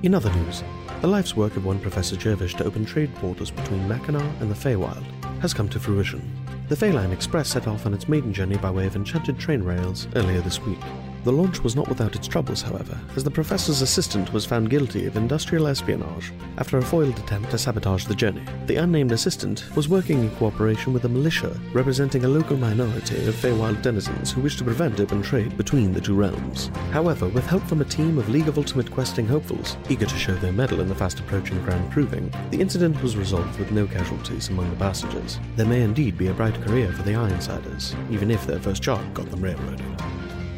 In 0.03 0.13
other 0.13 0.31
news, 0.33 0.63
the 1.01 1.07
life's 1.07 1.35
work 1.35 1.57
of 1.57 1.65
one 1.65 1.79
Professor 1.79 2.15
Jervish 2.15 2.55
to 2.57 2.63
open 2.63 2.85
trade 2.85 3.13
portals 3.15 3.51
between 3.51 3.87
Mackinac 3.87 4.41
and 4.41 4.49
the 4.49 4.55
Feywild 4.55 5.03
has 5.41 5.53
come 5.53 5.69
to 5.69 5.79
fruition. 5.79 6.21
The 6.69 6.75
Feyline 6.75 7.13
Express 7.13 7.49
set 7.49 7.67
off 7.67 7.85
on 7.85 7.93
its 7.93 8.09
maiden 8.09 8.33
journey 8.33 8.57
by 8.57 8.71
way 8.71 8.87
of 8.87 8.95
enchanted 8.95 9.39
train 9.39 9.63
rails 9.63 10.07
earlier 10.15 10.41
this 10.41 10.61
week. 10.61 10.79
The 11.27 11.33
launch 11.33 11.61
was 11.61 11.75
not 11.75 11.89
without 11.89 12.15
its 12.15 12.25
troubles, 12.25 12.61
however, 12.61 12.97
as 13.17 13.23
the 13.25 13.29
professor's 13.29 13.81
assistant 13.81 14.31
was 14.31 14.45
found 14.45 14.69
guilty 14.69 15.07
of 15.07 15.17
industrial 15.17 15.67
espionage 15.67 16.31
after 16.57 16.77
a 16.77 16.81
foiled 16.81 17.19
attempt 17.19 17.51
to 17.51 17.57
sabotage 17.57 18.05
the 18.05 18.15
journey. 18.15 18.45
The 18.65 18.77
unnamed 18.77 19.11
assistant 19.11 19.65
was 19.75 19.89
working 19.89 20.21
in 20.21 20.29
cooperation 20.37 20.93
with 20.93 21.03
a 21.03 21.09
militia 21.09 21.59
representing 21.73 22.23
a 22.23 22.29
local 22.29 22.55
minority 22.55 23.27
of 23.27 23.35
Feywild 23.35 23.81
denizens 23.81 24.31
who 24.31 24.39
wished 24.39 24.59
to 24.59 24.63
prevent 24.63 25.01
open 25.01 25.21
trade 25.21 25.57
between 25.57 25.91
the 25.91 25.99
two 25.99 26.15
realms. 26.15 26.71
However, 26.93 27.27
with 27.27 27.45
help 27.45 27.63
from 27.63 27.81
a 27.81 27.91
team 27.97 28.17
of 28.17 28.29
League 28.29 28.47
of 28.47 28.57
Ultimate 28.57 28.89
Questing 28.89 29.27
hopefuls, 29.27 29.75
eager 29.89 30.05
to 30.05 30.17
show 30.17 30.35
their 30.35 30.53
mettle 30.53 30.79
in 30.79 30.87
the 30.87 30.95
fast 30.95 31.19
approaching 31.19 31.61
Grand 31.63 31.91
Proving, 31.91 32.33
the 32.51 32.61
incident 32.61 33.03
was 33.03 33.17
resolved 33.17 33.59
with 33.59 33.73
no 33.73 33.85
casualties 33.85 34.47
among 34.47 34.69
the 34.69 34.77
passengers. 34.77 35.41
There 35.57 35.65
may 35.65 35.81
indeed 35.81 36.17
be 36.17 36.27
a 36.27 36.33
bright 36.33 36.55
career 36.61 36.89
for 36.93 37.03
the 37.03 37.15
Ironsiders, 37.15 37.93
even 38.09 38.31
if 38.31 38.47
their 38.47 38.61
first 38.61 38.81
job 38.81 39.13
got 39.13 39.29
them 39.29 39.41
railroaded. 39.41 39.83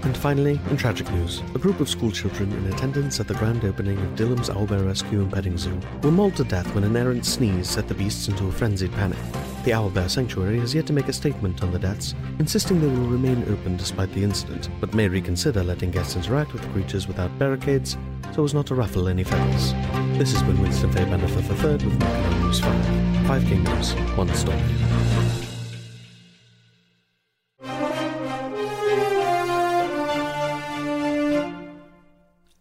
And 0.03 0.15
finally, 0.17 0.59
in 0.69 0.77
tragic 0.77 1.11
news, 1.11 1.41
a 1.55 1.59
group 1.59 1.79
of 1.79 1.89
schoolchildren 1.89 2.51
in 2.53 2.73
attendance 2.73 3.19
at 3.19 3.27
the 3.27 3.33
grand 3.33 3.65
opening 3.65 3.97
of 3.97 4.15
Dillham's 4.15 4.49
Owlbear 4.49 4.85
Rescue 4.85 5.21
and 5.21 5.31
Petting 5.31 5.57
Zoo 5.57 5.77
were 6.03 6.11
mauled 6.11 6.37
to 6.37 6.43
death 6.43 6.73
when 6.73 6.85
an 6.85 6.95
errant 6.95 7.25
sneeze 7.25 7.69
set 7.69 7.87
the 7.87 7.93
beasts 7.93 8.27
into 8.27 8.47
a 8.47 8.51
frenzied 8.51 8.93
panic. 8.93 9.19
The 9.65 9.71
Owlbear 9.71 10.09
Sanctuary 10.09 10.59
has 10.59 10.73
yet 10.73 10.87
to 10.87 10.93
make 10.93 11.09
a 11.09 11.13
statement 11.13 11.63
on 11.63 11.71
the 11.71 11.79
deaths, 11.79 12.15
insisting 12.39 12.79
they 12.79 12.87
will 12.87 13.09
remain 13.09 13.43
open 13.51 13.75
despite 13.75 14.11
the 14.13 14.23
incident, 14.23 14.69
but 14.79 14.93
may 14.93 15.09
reconsider 15.09 15.63
letting 15.63 15.91
guests 15.91 16.15
interact 16.15 16.53
with 16.53 16.61
the 16.61 16.69
creatures 16.69 17.07
without 17.07 17.37
barricades 17.37 17.97
so 18.33 18.43
as 18.43 18.53
not 18.53 18.67
to 18.67 18.75
ruffle 18.75 19.07
any 19.07 19.23
feathers. 19.23 19.73
This 20.17 20.31
has 20.33 20.43
been 20.43 20.61
Winston 20.61 20.91
Fairbander 20.91 21.29
for 21.29 21.41
the 21.41 21.55
third 21.55 21.83
with 21.83 21.99
Mackinac 21.99 22.41
News 22.43 22.59
5. 22.61 23.27
Five 23.27 23.43
Kingdoms, 23.45 23.93
one 24.15 24.33
story. 24.33 25.48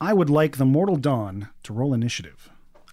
I 0.08 0.14
would 0.14 0.30
like 0.30 0.56
the 0.56 0.64
Mortal 0.64 0.96
Dawn 0.96 1.50
to 1.64 1.74
roll 1.74 1.92
initiative. 1.92 2.48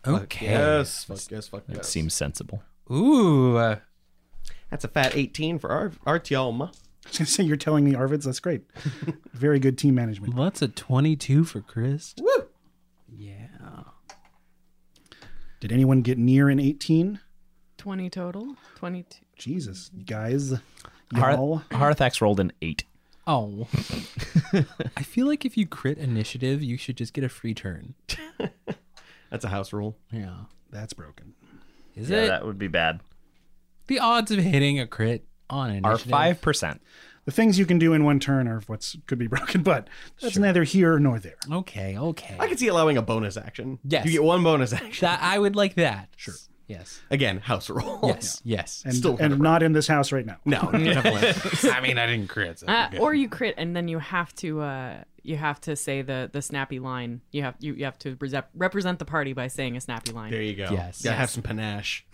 Okay. 0.06 0.48
Yes, 0.48 1.06
fuck 1.06 1.20
yes, 1.32 1.48
fuck 1.48 1.66
That 1.68 1.78
yes. 1.78 1.88
seems 1.88 2.14
sensible. 2.14 2.62
Ooh. 2.92 3.56
uh, 3.56 3.78
That's 4.70 4.84
a 4.84 4.90
fat 4.90 5.16
18 5.16 5.58
for 5.60 5.70
Ar- 5.72 5.94
Artyom. 6.06 6.62
I 7.06 7.08
was 7.08 7.18
going 7.18 7.26
to 7.26 7.26
say, 7.26 7.44
you're 7.44 7.56
telling 7.56 7.86
me 7.86 7.94
Arvids? 7.94 8.24
That's 8.26 8.42
great. 8.42 8.64
Very 9.34 9.60
good 9.60 9.78
team 9.78 9.96
management. 9.96 10.34
Well, 10.34 10.44
that's 10.44 10.62
a 10.62 10.68
22 10.68 11.46
for 11.46 11.62
Chris. 11.62 12.16
Woo! 12.20 12.48
Yeah. 13.10 13.48
Did 15.62 15.72
anyone 15.72 16.02
get 16.02 16.18
near 16.18 16.50
an 16.50 16.60
18? 16.60 17.22
20 17.78 18.10
total? 18.10 18.56
22. 18.76 19.20
Jesus, 19.38 19.90
you 19.96 20.04
guys. 20.04 20.52
Har- 21.14 21.32
Y'all. 21.32 21.62
Harathax 21.72 22.20
rolled 22.20 22.42
an 22.42 22.52
eight. 22.62 22.84
Oh. 23.28 23.68
I 24.98 25.04
feel 25.04 25.28
like 25.28 25.46
if 25.46 25.58
you 25.58 25.66
crit 25.66 25.98
initiative, 25.98 26.62
you 26.62 26.78
should 26.78 26.98
just 26.98 27.14
get 27.14 27.24
a 27.24 27.30
free 27.30 27.54
turn. 27.54 27.96
That's 29.30 29.44
a 29.44 29.50
house 29.50 29.74
rule. 29.74 29.98
Yeah. 30.12 30.36
That's 30.72 30.94
broken. 30.94 31.34
Is 31.96 32.10
yeah, 32.10 32.18
it? 32.18 32.28
that 32.28 32.46
would 32.46 32.60
be 32.60 32.68
bad. 32.68 33.00
The 33.88 34.00
odds 34.00 34.32
of 34.32 34.40
hitting 34.40 34.80
a 34.80 34.88
crit 34.88 35.26
on 35.50 35.86
Are 35.86 35.98
five 35.98 36.42
percent. 36.42 36.82
The 37.26 37.32
things 37.32 37.58
you 37.58 37.66
can 37.66 37.80
do 37.80 37.94
in 37.94 38.04
one 38.04 38.20
turn 38.20 38.48
are 38.48 38.62
what's 38.68 38.96
could 39.08 39.18
be 39.18 39.28
broken, 39.36 39.64
but 39.64 39.88
that's 40.22 40.38
neither 40.38 40.64
here 40.64 41.00
nor 41.00 41.20
there. 41.20 41.38
Okay, 41.52 41.98
okay. 41.98 42.36
I 42.40 42.48
could 42.48 42.60
see 42.60 42.68
allowing 42.68 42.98
a 42.98 43.02
bonus 43.02 43.38
action. 43.38 43.80
Yes. 43.84 44.06
You 44.06 44.12
get 44.12 44.24
one 44.24 44.44
bonus 44.44 44.74
action. 44.74 45.06
That 45.06 45.22
I 45.22 45.40
would 45.40 45.56
like 45.56 45.76
that. 45.76 46.10
Sure. 46.18 46.36
Yes. 46.68 47.00
Again, 47.12 47.40
house 47.40 47.70
rule. 47.70 48.00
Yes. 48.04 48.42
Yes. 48.46 48.84
And, 48.86 48.96
Still 48.96 49.18
and 49.20 49.40
not 49.40 49.62
in 49.64 49.74
this 49.74 49.88
house 49.88 50.12
right 50.12 50.26
now. 50.26 50.38
No, 50.46 50.60
definitely. 50.72 51.70
I 51.72 51.80
mean, 51.82 51.98
I 51.98 52.08
didn't 52.08 52.28
crit. 52.28 52.60
so 52.60 52.68
Uh. 52.68 52.90
Or 53.00 53.14
you 53.14 53.30
crit 53.30 53.56
and 53.58 53.76
then 53.76 53.88
you 53.88 54.00
have 54.00 54.34
to 54.36 54.62
uh, 54.62 55.04
you 55.24 55.36
have 55.38 55.60
to 55.62 55.76
say 55.76 56.02
the 56.02 56.30
the 56.32 56.42
snappy 56.42 56.80
line. 56.80 57.22
You 57.32 57.44
have 57.44 57.56
you, 57.60 57.74
you 57.74 57.86
have 57.86 57.98
to 58.00 58.18
rep- 58.20 58.50
represent 58.56 59.00
the 59.00 59.06
party 59.06 59.34
by 59.34 59.48
saying 59.48 59.76
a 59.78 59.82
snappy 59.82 60.12
line. 60.12 60.32
there 60.32 60.42
you 60.42 60.56
go. 60.56 60.70
Yes. 60.72 61.02
Gotta 61.04 61.16
have 61.18 61.30
some 61.30 61.44
panache. 61.44 62.06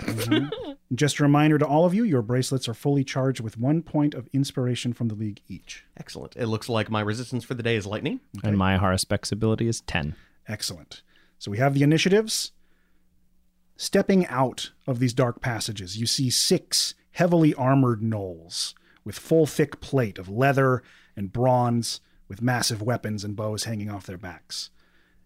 Just 0.93 1.19
a 1.19 1.23
reminder 1.23 1.57
to 1.57 1.65
all 1.65 1.85
of 1.85 1.93
you 1.93 2.03
your 2.03 2.21
bracelets 2.21 2.67
are 2.67 2.73
fully 2.73 3.03
charged 3.05 3.39
with 3.39 3.57
one 3.57 3.81
point 3.81 4.13
of 4.13 4.27
inspiration 4.33 4.91
from 4.93 5.07
the 5.07 5.15
League 5.15 5.41
each. 5.47 5.85
Excellent. 5.97 6.35
It 6.35 6.47
looks 6.47 6.67
like 6.67 6.89
my 6.89 6.99
resistance 7.01 7.43
for 7.45 7.53
the 7.53 7.63
day 7.63 7.75
is 7.77 7.85
lightning. 7.85 8.19
And 8.43 8.57
my 8.57 8.77
Haruspex 8.77 9.31
ability 9.31 9.67
is 9.67 9.81
ten. 9.81 10.15
Excellent. 10.47 11.01
So 11.39 11.49
we 11.51 11.57
have 11.59 11.73
the 11.73 11.83
initiatives. 11.83 12.51
Stepping 13.82 14.27
out 14.27 14.69
of 14.86 14.99
these 14.99 15.11
dark 15.11 15.41
passages, 15.41 15.97
you 15.97 16.05
see 16.05 16.29
six 16.29 16.93
heavily 17.13 17.51
armored 17.55 18.01
gnolls 18.01 18.75
with 19.03 19.17
full 19.17 19.47
thick 19.47 19.82
plate 19.82 20.19
of 20.19 20.29
leather 20.29 20.84
and 21.15 21.34
bronze, 21.34 21.99
with 22.27 22.43
massive 22.43 22.84
weapons 22.84 23.23
and 23.23 23.36
bows 23.36 23.63
hanging 23.63 23.89
off 23.89 24.05
their 24.05 24.19
backs. 24.19 24.69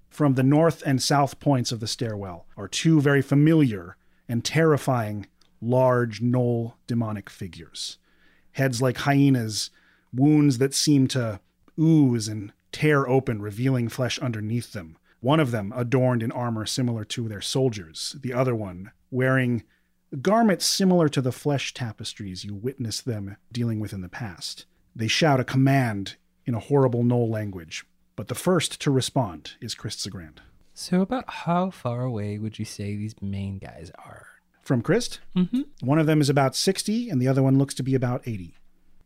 From 0.08 0.36
the 0.36 0.42
north 0.42 0.82
and 0.86 1.04
south 1.04 1.42
points 1.42 1.74
of 1.74 1.82
the 1.82 1.86
stairwell 1.86 2.46
are 2.56 2.70
two 2.70 3.02
very 3.02 3.22
familiar 3.22 3.98
and 4.30 4.42
terrifying 4.46 5.28
large 5.60 6.22
gnoll 6.22 6.76
demonic 6.88 7.30
figures. 7.30 7.98
Heads 8.54 8.82
like 8.82 9.00
hyenas, 9.00 9.70
wounds 10.14 10.60
that 10.60 10.74
seem 10.74 11.10
to 11.10 11.42
ooze 11.78 12.30
and 12.30 12.54
tear 12.72 13.06
open, 13.06 13.42
revealing 13.42 13.90
flesh 13.90 14.18
underneath 14.20 14.72
them. 14.72 14.96
One 15.26 15.40
of 15.40 15.50
them 15.50 15.74
adorned 15.76 16.22
in 16.22 16.32
armor 16.32 16.68
similar 16.68 17.04
to 17.06 17.28
their 17.28 17.42
soldiers, 17.42 18.16
the 18.22 18.32
other 18.32 18.54
one 18.54 18.92
wearing 19.10 19.64
garments 20.22 20.68
similar 20.68 21.10
to 21.10 21.20
the 21.20 21.32
flesh 21.32 21.74
tapestries 21.74 22.46
you 22.46 22.54
witnessed 22.54 23.06
them 23.06 23.36
dealing 23.52 23.80
with 23.80 23.92
in 23.92 24.02
the 24.02 24.08
past. 24.08 24.68
They 24.96 25.08
shout 25.08 25.40
a 25.40 25.44
command 25.44 26.18
in 26.46 26.54
a 26.54 26.60
horrible 26.60 27.04
Gnoll 27.04 27.28
language, 27.28 27.86
but 28.16 28.28
the 28.28 28.36
first 28.36 28.80
to 28.82 28.92
respond 28.92 29.54
is 29.60 29.74
Chris 29.74 30.06
Grand. 30.06 30.42
So, 30.76 31.02
about 31.02 31.28
how 31.28 31.72
far 31.72 32.04
away 32.04 32.38
would 32.38 32.60
you 32.60 32.66
say 32.66 32.96
these 32.96 33.16
main 33.20 33.58
guys 33.58 33.92
are? 33.98 34.28
From 34.62 34.84
Chris, 34.84 35.18
Mm-hmm. 35.36 35.62
one 35.82 35.98
of 35.98 36.06
them 36.06 36.22
is 36.22 36.30
about 36.30 36.56
60, 36.56 37.10
and 37.10 37.20
the 37.20 37.28
other 37.28 37.42
one 37.42 37.58
looks 37.58 37.74
to 37.74 37.84
be 37.84 37.96
about 37.96 38.22
80. 38.28 38.58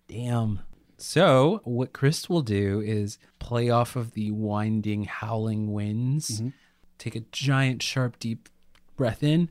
Damn. 0.09 0.59
So, 1.01 1.61
what 1.63 1.93
Chris 1.93 2.29
will 2.29 2.41
do 2.41 2.81
is 2.81 3.17
play 3.39 3.69
off 3.69 3.95
of 3.95 4.13
the 4.13 4.31
winding, 4.31 5.05
howling 5.05 5.71
winds, 5.71 6.41
mm-hmm. 6.41 6.49
take 6.97 7.15
a 7.15 7.21
giant, 7.31 7.81
sharp, 7.81 8.19
deep 8.19 8.49
breath 8.95 9.23
in, 9.23 9.49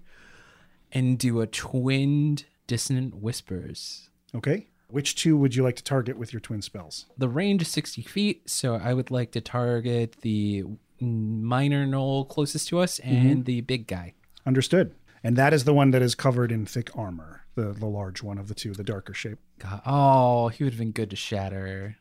and 0.92 1.18
do 1.18 1.40
a 1.40 1.46
twinned, 1.46 2.44
dissonant 2.66 3.16
whispers. 3.16 4.10
Okay? 4.34 4.68
Which 4.88 5.16
two 5.16 5.36
would 5.36 5.54
you 5.54 5.62
like 5.62 5.76
to 5.76 5.84
target 5.84 6.16
with 6.16 6.32
your 6.32 6.40
twin 6.40 6.62
spells? 6.62 7.06
The 7.18 7.28
range 7.28 7.62
is 7.62 7.68
60 7.68 8.02
feet, 8.02 8.48
so 8.48 8.76
I 8.76 8.94
would 8.94 9.10
like 9.10 9.32
to 9.32 9.40
target 9.40 10.16
the 10.22 10.64
minor 11.00 11.86
gnoll 11.86 12.28
closest 12.28 12.68
to 12.68 12.78
us 12.78 12.98
mm-hmm. 12.98 13.26
and 13.26 13.44
the 13.44 13.60
big 13.60 13.86
guy. 13.86 14.14
Understood. 14.46 14.94
And 15.22 15.36
that 15.36 15.52
is 15.52 15.64
the 15.64 15.74
one 15.74 15.90
that 15.90 16.02
is 16.02 16.14
covered 16.14 16.52
in 16.52 16.64
thick 16.64 16.96
armor, 16.96 17.44
the, 17.58 17.72
the 17.72 17.86
large 17.86 18.22
one 18.22 18.38
of 18.38 18.46
the 18.46 18.54
two, 18.54 18.72
the 18.72 18.84
darker 18.84 19.12
shape. 19.12 19.38
God, 19.58 19.82
oh, 19.84 20.48
he 20.48 20.62
would 20.62 20.72
have 20.72 20.78
been 20.78 20.92
good 20.92 21.10
to 21.10 21.16
shatter. 21.16 21.96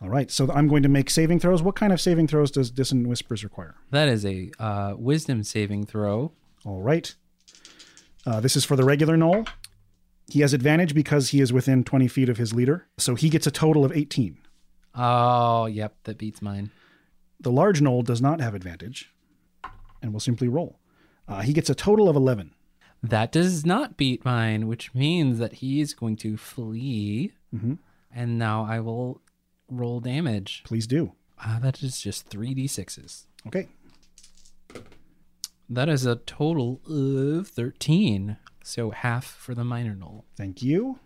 All 0.00 0.08
right, 0.08 0.30
so 0.30 0.50
I'm 0.52 0.68
going 0.68 0.84
to 0.84 0.88
make 0.88 1.10
saving 1.10 1.40
throws. 1.40 1.62
What 1.62 1.74
kind 1.74 1.92
of 1.92 2.00
saving 2.00 2.28
throws 2.28 2.50
does 2.50 2.70
Dissonant 2.70 3.08
Whispers 3.08 3.42
require? 3.42 3.74
That 3.90 4.08
is 4.08 4.24
a 4.24 4.52
uh, 4.58 4.94
wisdom 4.96 5.42
saving 5.42 5.86
throw. 5.86 6.32
All 6.64 6.82
right. 6.82 7.14
Uh, 8.24 8.40
this 8.40 8.54
is 8.54 8.64
for 8.64 8.76
the 8.76 8.84
regular 8.84 9.16
Gnoll. 9.16 9.48
He 10.28 10.40
has 10.40 10.52
advantage 10.52 10.94
because 10.94 11.30
he 11.30 11.40
is 11.40 11.52
within 11.52 11.82
20 11.82 12.08
feet 12.08 12.28
of 12.28 12.36
his 12.36 12.52
leader, 12.52 12.86
so 12.96 13.14
he 13.14 13.28
gets 13.28 13.46
a 13.46 13.50
total 13.50 13.84
of 13.84 13.92
18. 13.92 14.38
Oh, 14.94 15.66
yep, 15.66 15.94
that 16.04 16.18
beats 16.18 16.42
mine. 16.42 16.70
The 17.40 17.52
large 17.52 17.80
Gnoll 17.80 18.04
does 18.04 18.22
not 18.22 18.40
have 18.40 18.54
advantage 18.54 19.12
and 20.02 20.12
will 20.12 20.20
simply 20.20 20.48
roll. 20.48 20.78
Uh, 21.28 21.42
he 21.42 21.52
gets 21.52 21.70
a 21.70 21.74
total 21.74 22.08
of 22.08 22.16
11. 22.16 22.52
That 23.08 23.32
does 23.32 23.64
not 23.66 23.96
beat 23.96 24.24
mine, 24.24 24.66
which 24.68 24.94
means 24.94 25.38
that 25.38 25.54
he 25.54 25.80
is 25.80 25.94
going 25.94 26.16
to 26.18 26.36
flee. 26.36 27.32
Mhm. 27.54 27.78
And 28.10 28.38
now 28.38 28.64
I 28.64 28.80
will 28.80 29.20
roll 29.70 30.00
damage. 30.00 30.62
Please 30.64 30.86
do. 30.86 31.12
Uh, 31.44 31.58
that 31.60 31.82
is 31.82 32.00
just 32.00 32.28
3d6s. 32.30 33.26
Okay. 33.46 33.68
That 35.68 35.88
is 35.88 36.06
a 36.06 36.16
total 36.16 36.80
of 36.88 37.48
13. 37.48 38.36
So 38.62 38.90
half 38.90 39.24
for 39.24 39.54
the 39.54 39.64
minor 39.64 39.94
gnoll. 39.94 40.24
Thank 40.36 40.62
you. 40.62 40.98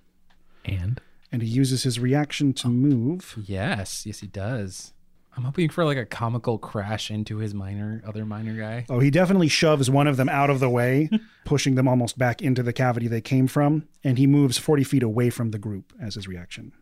And 0.64 1.00
And 1.32 1.42
he 1.42 1.48
uses 1.48 1.84
his 1.84 1.98
reaction 2.00 2.52
to 2.54 2.68
move. 2.68 3.36
Yes, 3.46 4.04
yes, 4.04 4.18
he 4.20 4.26
does. 4.26 4.92
I'm 5.40 5.46
hoping 5.46 5.70
for 5.70 5.86
like 5.86 5.96
a 5.96 6.04
comical 6.04 6.58
crash 6.58 7.10
into 7.10 7.38
his 7.38 7.54
minor, 7.54 8.02
other 8.06 8.26
minor 8.26 8.54
guy. 8.54 8.84
Oh, 8.90 8.98
he 8.98 9.10
definitely 9.10 9.48
shoves 9.48 9.88
one 9.88 10.06
of 10.06 10.18
them 10.18 10.28
out 10.28 10.50
of 10.50 10.60
the 10.60 10.68
way, 10.68 11.08
pushing 11.46 11.76
them 11.76 11.88
almost 11.88 12.18
back 12.18 12.42
into 12.42 12.62
the 12.62 12.74
cavity 12.74 13.08
they 13.08 13.22
came 13.22 13.46
from, 13.46 13.88
and 14.04 14.18
he 14.18 14.26
moves 14.26 14.58
40 14.58 14.84
feet 14.84 15.02
away 15.02 15.30
from 15.30 15.50
the 15.50 15.58
group 15.58 15.94
as 15.98 16.16
his 16.16 16.28
reaction. 16.28 16.72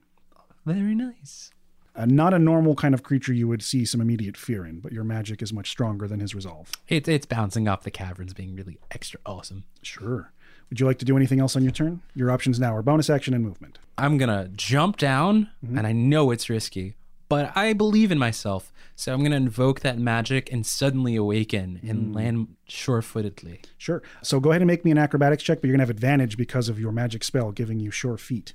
Very 0.67 0.97
nice. 0.97 1.53
Uh, 1.95 2.07
not 2.07 2.35
a 2.35 2.39
normal 2.41 2.75
kind 2.75 2.95
of 2.95 3.05
creature 3.05 3.33
you 3.33 3.47
would 3.47 3.63
see 3.63 3.85
some 3.85 4.01
immediate 4.01 4.37
fear 4.37 4.67
in, 4.67 4.81
but 4.81 4.91
your 4.91 5.05
magic 5.05 5.41
is 5.41 5.53
much 5.53 5.71
stronger 5.71 6.09
than 6.09 6.19
his 6.19 6.35
resolve. 6.35 6.73
It's 6.89 7.09
it's 7.09 7.27
bouncing 7.27 7.69
off 7.69 7.85
the 7.85 7.93
caverns, 7.93 8.35
being 8.35 8.57
really 8.57 8.77
extra 8.91 9.21
awesome. 9.25 9.67
Sure. 9.83 10.33
Would 10.69 10.81
you 10.81 10.87
like 10.87 10.99
to 10.99 11.05
do 11.05 11.17
anything 11.17 11.39
else 11.39 11.55
on 11.55 11.63
your 11.63 11.71
turn? 11.71 12.03
Your 12.13 12.33
options 12.33 12.59
now 12.59 12.75
are 12.75 12.83
bonus 12.83 13.09
action 13.09 13.35
and 13.35 13.45
movement. 13.45 13.79
I'm 13.97 14.19
gonna 14.19 14.49
jump 14.49 14.97
down, 14.97 15.49
and 15.63 15.87
I 15.87 15.93
know 15.93 16.33
it's 16.33 16.51
risky, 16.51 16.97
but 17.29 17.57
I 17.57 17.73
believe 17.73 18.11
in 18.13 18.19
myself, 18.19 18.73
so 18.97 19.13
I'm 19.13 19.23
gonna 19.23 19.37
invoke 19.37 19.81
that 19.81 19.99
magic 19.99 20.53
and 20.53 20.67
suddenly 20.67 21.15
awaken 21.17 21.81
and 21.87 22.15
land 22.15 22.57
sure-footedly. 22.67 23.61
Sure. 23.77 24.03
So 24.23 24.41
go 24.41 24.51
ahead 24.51 24.63
and 24.63 24.67
make 24.69 24.85
me 24.85 24.91
an 24.91 24.99
acrobatics 24.99 25.43
check, 25.43 25.61
but 25.61 25.69
you're 25.69 25.73
going 25.77 25.87
to 25.87 25.91
have 25.91 25.91
advantage 25.91 26.37
because 26.37 26.69
of 26.69 26.79
your 26.81 26.93
magic 26.93 27.23
spell 27.25 27.53
giving 27.53 27.81
you 27.81 27.91
sure 27.91 28.17
feet. 28.19 28.55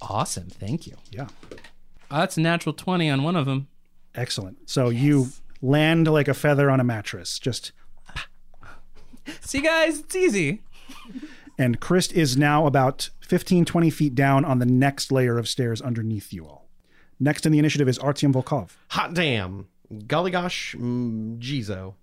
Awesome, 0.00 0.48
thank 0.48 0.86
you. 0.86 0.94
Yeah. 1.10 1.28
Uh, 2.10 2.20
that's 2.20 2.36
a 2.36 2.40
natural 2.40 2.72
twenty 2.72 3.08
on 3.10 3.22
one 3.22 3.36
of 3.36 3.46
them. 3.46 3.68
Excellent. 4.14 4.68
So 4.68 4.88
you 4.88 5.28
land 5.60 6.06
like 6.08 6.28
a 6.28 6.34
feather 6.34 6.70
on 6.70 6.80
a 6.80 6.84
mattress. 6.84 7.38
Just 7.38 7.72
See, 9.40 9.60
guys, 9.60 10.00
it's 10.00 10.14
easy. 10.16 10.62
and 11.58 11.80
Chris 11.80 12.12
is 12.12 12.36
now 12.36 12.66
about 12.66 13.10
15, 13.20 13.64
20 13.64 13.90
feet 13.90 14.14
down 14.14 14.44
on 14.44 14.58
the 14.60 14.66
next 14.66 15.10
layer 15.10 15.36
of 15.38 15.48
stairs 15.48 15.80
underneath 15.82 16.32
you 16.32 16.46
all. 16.46 16.65
Next 17.18 17.46
in 17.46 17.52
the 17.52 17.58
initiative 17.58 17.88
is 17.88 17.98
Artyom 17.98 18.32
Volkov. 18.32 18.70
Hot 18.90 19.14
damn. 19.14 19.68
Golly 20.06 20.30
gosh, 20.30 20.74
mm, 20.78 21.38
Jizo. 21.38 21.94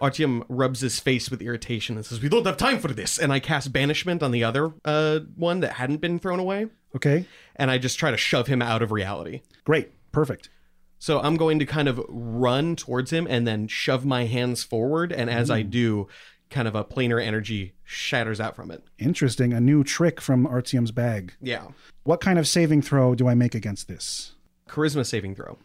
Artyom 0.00 0.44
rubs 0.48 0.80
his 0.80 0.98
face 0.98 1.30
with 1.30 1.40
irritation 1.40 1.96
and 1.96 2.04
says, 2.04 2.20
We 2.20 2.28
don't 2.28 2.46
have 2.46 2.56
time 2.56 2.78
for 2.78 2.88
this. 2.88 3.18
And 3.18 3.32
I 3.32 3.38
cast 3.38 3.72
Banishment 3.72 4.22
on 4.22 4.32
the 4.32 4.44
other 4.44 4.72
uh, 4.84 5.20
one 5.36 5.60
that 5.60 5.74
hadn't 5.74 6.00
been 6.00 6.18
thrown 6.18 6.40
away. 6.40 6.66
Okay. 6.96 7.26
And 7.56 7.70
I 7.70 7.78
just 7.78 7.98
try 7.98 8.10
to 8.10 8.16
shove 8.16 8.48
him 8.48 8.60
out 8.60 8.82
of 8.82 8.90
reality. 8.90 9.42
Great. 9.64 9.92
Perfect. 10.12 10.50
So 10.98 11.20
I'm 11.20 11.36
going 11.36 11.58
to 11.58 11.66
kind 11.66 11.86
of 11.88 12.04
run 12.08 12.76
towards 12.76 13.12
him 13.12 13.26
and 13.28 13.46
then 13.46 13.68
shove 13.68 14.04
my 14.04 14.24
hands 14.24 14.64
forward. 14.64 15.12
And 15.12 15.28
as 15.28 15.50
I 15.50 15.62
do, 15.62 16.08
kind 16.54 16.68
of 16.68 16.76
a 16.76 16.84
planar 16.84 17.20
energy 17.20 17.74
shatters 17.82 18.40
out 18.40 18.54
from 18.54 18.70
it. 18.70 18.84
Interesting. 18.98 19.52
A 19.52 19.60
new 19.60 19.82
trick 19.82 20.20
from 20.20 20.46
Artyom's 20.46 20.92
bag. 20.92 21.34
Yeah. 21.42 21.66
What 22.04 22.20
kind 22.20 22.38
of 22.38 22.46
saving 22.46 22.80
throw 22.80 23.16
do 23.16 23.28
I 23.28 23.34
make 23.34 23.56
against 23.56 23.88
this? 23.88 24.32
Charisma 24.68 25.04
saving 25.04 25.34
throw. 25.34 25.58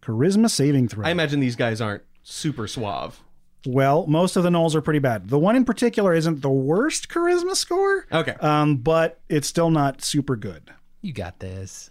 Charisma 0.00 0.48
saving 0.48 0.86
throw. 0.88 1.04
I 1.04 1.10
imagine 1.10 1.40
these 1.40 1.56
guys 1.56 1.80
aren't 1.80 2.04
super 2.22 2.68
suave. 2.68 3.20
Well, 3.66 4.06
most 4.06 4.36
of 4.36 4.44
the 4.44 4.50
gnolls 4.50 4.76
are 4.76 4.80
pretty 4.80 5.00
bad. 5.00 5.28
The 5.28 5.38
one 5.38 5.56
in 5.56 5.64
particular 5.64 6.14
isn't 6.14 6.42
the 6.42 6.48
worst 6.48 7.08
charisma 7.08 7.56
score. 7.56 8.06
Okay. 8.12 8.34
Um, 8.40 8.76
but 8.76 9.18
it's 9.28 9.48
still 9.48 9.70
not 9.70 10.00
super 10.02 10.36
good. 10.36 10.70
You 11.02 11.12
got 11.12 11.40
this. 11.40 11.90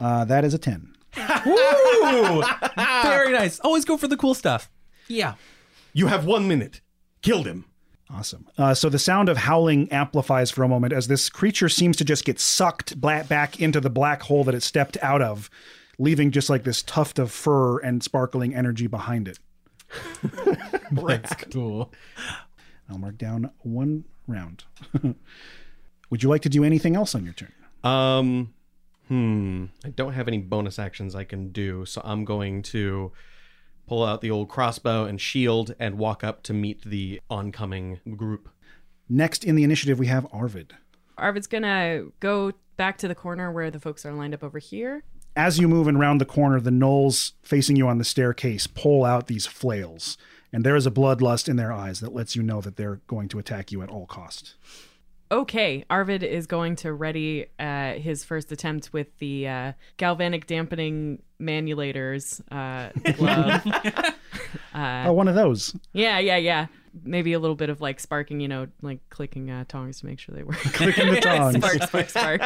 Uh, 0.00 0.24
that 0.24 0.44
is 0.44 0.54
a 0.54 0.58
10. 0.58 0.92
Woo! 1.46 2.42
Very 3.04 3.32
nice. 3.32 3.60
Always 3.60 3.84
go 3.84 3.96
for 3.96 4.08
the 4.08 4.16
cool 4.16 4.34
stuff. 4.34 4.68
Yeah. 5.06 5.34
You 5.92 6.08
have 6.08 6.24
one 6.24 6.48
minute. 6.48 6.80
Killed 7.22 7.46
him. 7.46 7.64
Awesome. 8.10 8.46
Uh, 8.58 8.74
so 8.74 8.88
the 8.88 8.98
sound 8.98 9.28
of 9.28 9.38
howling 9.38 9.90
amplifies 9.90 10.50
for 10.50 10.62
a 10.62 10.68
moment 10.68 10.92
as 10.92 11.08
this 11.08 11.30
creature 11.30 11.68
seems 11.68 11.96
to 11.96 12.04
just 12.04 12.24
get 12.24 12.38
sucked 12.38 13.00
back 13.00 13.60
into 13.60 13.80
the 13.80 13.88
black 13.88 14.22
hole 14.22 14.44
that 14.44 14.54
it 14.54 14.62
stepped 14.62 14.98
out 15.00 15.22
of, 15.22 15.48
leaving 15.98 16.30
just 16.30 16.50
like 16.50 16.64
this 16.64 16.82
tuft 16.82 17.18
of 17.18 17.32
fur 17.32 17.78
and 17.78 18.02
sparkling 18.02 18.54
energy 18.54 18.86
behind 18.86 19.28
it. 19.28 19.38
That's 20.92 21.34
cool. 21.50 21.92
I'll 22.90 22.98
mark 22.98 23.16
down 23.16 23.50
one 23.60 24.04
round. 24.26 24.64
Would 26.10 26.22
you 26.22 26.28
like 26.28 26.42
to 26.42 26.50
do 26.50 26.64
anything 26.64 26.96
else 26.96 27.14
on 27.14 27.24
your 27.24 27.34
turn? 27.34 27.52
Um, 27.82 28.52
hmm. 29.08 29.66
I 29.84 29.88
don't 29.88 30.12
have 30.12 30.28
any 30.28 30.38
bonus 30.38 30.78
actions 30.78 31.14
I 31.14 31.24
can 31.24 31.50
do, 31.50 31.86
so 31.86 32.02
I'm 32.04 32.26
going 32.26 32.62
to 32.64 33.12
pull 33.92 34.04
out 34.06 34.22
the 34.22 34.30
old 34.30 34.48
crossbow 34.48 35.04
and 35.04 35.20
shield 35.20 35.74
and 35.78 35.98
walk 35.98 36.24
up 36.24 36.42
to 36.42 36.54
meet 36.54 36.82
the 36.82 37.20
oncoming 37.28 38.00
group. 38.16 38.48
Next 39.06 39.44
in 39.44 39.54
the 39.54 39.64
initiative, 39.64 39.98
we 39.98 40.06
have 40.06 40.26
Arvid. 40.32 40.72
Arvid's 41.18 41.46
gonna 41.46 42.04
go 42.18 42.52
back 42.78 42.96
to 42.96 43.06
the 43.06 43.14
corner 43.14 43.52
where 43.52 43.70
the 43.70 43.78
folks 43.78 44.06
are 44.06 44.12
lined 44.14 44.32
up 44.32 44.42
over 44.42 44.58
here. 44.58 45.04
As 45.36 45.58
you 45.58 45.68
move 45.68 45.88
and 45.88 46.00
round 46.00 46.22
the 46.22 46.24
corner, 46.24 46.58
the 46.58 46.70
gnolls 46.70 47.32
facing 47.42 47.76
you 47.76 47.86
on 47.86 47.98
the 47.98 48.04
staircase 48.04 48.66
pull 48.66 49.04
out 49.04 49.26
these 49.26 49.44
flails, 49.44 50.16
and 50.54 50.64
there 50.64 50.74
is 50.74 50.86
a 50.86 50.90
bloodlust 50.90 51.46
in 51.46 51.56
their 51.56 51.70
eyes 51.70 52.00
that 52.00 52.14
lets 52.14 52.34
you 52.34 52.42
know 52.42 52.62
that 52.62 52.78
they're 52.78 53.02
going 53.08 53.28
to 53.28 53.38
attack 53.38 53.70
you 53.70 53.82
at 53.82 53.90
all 53.90 54.06
cost. 54.06 54.54
Okay, 55.32 55.82
Arvid 55.88 56.22
is 56.22 56.46
going 56.46 56.76
to 56.76 56.92
ready 56.92 57.46
uh, 57.58 57.94
his 57.94 58.22
first 58.22 58.52
attempt 58.52 58.92
with 58.92 59.16
the 59.18 59.48
uh, 59.48 59.72
galvanic 59.96 60.46
dampening 60.46 61.22
manulators 61.40 62.42
uh, 62.52 62.90
glove. 63.16 63.66
uh, 64.74 65.04
oh, 65.06 65.12
one 65.14 65.28
of 65.28 65.34
those. 65.34 65.74
yeah, 65.94 66.18
yeah, 66.18 66.36
yeah. 66.36 66.66
Maybe 67.02 67.32
a 67.32 67.38
little 67.38 67.56
bit 67.56 67.70
of 67.70 67.80
like 67.80 67.98
sparking, 67.98 68.40
you 68.40 68.48
know, 68.48 68.66
like 68.82 69.00
clicking 69.08 69.50
uh, 69.50 69.64
tongs 69.66 70.00
to 70.00 70.06
make 70.06 70.18
sure 70.20 70.34
they 70.34 70.42
work. 70.42 70.58
Clicking 70.58 71.14
the 71.14 71.20
tongs. 71.22 71.56
spark, 71.56 71.82
spark, 71.82 72.10
spark. 72.10 72.42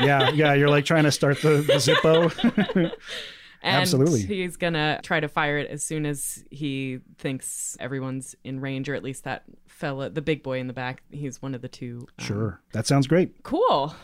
yeah, 0.00 0.30
yeah, 0.30 0.54
you're 0.54 0.68
like 0.68 0.84
trying 0.84 1.04
to 1.04 1.12
start 1.12 1.40
the, 1.42 1.58
the 1.58 1.74
Zippo. 1.74 2.90
And 3.62 3.76
Absolutely. 3.76 4.22
He's 4.22 4.56
gonna 4.56 5.00
try 5.02 5.20
to 5.20 5.28
fire 5.28 5.58
it 5.58 5.70
as 5.70 5.82
soon 5.82 6.06
as 6.06 6.44
he 6.50 7.00
thinks 7.18 7.76
everyone's 7.78 8.34
in 8.42 8.60
range, 8.60 8.88
or 8.88 8.94
at 8.94 9.02
least 9.02 9.24
that 9.24 9.44
fella, 9.66 10.08
the 10.08 10.22
big 10.22 10.42
boy 10.42 10.60
in 10.60 10.66
the 10.66 10.72
back. 10.72 11.02
He's 11.10 11.42
one 11.42 11.54
of 11.54 11.60
the 11.60 11.68
two. 11.68 12.06
um, 12.18 12.24
sure, 12.24 12.60
that 12.72 12.86
sounds 12.86 13.06
great. 13.06 13.42
Cool. 13.42 13.94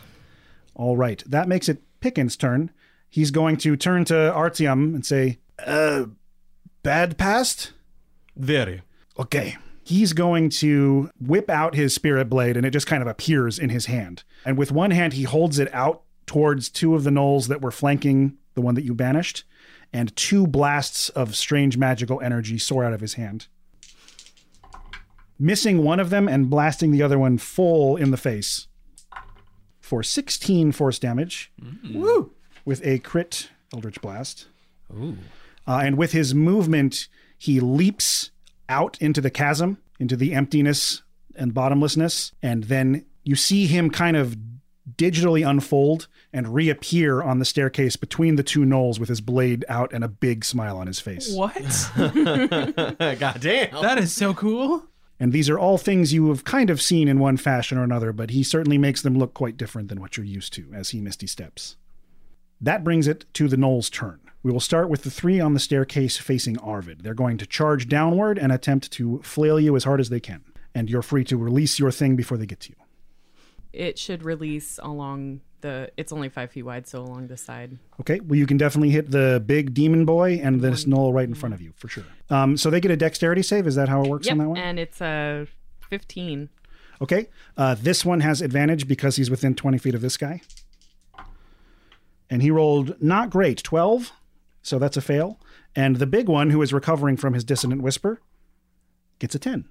All 0.75 0.95
right, 0.95 1.23
that 1.25 1.47
makes 1.47 1.67
it 1.69 1.81
Pickens' 2.01 2.37
turn. 2.37 2.69
He's 3.09 3.31
going 3.31 3.57
to 3.57 3.75
turn 3.75 4.05
to 4.05 4.13
Artyom 4.13 4.93
and 4.93 5.05
say, 5.05 5.39
"Uh, 5.65 6.05
bad 6.83 7.17
past." 7.17 7.73
Very. 8.35 8.81
Okay. 9.17 9.57
He's 9.83 10.13
going 10.13 10.49
to 10.49 11.09
whip 11.19 11.49
out 11.49 11.73
his 11.73 11.95
spirit 11.95 12.29
blade 12.29 12.57
and 12.57 12.65
it 12.65 12.71
just 12.71 12.87
kind 12.87 13.01
of 13.01 13.07
appears 13.07 13.57
in 13.57 13.69
his 13.69 13.85
hand. 13.85 14.23
And 14.45 14.57
with 14.57 14.71
one 14.71 14.91
hand, 14.91 15.13
he 15.13 15.23
holds 15.23 15.59
it 15.59 15.73
out 15.73 16.03
towards 16.25 16.69
two 16.69 16.93
of 16.93 17.05
the 17.05 17.09
gnolls 17.09 17.47
that 17.47 17.61
were 17.61 17.71
flanking 17.71 18.37
the 18.57 18.61
one 18.61 18.75
that 18.75 18.83
you 18.83 18.95
banished, 18.95 19.45
and 19.93 20.13
two 20.17 20.47
blasts 20.47 21.09
of 21.09 21.35
strange 21.35 21.77
magical 21.77 22.19
energy 22.21 22.57
soar 22.57 22.83
out 22.83 22.91
of 22.91 22.99
his 22.99 23.13
hand. 23.13 23.47
Missing 25.39 25.83
one 25.83 25.99
of 25.99 26.09
them 26.09 26.27
and 26.27 26.49
blasting 26.49 26.89
the 26.89 27.03
other 27.03 27.19
one 27.19 27.37
full 27.37 27.95
in 27.95 28.09
the 28.09 28.17
face 28.17 28.67
for 29.79 30.01
16 30.01 30.71
force 30.71 30.97
damage. 30.97 31.53
Woo! 31.93 32.33
With 32.65 32.85
a 32.85 32.97
crit 32.99 33.49
Eldritch 33.71 34.01
Blast. 34.01 34.47
Ooh. 34.91 35.17
Uh, 35.67 35.81
and 35.83 35.95
with 35.95 36.11
his 36.13 36.33
movement, 36.33 37.07
he 37.37 37.59
leaps 37.59 38.31
out 38.67 38.97
into 38.99 39.21
the 39.21 39.29
chasm, 39.29 39.77
into 39.99 40.15
the 40.15 40.33
emptiness 40.33 41.03
and 41.35 41.53
bottomlessness. 41.53 42.31
And 42.41 42.63
then 42.63 43.05
you 43.23 43.35
see 43.35 43.67
him 43.67 43.91
kind 43.91 44.17
of 44.17 44.35
digitally 44.95 45.47
unfold 45.47 46.07
and 46.33 46.53
reappear 46.53 47.21
on 47.21 47.39
the 47.39 47.45
staircase 47.45 47.95
between 47.95 48.35
the 48.35 48.43
two 48.43 48.65
gnolls 48.65 48.99
with 48.99 49.09
his 49.09 49.21
blade 49.21 49.65
out 49.69 49.93
and 49.93 50.03
a 50.03 50.07
big 50.09 50.43
smile 50.43 50.77
on 50.77 50.87
his 50.87 50.99
face. 50.99 51.33
What? 51.33 51.55
God 53.19 53.41
damn. 53.41 53.81
that 53.81 53.97
is 53.97 54.13
so 54.13 54.33
cool. 54.33 54.85
And 55.19 55.33
these 55.33 55.49
are 55.49 55.57
all 55.57 55.77
things 55.77 56.13
you 56.13 56.29
have 56.29 56.43
kind 56.43 56.69
of 56.69 56.81
seen 56.81 57.07
in 57.07 57.17
one 57.19 57.37
fashion 57.37 57.77
or 57.77 57.83
another, 57.83 58.13
but 58.13 58.29
he 58.31 58.43
certainly 58.43 58.77
makes 58.77 59.01
them 59.01 59.17
look 59.17 59.33
quite 59.33 59.57
different 59.57 59.87
than 59.89 59.99
what 59.99 60.15
you're 60.15 60.25
used 60.25 60.53
to 60.53 60.71
as 60.73 60.89
he 60.89 61.01
misty 61.01 61.25
steps. 61.25 61.75
That 62.61 62.83
brings 62.83 63.07
it 63.07 63.25
to 63.33 63.47
the 63.47 63.57
Gnoll's 63.57 63.89
turn. 63.89 64.19
We 64.43 64.51
will 64.51 64.59
start 64.59 64.89
with 64.89 65.03
the 65.03 65.09
three 65.09 65.39
on 65.39 65.53
the 65.53 65.59
staircase 65.59 66.17
facing 66.17 66.57
Arvid. 66.59 67.01
They're 67.01 67.13
going 67.13 67.37
to 67.39 67.45
charge 67.45 67.87
downward 67.87 68.37
and 68.37 68.51
attempt 68.51 68.91
to 68.93 69.19
flail 69.23 69.59
you 69.59 69.75
as 69.75 69.83
hard 69.83 69.99
as 69.99 70.09
they 70.09 70.19
can. 70.19 70.43
And 70.75 70.89
you're 70.89 71.01
free 71.01 71.23
to 71.25 71.37
release 71.37 71.79
your 71.79 71.91
thing 71.91 72.15
before 72.15 72.37
they 72.37 72.45
get 72.45 72.59
to 72.61 72.69
you. 72.69 72.75
It 73.73 73.97
should 73.97 74.23
release 74.23 74.79
along 74.81 75.41
the. 75.61 75.91
It's 75.97 76.11
only 76.11 76.29
five 76.29 76.51
feet 76.51 76.63
wide, 76.63 76.87
so 76.87 77.01
along 77.01 77.27
the 77.27 77.37
side. 77.37 77.77
Okay, 78.01 78.19
well, 78.19 78.37
you 78.37 78.45
can 78.45 78.57
definitely 78.57 78.89
hit 78.89 79.11
the 79.11 79.43
big 79.45 79.73
demon 79.73 80.05
boy 80.05 80.39
and 80.43 80.61
this 80.61 80.85
Gnoll 80.85 81.13
right 81.13 81.27
in 81.27 81.33
front 81.35 81.53
of 81.55 81.61
you, 81.61 81.73
for 81.77 81.87
sure. 81.87 82.03
Um, 82.29 82.57
so 82.57 82.69
they 82.69 82.79
get 82.79 82.91
a 82.91 82.97
dexterity 82.97 83.41
save. 83.43 83.67
Is 83.67 83.75
that 83.75 83.89
how 83.89 84.01
it 84.03 84.07
works 84.09 84.25
Yep, 84.27 84.31
on 84.33 84.37
that 84.39 84.47
one? 84.49 84.57
and 84.57 84.79
it's 84.79 85.01
a 85.01 85.47
fifteen. 85.89 86.49
Okay. 87.01 87.27
Uh, 87.55 87.75
this 87.75 88.03
one 88.03 88.21
has 88.21 88.41
advantage 88.41 88.87
because 88.87 89.17
he's 89.17 89.29
within 89.29 89.53
20 89.53 89.77
feet 89.77 89.93
of 89.93 90.01
this 90.01 90.17
guy. 90.17 90.41
And 92.29 92.41
he 92.41 92.49
rolled 92.51 92.99
not 93.01 93.29
great, 93.29 93.63
12. 93.63 94.11
So 94.63 94.79
that's 94.79 94.97
a 94.97 95.01
fail. 95.01 95.39
And 95.75 95.97
the 95.97 96.07
big 96.07 96.27
one, 96.27 96.49
who 96.49 96.61
is 96.63 96.73
recovering 96.73 97.15
from 97.15 97.33
his 97.35 97.43
dissonant 97.43 97.81
whisper, 97.83 98.19
gets 99.19 99.35
a 99.35 99.39
10. 99.39 99.65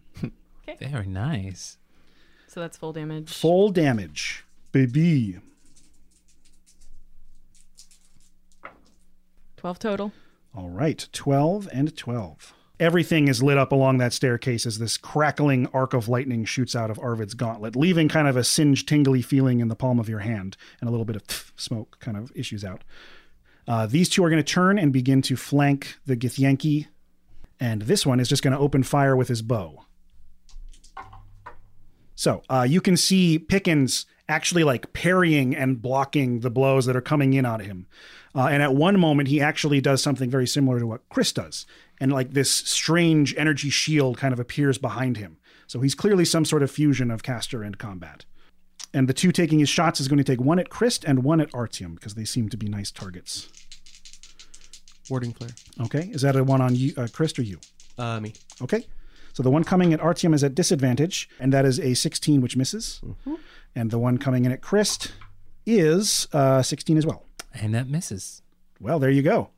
okay. 0.69 0.77
Very 0.89 1.09
nice. 1.09 1.79
So 2.47 2.61
that's 2.61 2.77
full 2.79 2.93
damage. 2.93 3.33
Full 3.33 3.71
damage. 3.71 4.45
baby. 4.73 5.41
12 9.57 9.79
total. 9.79 10.13
All 10.55 10.71
right, 10.71 11.07
12 11.13 11.69
and 11.73 11.97
12. 11.97 12.55
Everything 12.79 13.29
is 13.29 13.43
lit 13.43 13.57
up 13.57 13.73
along 13.73 13.99
that 13.99 14.13
staircase 14.13 14.67
as 14.67 14.79
this 14.79 14.99
crackling 14.99 15.67
arc 15.73 15.95
of 15.95 16.09
lightning 16.09 16.45
shoots 16.45 16.77
out 16.77 16.91
of 16.91 16.99
Arvid's 16.99 17.33
gauntlet, 17.33 17.75
leaving 17.75 18.09
kind 18.09 18.29
of 18.29 18.37
a 18.37 18.45
singed, 18.45 18.87
tingly 18.87 19.23
feeling 19.23 19.61
in 19.61 19.69
the 19.69 19.75
palm 19.75 19.99
of 19.99 20.11
your 20.11 20.19
hand, 20.19 20.59
and 20.81 20.89
a 20.89 20.91
little 20.91 21.07
bit 21.07 21.17
of 21.17 21.53
smoke 21.57 21.97
kind 22.01 22.19
of 22.19 22.31
issues 22.35 22.65
out. 22.65 22.85
Uh, 23.67 23.87
these 23.87 24.09
two 24.09 24.23
are 24.25 24.31
going 24.31 24.43
to 24.43 24.53
turn 24.53 24.79
and 24.79 24.93
begin 24.93 25.23
to 25.23 25.37
flank 25.37 25.97
the 26.05 26.17
Githyanki, 26.17 26.87
and 27.59 27.83
this 27.83 28.05
one 28.05 28.21
is 28.21 28.29
just 28.29 28.43
going 28.43 28.53
to 28.53 28.61
open 28.61 28.83
fire 28.83 29.17
with 29.17 29.29
his 29.29 29.41
bow. 29.41 29.85
So 32.15 32.43
uh, 32.49 32.67
you 32.69 32.81
can 32.81 32.97
see 32.97 33.39
Pickens 33.39 34.07
actually 34.29 34.65
like 34.65 34.93
parrying 34.93 35.55
and 35.55 35.81
blocking 35.81 36.41
the 36.41 36.51
blows 36.51 36.87
that 36.87 36.97
are 36.97 37.01
coming 37.01 37.33
in 37.33 37.45
on 37.47 37.61
him. 37.61 37.87
Uh, 38.35 38.49
and 38.49 38.63
at 38.63 38.75
one 38.75 38.99
moment, 38.99 39.29
he 39.29 39.41
actually 39.41 39.81
does 39.81 40.03
something 40.03 40.29
very 40.29 40.47
similar 40.47 40.79
to 40.79 40.87
what 40.87 41.09
Chris 41.09 41.33
does. 41.33 41.65
And 42.01 42.13
like 42.13 42.33
this 42.33 42.51
strange 42.51 43.35
energy 43.37 43.71
shield 43.71 44.19
kind 44.19 44.35
of 44.35 44.41
appears 44.41 44.79
behind 44.79 45.17
him. 45.17 45.39
So 45.67 45.81
he's 45.81 45.95
clearly 45.95 46.25
some 46.25 46.45
sort 46.45 46.63
of 46.63 46.71
fusion 46.71 47.11
of 47.11 47.23
caster 47.23 47.63
and 47.63 47.79
combat. 47.79 48.25
And 48.93 49.09
the 49.09 49.15
two 49.15 49.33
taking 49.33 49.59
his 49.59 49.69
shots 49.69 50.01
is 50.01 50.09
going 50.09 50.19
to 50.19 50.25
take 50.25 50.41
one 50.41 50.59
at 50.59 50.71
Chris 50.71 51.01
and 51.05 51.25
one 51.25 51.41
at 51.41 51.51
Artyom 51.53 51.95
because 51.95 52.15
they 52.15 52.25
seem 52.25 52.49
to 52.51 52.57
be 52.57 52.69
nice 52.69 52.91
targets. 52.91 53.49
Warding 55.09 55.33
flare. 55.33 55.51
Okay. 55.83 56.11
Is 56.13 56.23
that 56.23 56.37
a 56.37 56.45
one 56.45 56.61
on 56.61 56.75
you, 56.75 56.93
uh, 56.97 57.09
Chris 57.13 57.39
or 57.39 57.43
you? 57.43 57.59
Uh, 57.99 58.21
me. 58.21 58.35
Okay. 58.63 58.87
So 59.33 59.43
the 59.43 59.51
one 59.51 59.65
coming 59.65 59.93
at 59.93 60.01
Artyom 60.01 60.35
is 60.35 60.43
at 60.43 60.55
disadvantage, 60.55 61.29
and 61.39 61.53
that 61.53 61.67
is 61.67 61.79
a 61.79 61.93
16, 61.93 62.41
which 62.41 62.57
misses. 62.57 63.03
And 63.77 63.91
the 63.93 63.99
one 63.99 64.19
coming 64.19 64.45
in 64.45 64.51
at 64.53 64.61
Chris 64.63 64.99
is 65.67 66.27
uh, 66.33 66.63
16 66.63 66.97
as 66.97 67.07
well. 67.07 67.25
And 67.55 67.75
that 67.75 67.89
misses. 67.89 68.43
Well, 68.81 68.99
there 68.99 69.11
you 69.11 69.23
go. 69.23 69.51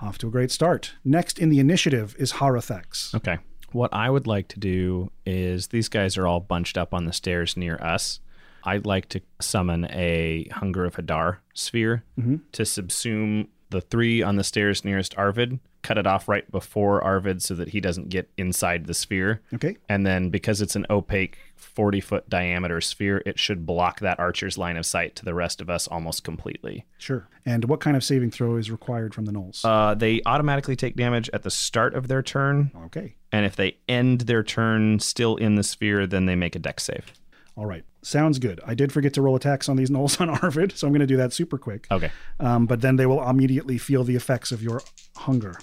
Off 0.00 0.18
to 0.18 0.28
a 0.28 0.30
great 0.30 0.50
start. 0.50 0.94
Next 1.04 1.38
in 1.38 1.48
the 1.50 1.60
initiative 1.60 2.14
is 2.18 2.34
Harathax. 2.34 3.14
Okay. 3.14 3.38
What 3.72 3.92
I 3.94 4.10
would 4.10 4.26
like 4.26 4.48
to 4.48 4.60
do 4.60 5.10
is 5.26 5.68
these 5.68 5.88
guys 5.88 6.16
are 6.16 6.26
all 6.26 6.40
bunched 6.40 6.76
up 6.78 6.92
on 6.94 7.06
the 7.06 7.12
stairs 7.12 7.56
near 7.56 7.76
us. 7.76 8.20
I'd 8.64 8.86
like 8.86 9.08
to 9.10 9.20
summon 9.40 9.84
a 9.90 10.48
Hunger 10.52 10.84
of 10.84 10.96
Hadar 10.96 11.38
sphere 11.54 12.02
Mhm. 12.18 12.40
to 12.52 12.62
subsume 12.62 13.48
the 13.70 13.80
three 13.80 14.22
on 14.22 14.36
the 14.36 14.44
stairs 14.44 14.84
nearest 14.84 15.14
Arvid, 15.18 15.58
cut 15.82 15.98
it 15.98 16.06
off 16.06 16.28
right 16.28 16.48
before 16.50 17.02
Arvid 17.02 17.42
so 17.42 17.54
that 17.54 17.70
he 17.70 17.80
doesn't 17.80 18.08
get 18.08 18.30
inside 18.36 18.86
the 18.86 18.94
sphere. 18.94 19.42
Okay. 19.52 19.76
And 19.88 20.06
then 20.06 20.30
because 20.30 20.60
it's 20.60 20.76
an 20.76 20.86
opaque 20.88 21.38
40 21.64 22.00
foot 22.00 22.28
diameter 22.28 22.80
sphere, 22.80 23.22
it 23.26 23.38
should 23.38 23.66
block 23.66 24.00
that 24.00 24.18
archer's 24.18 24.56
line 24.56 24.76
of 24.76 24.86
sight 24.86 25.16
to 25.16 25.24
the 25.24 25.34
rest 25.34 25.60
of 25.60 25.68
us 25.68 25.88
almost 25.88 26.24
completely. 26.24 26.84
Sure. 26.98 27.28
And 27.44 27.64
what 27.66 27.80
kind 27.80 27.96
of 27.96 28.04
saving 28.04 28.30
throw 28.30 28.56
is 28.56 28.70
required 28.70 29.14
from 29.14 29.24
the 29.24 29.32
Gnolls? 29.32 29.64
Uh, 29.64 29.94
they 29.94 30.20
automatically 30.26 30.76
take 30.76 30.96
damage 30.96 31.28
at 31.32 31.42
the 31.42 31.50
start 31.50 31.94
of 31.94 32.08
their 32.08 32.22
turn. 32.22 32.70
Okay. 32.86 33.16
And 33.32 33.44
if 33.44 33.56
they 33.56 33.78
end 33.88 34.22
their 34.22 34.42
turn 34.42 35.00
still 35.00 35.36
in 35.36 35.56
the 35.56 35.62
sphere, 35.64 36.06
then 36.06 36.26
they 36.26 36.36
make 36.36 36.54
a 36.54 36.58
deck 36.58 36.80
save. 36.80 37.12
All 37.56 37.66
right. 37.66 37.84
Sounds 38.02 38.38
good. 38.38 38.60
I 38.66 38.74
did 38.74 38.92
forget 38.92 39.14
to 39.14 39.22
roll 39.22 39.36
attacks 39.36 39.68
on 39.68 39.76
these 39.76 39.90
Gnolls 39.90 40.20
on 40.20 40.30
Arvid, 40.30 40.76
so 40.76 40.86
I'm 40.86 40.92
going 40.92 41.00
to 41.00 41.06
do 41.06 41.16
that 41.16 41.32
super 41.32 41.58
quick. 41.58 41.86
Okay. 41.90 42.10
Um, 42.40 42.66
but 42.66 42.80
then 42.80 42.96
they 42.96 43.06
will 43.06 43.26
immediately 43.28 43.78
feel 43.78 44.04
the 44.04 44.16
effects 44.16 44.52
of 44.52 44.62
your 44.62 44.82
hunger. 45.16 45.58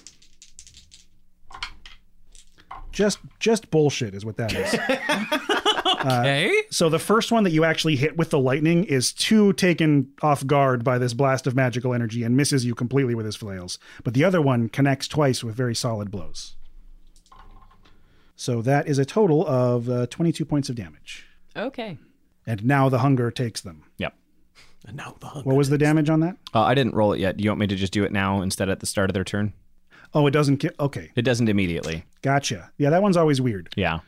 Just, 2.90 3.20
just 3.38 3.70
bullshit 3.70 4.14
is 4.14 4.24
what 4.24 4.36
that 4.36 4.52
is. 4.52 4.72
okay. 6.06 6.52
so 6.70 6.88
the 6.88 6.98
first 6.98 7.30
one 7.32 7.44
that 7.44 7.50
you 7.50 7.64
actually 7.64 7.96
hit 7.96 8.16
with 8.16 8.30
the 8.30 8.38
lightning 8.38 8.84
is 8.84 9.12
too 9.12 9.52
taken 9.54 10.10
off 10.22 10.46
guard 10.46 10.82
by 10.84 10.98
this 10.98 11.12
blast 11.14 11.46
of 11.46 11.54
magical 11.56 11.92
energy 11.94 12.22
and 12.22 12.36
misses 12.36 12.64
you 12.64 12.74
completely 12.74 13.14
with 13.14 13.26
his 13.26 13.36
flails. 13.36 13.78
But 14.04 14.14
the 14.14 14.24
other 14.24 14.40
one 14.42 14.68
connects 14.68 15.08
twice 15.08 15.42
with 15.44 15.54
very 15.54 15.74
solid 15.74 16.10
blows. 16.10 16.54
So 18.36 18.62
that 18.62 18.88
is 18.88 18.98
a 18.98 19.04
total 19.04 19.46
of 19.46 19.88
uh, 19.88 20.06
22 20.06 20.44
points 20.44 20.68
of 20.68 20.74
damage. 20.74 21.26
Okay. 21.56 21.98
And 22.46 22.64
now 22.64 22.88
the 22.88 22.98
hunger 22.98 23.30
takes 23.30 23.60
them. 23.60 23.84
Yep. 23.98 24.14
And 24.86 24.96
now 24.96 25.14
the 25.20 25.26
hunger. 25.26 25.46
What 25.48 25.56
was 25.56 25.68
the 25.68 25.78
damage 25.78 26.10
on 26.10 26.20
that? 26.20 26.36
Uh, 26.54 26.62
I 26.62 26.74
didn't 26.74 26.94
roll 26.94 27.12
it 27.12 27.20
yet. 27.20 27.36
Do 27.36 27.44
you 27.44 27.50
want 27.50 27.60
me 27.60 27.66
to 27.68 27.76
just 27.76 27.92
do 27.92 28.02
it 28.04 28.10
now 28.12 28.42
instead 28.42 28.68
at 28.68 28.80
the 28.80 28.86
start 28.86 29.10
of 29.10 29.14
their 29.14 29.22
turn? 29.24 29.52
Oh, 30.14 30.26
it 30.26 30.32
doesn't. 30.32 30.58
Ki- 30.58 30.70
okay, 30.80 31.10
It 31.14 31.22
doesn't 31.22 31.48
immediately. 31.48 32.04
gotcha. 32.20 32.70
Yeah, 32.78 32.90
that 32.90 33.00
one's 33.02 33.16
always 33.16 33.40
weird. 33.40 33.72
Yeah. 33.76 34.00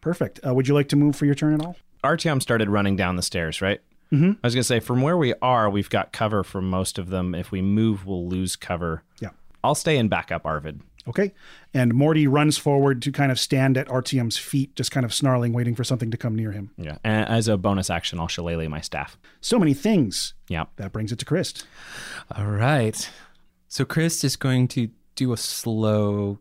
Perfect. 0.00 0.40
Uh, 0.46 0.54
would 0.54 0.68
you 0.68 0.74
like 0.74 0.88
to 0.88 0.96
move 0.96 1.16
for 1.16 1.26
your 1.26 1.34
turn 1.34 1.54
at 1.54 1.64
all? 1.64 1.76
Artyom 2.04 2.40
started 2.40 2.68
running 2.70 2.96
down 2.96 3.16
the 3.16 3.22
stairs, 3.22 3.60
right? 3.60 3.80
Mhm. 4.12 4.36
I 4.42 4.46
was 4.46 4.54
going 4.54 4.60
to 4.62 4.64
say, 4.64 4.80
from 4.80 5.02
where 5.02 5.16
we 5.16 5.34
are, 5.42 5.68
we've 5.68 5.90
got 5.90 6.12
cover 6.12 6.42
for 6.42 6.62
most 6.62 6.98
of 6.98 7.10
them. 7.10 7.34
If 7.34 7.50
we 7.50 7.60
move, 7.60 8.06
we'll 8.06 8.26
lose 8.28 8.56
cover. 8.56 9.02
Yeah. 9.20 9.30
I'll 9.62 9.74
stay 9.74 9.98
and 9.98 10.08
back 10.08 10.30
up 10.32 10.46
Arvid. 10.46 10.80
Okay. 11.08 11.32
And 11.74 11.92
Morty 11.94 12.26
runs 12.26 12.56
forward 12.58 13.02
to 13.02 13.12
kind 13.12 13.32
of 13.32 13.40
stand 13.40 13.76
at 13.76 13.88
Artyom's 13.88 14.36
feet, 14.38 14.74
just 14.76 14.90
kind 14.90 15.04
of 15.04 15.12
snarling, 15.12 15.52
waiting 15.52 15.74
for 15.74 15.82
something 15.84 16.10
to 16.10 16.16
come 16.16 16.34
near 16.36 16.52
him. 16.52 16.70
Yeah. 16.76 16.98
And 17.02 17.28
as 17.28 17.48
a 17.48 17.56
bonus 17.56 17.90
action, 17.90 18.18
I'll 18.20 18.28
shillelagh 18.28 18.68
my 18.68 18.80
staff. 18.80 19.18
So 19.40 19.58
many 19.58 19.74
things. 19.74 20.34
Yeah. 20.48 20.66
That 20.76 20.92
brings 20.92 21.10
it 21.12 21.18
to 21.18 21.24
Chris. 21.24 21.54
All 22.34 22.46
right. 22.46 23.10
So 23.68 23.84
Chris 23.84 24.22
is 24.22 24.36
going 24.36 24.68
to 24.68 24.90
do 25.16 25.32
a 25.32 25.36
slow, 25.36 26.38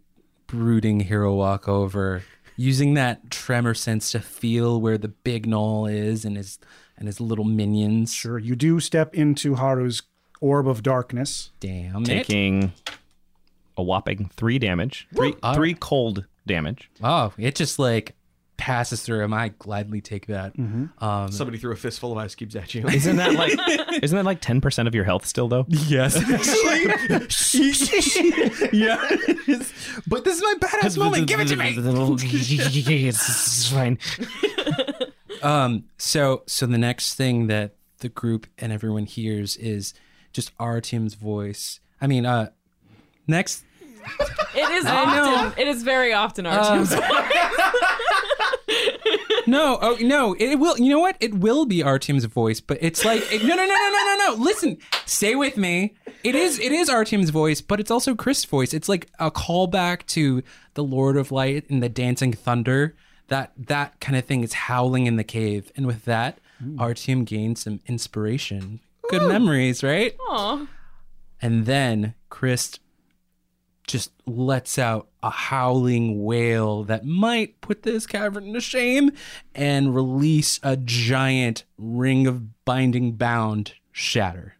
brooding 0.47 1.01
hero 1.01 1.33
walk 1.33 1.67
over, 1.67 2.23
using 2.57 2.95
that 2.95 3.29
tremor 3.31 3.73
sense 3.73 4.11
to 4.11 4.19
feel 4.19 4.81
where 4.81 4.97
the 4.97 5.07
big 5.07 5.47
gnoll 5.47 5.89
is 5.89 6.25
and 6.25 6.35
his 6.35 6.59
and 6.97 7.07
his 7.07 7.21
little 7.21 7.45
minions. 7.45 8.13
Sure. 8.13 8.37
You 8.37 8.55
do 8.55 8.79
step 8.79 9.13
into 9.13 9.55
Haru's 9.55 10.01
orb 10.41 10.67
of 10.67 10.83
darkness. 10.83 11.51
Damn 11.59 12.01
it. 12.01 12.05
Taking 12.05 12.73
a 13.77 13.83
whopping 13.83 14.29
three 14.35 14.59
damage, 14.59 15.07
three, 15.15 15.35
All 15.43 15.53
three 15.53 15.75
cold 15.75 16.25
damage. 16.47 16.89
Oh, 17.03 17.31
it 17.37 17.55
just 17.55 17.77
like 17.77 18.15
passes 18.57 19.01
through 19.03 19.23
him. 19.23 19.33
I 19.33 19.49
gladly 19.59 20.01
take 20.01 20.25
that. 20.27 20.53
Um, 20.57 21.31
Somebody 21.31 21.57
threw 21.59 21.71
a 21.71 21.75
fistful 21.75 22.11
of 22.11 22.17
ice 22.17 22.33
cubes 22.35 22.55
at 22.55 22.73
you. 22.75 22.87
Isn't 22.87 23.17
that 23.17 23.33
like, 23.33 23.53
isn't 24.03 24.15
that 24.17 24.25
like 24.25 24.41
10% 24.41 24.87
of 24.87 24.95
your 24.95 25.03
health 25.03 25.25
still, 25.25 25.47
though? 25.47 25.65
yes. 25.69 26.15
yeah. 28.73 28.97
but 30.07 30.23
this 30.23 30.37
is 30.37 30.41
my 30.41 30.55
badass 30.59 30.97
moment. 30.97 31.27
Give 31.27 31.39
it 31.39 31.47
to 31.49 31.55
me. 31.55 31.75
it's 33.07 33.69
fine. 33.69 33.99
Um. 35.43 35.83
So 35.97 36.41
so 36.47 36.65
the 36.65 36.79
next 36.79 37.13
thing 37.13 37.45
that 37.47 37.75
the 37.99 38.09
group 38.09 38.47
and 38.57 38.71
everyone 38.71 39.05
hears 39.05 39.55
is 39.57 39.93
just 40.33 40.55
Artyom's 40.57 41.13
voice. 41.13 41.79
I 42.01 42.07
mean, 42.07 42.25
uh, 42.25 42.49
next. 43.27 43.63
It 44.55 44.69
is 44.71 44.85
I 44.85 45.15
know. 45.15 45.35
often. 45.35 45.59
It 45.61 45.67
is 45.67 45.83
very 45.83 46.13
often 46.13 46.47
our 46.47 46.59
Um, 46.59 46.77
team's 46.87 46.93
No, 49.47 49.79
oh 49.81 49.97
no, 50.01 50.35
it 50.37 50.57
will. 50.59 50.77
You 50.77 50.89
know 50.89 50.99
what? 50.99 51.15
It 51.19 51.33
will 51.35 51.65
be 51.65 51.79
Artyom's 51.79 52.25
voice, 52.25 52.59
but 52.59 52.77
it's 52.81 53.03
like 53.05 53.21
it- 53.31 53.43
no, 53.43 53.55
no, 53.55 53.65
no, 53.65 53.73
no, 53.75 53.89
no, 53.89 54.05
no, 54.05 54.35
no. 54.35 54.43
Listen, 54.43 54.77
stay 55.05 55.35
with 55.35 55.55
me. 55.57 55.95
It 56.23 56.35
is, 56.35 56.59
it 56.59 56.71
is 56.71 56.89
Artyom's 56.89 57.29
voice, 57.29 57.61
but 57.61 57.79
it's 57.79 57.89
also 57.91 58.13
Chris' 58.13 58.43
voice. 58.43 58.73
It's 58.73 58.89
like 58.89 59.07
a 59.19 59.31
callback 59.31 60.05
to 60.07 60.43
the 60.73 60.83
Lord 60.83 61.15
of 61.15 61.31
Light 61.31 61.69
and 61.69 61.81
the 61.81 61.89
Dancing 61.89 62.33
Thunder. 62.33 62.95
That 63.29 63.51
that 63.57 63.99
kind 63.99 64.17
of 64.17 64.25
thing 64.25 64.43
is 64.43 64.53
howling 64.53 65.05
in 65.05 65.15
the 65.15 65.23
cave, 65.23 65.71
and 65.75 65.85
with 65.87 66.05
that, 66.05 66.39
Artyom 66.63 67.25
gains 67.25 67.61
some 67.63 67.79
inspiration, 67.87 68.79
good 69.09 69.21
memories, 69.27 69.83
right? 69.83 70.15
Aw. 70.29 70.67
And 71.41 71.65
then 71.65 72.15
Chris 72.29 72.79
just 73.87 74.11
lets 74.25 74.77
out 74.77 75.07
a 75.23 75.29
howling 75.29 76.23
wail 76.23 76.83
that 76.83 77.05
might 77.05 77.59
put 77.61 77.83
this 77.83 78.05
cavern 78.05 78.53
to 78.53 78.61
shame 78.61 79.11
and 79.55 79.95
release 79.95 80.59
a 80.61 80.77
giant 80.77 81.63
ring 81.77 82.27
of 82.27 82.65
binding 82.65 83.13
bound 83.13 83.73
shatter. 83.91 84.55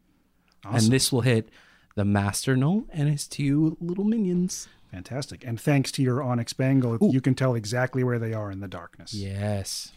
And 0.64 0.84
this 0.84 1.12
will 1.12 1.22
hit 1.22 1.50
the 1.96 2.06
Master 2.06 2.56
Gnoll 2.56 2.86
and 2.90 3.10
his 3.10 3.28
two 3.28 3.78
little 3.80 4.04
minions. 4.04 4.68
Fantastic. 4.92 5.46
And 5.46 5.60
thanks 5.60 5.92
to 5.94 6.02
your 6.02 6.24
Onyx 6.24 6.54
Bangle, 6.54 6.98
you 7.02 7.22
can 7.22 7.36
tell 7.36 7.56
exactly 7.56 8.04
where 8.04 8.20
they 8.20 8.34
are 8.34 8.52
in 8.52 8.62
the 8.62 8.68
darkness. 8.68 9.14
Yes. 9.14 9.92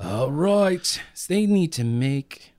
All 0.00 0.30
right. 0.30 1.00
So 1.14 1.34
they 1.34 1.46
need 1.46 1.72
to 1.74 1.84
make 1.84 2.54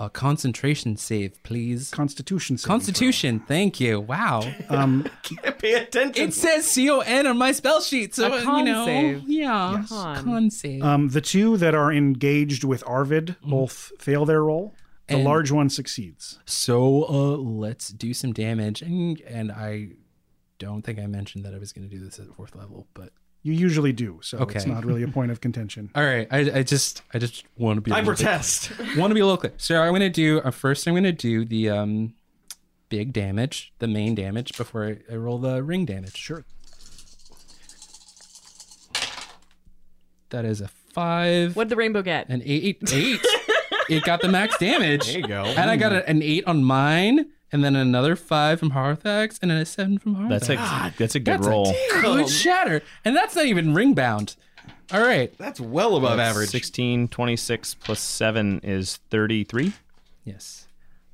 a 0.00 0.08
concentration 0.08 0.96
save, 0.96 1.42
please. 1.42 1.90
Constitution 1.90 2.56
saving 2.56 2.68
Constitution. 2.68 3.40
Thank 3.40 3.80
you. 3.80 4.00
Wow. 4.00 4.42
Um, 4.70 5.08
Pay 5.58 5.74
attention. 5.74 6.28
It 6.28 6.34
says 6.34 6.72
CON 6.74 7.26
on 7.26 7.38
my 7.38 7.52
spell 7.52 7.80
sheet, 7.80 8.14
so 8.14 8.32
A 8.32 8.36
uh, 8.38 8.42
con 8.42 8.66
you 8.66 8.72
know, 8.72 8.84
save. 8.86 9.22
yeah, 9.28 9.78
Yes. 9.80 9.88
Con. 9.88 10.24
con 10.24 10.50
save. 10.50 10.82
um, 10.82 11.08
the 11.08 11.20
two 11.20 11.56
that 11.56 11.74
are 11.74 11.92
engaged 11.92 12.64
with 12.64 12.82
Arvid 12.86 13.36
both 13.42 13.92
fail 13.98 14.24
their 14.24 14.44
roll. 14.44 14.74
The 15.08 15.14
And- 15.16 15.24
large 15.24 15.50
one 15.50 15.70
succeeds. 15.70 16.38
so 16.44 17.04
uh, 17.08 17.36
let's 17.38 17.88
do 17.88 18.12
some 18.12 18.32
damage, 18.34 18.82
and 18.82 19.18
and 19.22 19.50
I 19.50 19.92
don't 20.58 20.82
think 20.82 20.98
I 20.98 21.06
mentioned 21.06 21.44
that 21.46 21.54
I 21.54 21.58
was 21.58 21.72
going 21.72 21.88
to 21.88 21.96
do 21.96 22.04
this 22.04 22.18
at 22.18 22.26
fourth 22.34 22.54
level, 22.54 22.86
but 22.92 23.12
You 23.48 23.54
usually 23.54 23.92
do, 23.94 24.18
so 24.22 24.36
okay. 24.40 24.56
it's 24.56 24.66
not 24.66 24.84
really 24.84 25.02
a 25.02 25.08
point 25.08 25.30
of 25.30 25.40
contention. 25.40 25.88
All 25.94 26.04
right, 26.04 26.28
I, 26.30 26.58
I 26.58 26.62
just 26.62 27.00
I 27.14 27.18
just 27.18 27.44
want 27.56 27.78
to 27.78 27.80
be. 27.80 27.90
a 27.90 27.94
I 27.94 28.00
little 28.00 28.12
bit- 28.12 28.18
protest. 28.18 28.70
want 28.98 29.10
to 29.10 29.14
be 29.14 29.20
a 29.20 29.24
little 29.24 29.38
clear. 29.38 29.54
So 29.56 29.80
I'm 29.80 29.94
gonna 29.94 30.10
do 30.10 30.40
uh, 30.40 30.50
first. 30.50 30.86
I'm 30.86 30.92
gonna 30.92 31.12
do 31.12 31.46
the 31.46 31.70
um, 31.70 32.12
big 32.90 33.14
damage, 33.14 33.72
the 33.78 33.88
main 33.88 34.14
damage 34.14 34.54
before 34.58 34.84
I, 34.84 34.98
I 35.10 35.16
roll 35.16 35.38
the 35.38 35.62
ring 35.62 35.86
damage. 35.86 36.14
Sure. 36.14 36.44
That 40.28 40.44
is 40.44 40.60
a 40.60 40.68
five, 40.92 41.56
What 41.56 41.64
did 41.64 41.70
the 41.70 41.76
rainbow 41.76 42.02
get? 42.02 42.28
an 42.28 42.42
eight, 42.44 42.78
eight. 42.92 43.20
it 43.88 44.04
got 44.04 44.20
the 44.20 44.28
max 44.28 44.58
damage. 44.58 45.06
There 45.06 45.20
you 45.20 45.26
go. 45.26 45.44
And 45.44 45.70
I 45.70 45.76
got 45.76 45.94
a, 45.94 46.06
an 46.06 46.22
eight 46.22 46.46
on 46.46 46.62
mine, 46.62 47.30
and 47.52 47.64
then 47.64 47.76
another 47.76 48.16
five 48.16 48.58
from 48.58 48.72
Harathax, 48.72 49.38
and 49.40 49.50
then 49.50 49.58
a 49.58 49.64
seven 49.66 49.98
from 49.98 50.16
Harathax. 50.16 50.28
That's 50.28 50.48
a 50.48 50.94
that's 50.98 51.14
a 51.14 51.20
good 51.20 51.44
roll. 51.44 51.66
That's 51.66 52.02
roll. 52.02 52.14
a 52.14 52.18
good 52.18 52.28
shatter, 52.28 52.82
and 53.04 53.16
that's 53.16 53.34
not 53.36 53.46
even 53.46 53.74
ring 53.74 53.94
bound. 53.94 54.36
All 54.90 55.02
right. 55.02 55.36
That's 55.36 55.60
well 55.60 55.96
above 55.96 56.18
average. 56.18 56.48
16, 56.48 57.08
26 57.08 57.74
plus 57.74 58.00
7 58.00 58.60
is 58.62 58.96
33. 59.10 59.72
Yes. 60.24 60.66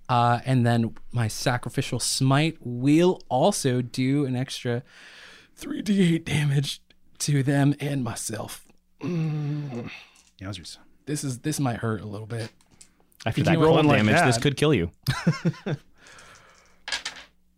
Uh, 0.09 0.41
and 0.45 0.65
then 0.67 0.95
my 1.13 1.29
sacrificial 1.29 1.99
smite 1.99 2.57
will 2.61 3.21
also 3.29 3.83
do 3.83 4.27
an 4.27 4.37
extra 4.37 4.83
3d8 5.59 6.25
damage 6.25 6.81
to 7.19 7.43
them 7.43 7.75
and 7.81 8.05
myself. 8.05 8.65
Yowzers. 9.03 10.79
This 11.07 11.25
is 11.25 11.41
this 11.41 11.61
might 11.61 11.79
hurt 11.79 12.01
a 12.01 12.07
little 12.07 12.27
bit. 12.27 12.51
After 13.27 13.43
that 13.43 13.51
keep 13.51 13.59
cold 13.59 13.67
rolling 13.67 13.87
like 13.87 13.99
damage, 13.99 14.25
this 14.25 14.39
could 14.39 14.57
kill 14.57 14.73
you. 14.75 14.91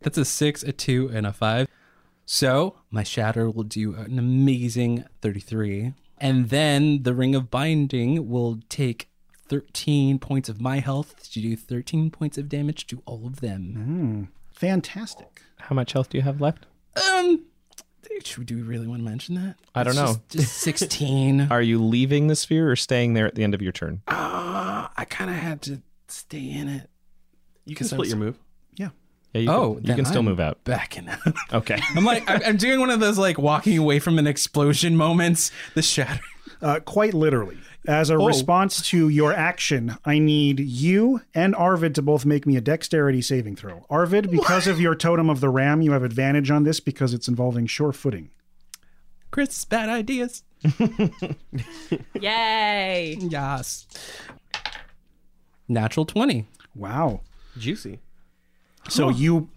That's 0.01 0.19
a 0.19 0.25
six, 0.25 0.63
a 0.63 0.73
two, 0.73 1.09
and 1.13 1.27
a 1.27 1.33
five. 1.33 1.69
So 2.25 2.77
my 2.91 3.03
shatter 3.03 3.51
will 3.51 3.63
do 3.65 3.95
an 3.95 4.19
amazing 4.19 5.05
33. 5.23 5.95
And 6.19 6.49
then 6.49 7.03
the 7.03 7.15
ring 7.15 7.35
of 7.35 7.51
binding 7.51 8.29
will 8.29 8.59
take 8.69 9.09
13 9.49 10.19
points 10.19 10.49
of 10.49 10.61
my 10.61 10.81
health 10.81 11.31
to 11.33 11.41
do 11.41 11.57
13 11.57 12.11
points 12.11 12.37
of 12.39 12.49
damage 12.49 12.87
to 12.89 13.03
all 13.07 13.27
of 13.27 13.41
them. 13.41 14.29
Fantastic. 14.53 15.43
How 15.59 15.75
much 15.75 15.93
health 15.93 16.11
do 16.11 16.19
you 16.19 16.23
have 16.23 16.41
left? 16.41 16.67
Um, 17.11 17.45
should, 18.25 18.47
do 18.47 18.57
we 18.57 18.63
really 18.63 18.87
want 18.87 19.01
to 19.01 19.05
mention 19.05 19.35
that? 19.37 19.57
I 19.75 19.83
don't 19.85 19.91
It's 19.93 20.01
know. 20.01 20.17
Just, 20.31 20.47
just 20.47 20.57
16. 20.59 21.43
Are 21.51 21.63
you 21.63 21.83
leaving 21.83 22.27
the 22.29 22.37
sphere 22.37 22.71
or 22.71 22.77
staying 22.77 23.15
there 23.15 23.27
at 23.27 23.35
the 23.35 23.45
end 23.45 23.55
of 23.55 23.63
your 23.63 23.73
turn? 23.73 24.03
Uh, 24.09 24.89
I 24.97 25.05
kind 25.09 25.31
of 25.31 25.37
had 25.37 25.63
to 25.63 25.83
stay 26.09 26.51
in 26.51 26.69
it. 26.69 26.89
You 27.67 27.75
can 27.77 27.85
I 27.85 27.89
split 27.89 28.01
was- 28.01 28.09
your 28.11 28.19
move. 28.19 28.39
Yeah, 29.37 29.43
you 29.43 29.51
Oh, 29.51 29.75
can, 29.77 29.87
you 29.87 29.95
can 29.95 30.05
still 30.05 30.19
I'm 30.21 30.25
move 30.27 30.41
out. 30.41 30.63
Backing 30.65 31.09
out. 31.11 31.19
Okay. 31.53 31.79
I'm 31.95 32.05
like, 32.05 32.29
I'm, 32.29 32.41
I'm 32.45 32.57
doing 32.57 32.81
one 32.81 32.91
of 32.91 33.01
those 33.01 33.19
like 33.19 33.39
walking 33.39 33.79
away 33.79 33.99
from 33.99 34.19
an 34.19 34.27
explosion 34.27 34.97
moments. 34.97 35.51
The 35.75 35.83
shatter. 35.83 36.21
Uh, 36.63 36.81
quite 36.81 37.13
literally. 37.15 37.59
As 37.87 38.11
a 38.11 38.15
Oh. 38.15 38.27
response 38.27 38.81
to 38.89 39.09
your 39.09 39.33
action, 39.33 39.97
I 40.05 40.19
need 40.19 40.59
you 40.59 41.21
and 41.35 41.55
Arvid 41.55 41.95
to 41.97 42.03
both 42.03 42.25
make 42.27 42.47
me 42.47 42.57
a 42.57 42.61
dexterity 42.61 43.23
saving 43.23 43.57
throw. 43.57 43.85
Arvid, 43.91 44.31
because 44.31 44.67
of 44.67 44.81
your 44.81 44.95
totem 44.97 45.31
of 45.31 45.41
the 45.41 45.49
ram, 45.51 45.83
you 45.83 45.93
have 45.93 46.03
advantage 46.03 46.51
on 46.51 46.65
this 46.65 46.81
because 46.81 47.15
it's 47.15 47.29
involving 47.29 47.67
sure 47.67 47.93
footing. 47.93 48.31
Chris, 49.31 49.65
bad 49.67 49.89
ideas. 49.89 50.43
Yay! 52.21 53.17
Yes. 53.21 53.87
Natural 55.69 56.07
20. 56.07 56.47
Wow. 56.75 57.21
Juicy. 57.59 58.01
So 58.89 59.09
you 59.09 59.49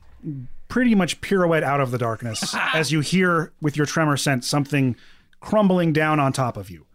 pretty 0.68 0.96
much 0.96 1.20
pirouette 1.22 1.64
out 1.64 1.82
of 1.82 1.92
the 1.92 1.98
darkness 1.98 2.56
as 2.74 2.92
you 2.92 3.02
hear 3.02 3.52
with 3.62 3.76
your 3.76 3.86
tremor 3.86 4.18
sense 4.18 4.48
something 4.48 4.96
crumbling 5.40 5.94
down 5.94 6.20
on 6.20 6.34
top 6.34 6.58
of 6.58 6.70
you. 6.70 6.86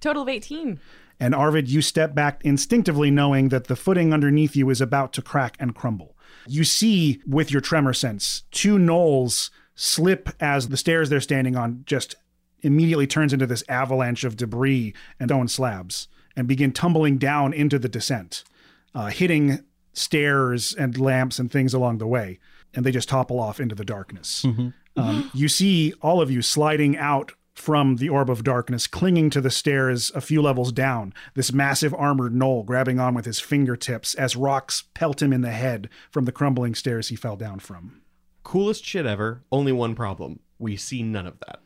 Total 0.00 0.22
of 0.22 0.28
18. 0.28 0.80
And 1.18 1.34
Arvid, 1.34 1.68
you 1.68 1.82
step 1.82 2.14
back 2.14 2.40
instinctively 2.44 3.10
knowing 3.10 3.50
that 3.50 3.66
the 3.66 3.76
footing 3.76 4.14
underneath 4.14 4.56
you 4.56 4.70
is 4.70 4.80
about 4.80 5.12
to 5.12 5.22
crack 5.22 5.56
and 5.60 5.74
crumble. 5.74 6.16
You 6.46 6.64
see 6.64 7.20
with 7.26 7.52
your 7.52 7.60
tremor 7.60 7.92
sense 7.92 8.44
two 8.50 8.78
gnolls 8.78 9.50
slip 9.74 10.30
as 10.40 10.68
the 10.68 10.76
stairs 10.76 11.10
they're 11.10 11.20
standing 11.20 11.56
on 11.56 11.82
just 11.84 12.14
immediately 12.62 13.06
turns 13.06 13.32
into 13.32 13.46
this 13.46 13.64
avalanche 13.68 14.24
of 14.24 14.36
debris 14.36 14.94
and 15.18 15.28
stone 15.28 15.48
slabs 15.48 16.08
and 16.36 16.46
begin 16.48 16.72
tumbling 16.72 17.18
down 17.18 17.52
into 17.52 17.78
the 17.78 17.88
descent, 17.88 18.44
uh, 18.94 19.06
hitting 19.06 19.62
stairs 19.92 20.74
and 20.74 20.98
lamps 20.98 21.38
and 21.38 21.50
things 21.50 21.74
along 21.74 21.98
the 21.98 22.06
way. 22.06 22.38
And 22.74 22.84
they 22.86 22.92
just 22.92 23.08
topple 23.08 23.40
off 23.40 23.58
into 23.60 23.74
the 23.74 23.84
darkness. 23.84 24.44
Um, 24.96 25.30
you 25.34 25.48
see 25.48 25.92
all 26.02 26.20
of 26.20 26.30
you 26.30 26.42
sliding 26.42 26.96
out 26.96 27.32
from 27.54 27.96
the 27.96 28.08
orb 28.08 28.30
of 28.30 28.42
darkness, 28.44 28.86
clinging 28.86 29.28
to 29.30 29.40
the 29.40 29.50
stairs 29.50 30.10
a 30.14 30.20
few 30.20 30.40
levels 30.40 30.72
down. 30.72 31.12
This 31.34 31.52
massive 31.52 31.92
armored 31.94 32.32
gnoll 32.32 32.64
grabbing 32.64 32.98
on 32.98 33.14
with 33.14 33.26
his 33.26 33.38
fingertips 33.40 34.14
as 34.14 34.36
rocks 34.36 34.84
pelt 34.94 35.20
him 35.20 35.32
in 35.32 35.42
the 35.42 35.50
head 35.50 35.88
from 36.10 36.24
the 36.24 36.32
crumbling 36.32 36.74
stairs 36.74 37.08
he 37.08 37.16
fell 37.16 37.36
down 37.36 37.58
from. 37.58 38.00
Coolest 38.44 38.84
shit 38.84 39.04
ever. 39.04 39.42
Only 39.52 39.72
one 39.72 39.94
problem. 39.94 40.40
We 40.58 40.76
see 40.76 41.02
none 41.02 41.26
of 41.26 41.38
that. 41.40 41.60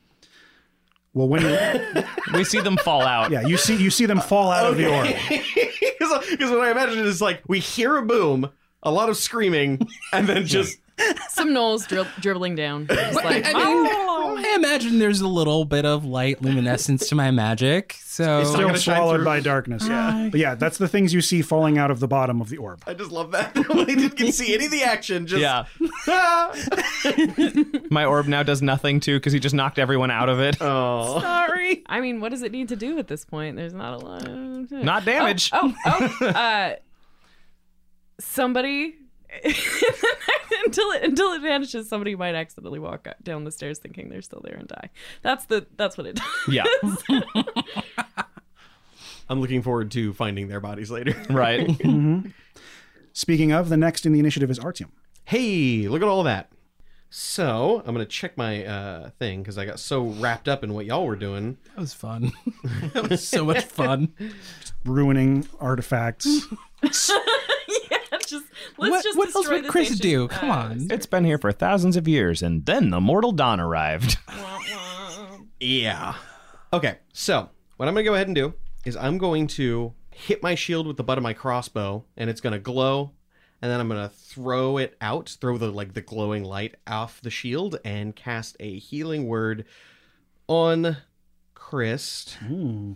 Well, 1.13 1.29
when 1.29 1.43
you, 1.43 2.05
we 2.35 2.43
see 2.45 2.61
them 2.61 2.77
fall 2.77 3.03
out. 3.03 3.31
yeah, 3.31 3.47
you 3.47 3.57
see 3.57 3.77
you 3.77 3.91
see 3.91 4.07
them 4.07 4.21
fall 4.21 4.51
out 4.51 4.67
of 4.71 4.77
the 4.77 4.91
orb. 4.91 5.07
Because 6.31 6.51
what 6.51 6.61
I 6.61 6.71
imagine 6.71 7.05
is 7.05 7.21
like 7.21 7.43
we 7.49 7.61
hear 7.61 7.97
a 7.97 8.03
boom, 8.03 8.51
a 8.83 8.91
lot 8.91 9.09
of 9.09 9.17
screaming, 9.17 9.87
and 10.13 10.27
then 10.27 10.47
just 10.47 10.79
Some 11.29 11.51
gnolls 11.51 11.87
drib- 11.89 12.21
dribbling 12.21 12.55
down. 12.55 12.87
Just 12.91 13.17
like, 13.17 13.45
I 13.47 13.53
mean, 13.53 13.87
I 14.47 14.55
imagine 14.57 14.99
there's 14.99 15.21
a 15.21 15.29
little 15.29 15.65
bit 15.65 15.85
of 15.85 16.05
light 16.05 16.41
luminescence 16.41 17.09
to 17.09 17.15
my 17.15 17.31
magic. 17.31 17.97
So 18.05 18.41
It's 18.41 18.51
not 18.51 18.55
Still 18.55 18.67
gonna 18.69 18.79
shine 18.79 18.97
swallowed 18.97 19.25
by 19.25 19.41
darkness. 19.41 19.87
Yeah. 19.87 20.29
But 20.31 20.39
yeah, 20.39 20.55
that's 20.55 20.79
the 20.79 20.87
things 20.87 21.13
you 21.13 21.21
see 21.21 21.43
falling 21.43 21.79
out 21.79 21.91
of 21.91 21.99
the 22.01 22.07
bottom 22.07 22.41
of 22.41 22.49
the 22.49 22.59
orb. 22.59 22.83
I 22.87 22.95
just 22.95 23.11
love 23.11 23.33
that. 23.33 23.57
we 23.57 23.85
didn't 23.87 24.15
get 24.15 24.27
to 24.27 24.33
see 24.33 24.55
any 24.55 24.67
of 24.67 24.71
the 24.71 24.85
action. 24.85 25.27
Just 25.27 25.41
Yeah. 25.41 25.65
My 27.91 28.05
orb 28.05 28.27
now 28.27 28.43
does 28.43 28.63
nothing 28.63 29.01
too 29.01 29.19
because 29.19 29.33
he 29.33 29.41
just 29.41 29.55
knocked 29.55 29.79
everyone 29.79 30.11
out 30.11 30.29
of 30.29 30.41
it. 30.41 30.57
Oh. 30.61 31.21
Sorry. 31.25 31.83
I 31.87 32.01
mean, 32.01 32.21
what 32.21 32.31
does 32.31 32.43
it 32.43 32.53
need 32.53 32.69
to 32.69 32.77
do 32.77 32.99
at 32.99 33.09
this 33.09 33.25
point? 33.25 33.57
There's 33.57 33.75
not 33.75 33.95
a 33.95 33.99
lot. 33.99 34.29
Of... 34.29 34.71
Not 34.71 35.05
damage. 35.05 35.51
Oh, 35.53 35.75
oh, 35.87 36.27
uh, 36.27 36.77
somebody. 38.21 38.95
until 40.65 40.91
it 40.93 41.03
until 41.03 41.33
it 41.33 41.43
vanishes, 41.43 41.89
somebody 41.89 42.15
might 42.17 42.35
accidentally 42.35 42.79
walk 42.79 43.07
down 43.23 43.45
the 43.45 43.53
stairs 43.53 43.79
thinking 43.79 44.09
they're 44.09 44.23
still 44.23 44.41
there 44.45 44.57
and 44.57 44.69
die. 44.69 44.91
That's 45.23 45.45
the 45.47 45.67
that's 45.77 45.97
what 45.97 46.07
it 46.07 46.17
does. 46.17 46.27
Yeah. 46.49 46.65
I'm 49.29 49.41
looking 49.41 49.63
forward 49.63 49.91
to 49.93 50.13
finding 50.13 50.49
their 50.49 50.61
bodies 50.61 50.91
later. 50.91 51.15
Right. 51.31 51.71
Speaking 53.13 53.53
of, 53.53 53.69
the 53.69 53.77
next 53.77 54.05
in 54.05 54.13
the 54.13 54.19
initiative 54.19 54.51
is 54.51 54.59
Artyom. 54.59 54.91
hey, 55.25 55.89
look 55.89 56.03
at 56.03 56.09
all 56.09 56.23
that. 56.25 56.51
So 57.11 57.81
I'm 57.87 57.95
gonna 57.95 58.05
check 58.07 58.37
my 58.37 58.65
uh, 58.65 59.11
thing 59.21 59.43
because 59.43 59.57
I 59.57 59.65
got 59.65 59.79
so 59.79 60.03
wrapped 60.03 60.49
up 60.49 60.65
in 60.65 60.75
what 60.75 60.85
y'all 60.85 61.07
were 61.07 61.15
doing. 61.15 61.59
that 61.69 61.79
was 61.79 61.95
fun. 61.95 62.33
that 62.93 63.09
was 63.09 63.27
so 63.27 63.45
much 63.45 63.65
fun. 63.65 64.13
Ruining 64.85 65.47
artifacts. 65.61 66.41
Yeah, 68.33 68.39
just 68.39 68.47
let's 68.79 68.91
what 68.91 69.05
just 69.05 69.19
what 69.19 69.35
else 69.35 69.49
would 69.49 69.69
Chris 69.69 69.89
ancient- 69.89 70.03
do? 70.03 70.29
Come 70.29 70.51
uh, 70.51 70.55
on. 70.55 70.87
It's 70.91 71.07
been 71.07 71.25
here 71.25 71.39
for 71.39 71.53
thousands 71.53 71.97
of 71.97 72.07
years, 72.09 72.43
and 72.43 72.65
then 72.67 72.91
the 72.91 73.01
mortal 73.01 73.33
dawn 73.33 73.61
arrived. 73.61 74.19
Yeah. 75.61 76.17
Okay, 76.73 76.99
so 77.13 77.49
what 77.77 77.89
I'm 77.89 77.95
gonna 77.95 78.05
go 78.05 78.15
ahead 78.15 78.27
and 78.27 78.35
do 78.35 78.53
is 78.85 78.97
I'm 78.97 79.17
going 79.17 79.47
to 79.49 79.95
hit 80.11 80.43
my 80.43 80.55
shield 80.55 80.87
with 80.87 80.97
the 80.97 81.05
butt 81.05 81.17
of 81.17 81.23
my 81.25 81.33
crossbow, 81.33 82.05
and 82.17 82.29
it's 82.29 82.41
gonna 82.41 82.59
glow, 82.59 83.13
and 83.63 83.71
then 83.71 83.81
I'm 83.81 83.89
gonna 83.89 84.11
throw 84.11 84.77
it 84.77 84.97
out, 85.01 85.37
throw 85.41 85.57
the 85.57 85.71
like 85.71 85.95
the 85.95 86.03
glowing 86.03 86.45
light 86.45 86.75
off 86.87 87.21
the 87.23 87.31
shield, 87.31 87.79
and 87.85 88.15
cast 88.15 88.57
a 88.61 88.79
healing 88.79 89.27
word 89.27 89.65
on 90.49 90.99
Chris 91.55 92.37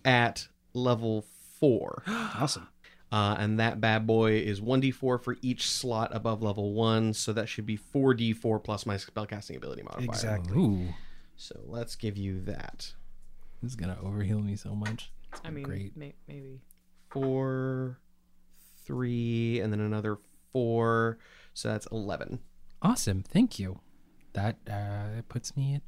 at 0.04 0.48
level 0.74 1.24
four. 1.58 2.02
Awesome. 2.08 2.68
Uh, 3.10 3.36
and 3.38 3.58
that 3.58 3.80
bad 3.80 4.06
boy 4.06 4.32
is 4.32 4.60
1d4 4.60 5.22
for 5.22 5.36
each 5.40 5.66
slot 5.68 6.10
above 6.14 6.42
level 6.42 6.74
1, 6.74 7.14
so 7.14 7.32
that 7.32 7.48
should 7.48 7.64
be 7.64 7.76
4d4 7.78 8.62
plus 8.62 8.84
my 8.84 8.96
spellcasting 8.96 9.56
ability 9.56 9.82
modifier. 9.82 10.04
Exactly. 10.04 10.56
Ooh, 10.58 10.88
So 11.36 11.58
let's 11.66 11.96
give 11.96 12.16
you 12.18 12.40
that. 12.42 12.92
this 13.62 13.70
is 13.72 13.76
gonna 13.76 13.96
overheal 14.02 14.44
me 14.44 14.56
so 14.56 14.74
much. 14.74 15.10
I 15.44 15.50
mean, 15.50 15.64
Great. 15.64 15.96
may- 15.96 16.14
maybe. 16.26 16.60
Four, 17.10 17.98
three, 18.84 19.60
and 19.60 19.72
then 19.72 19.80
another 19.80 20.18
four. 20.52 21.18
So 21.54 21.68
that's 21.68 21.86
11. 21.90 22.40
Awesome. 22.82 23.22
Thank 23.22 23.58
you. 23.58 23.80
That 24.34 24.56
uh, 24.70 25.22
puts 25.28 25.56
me 25.56 25.74
at 25.76 25.82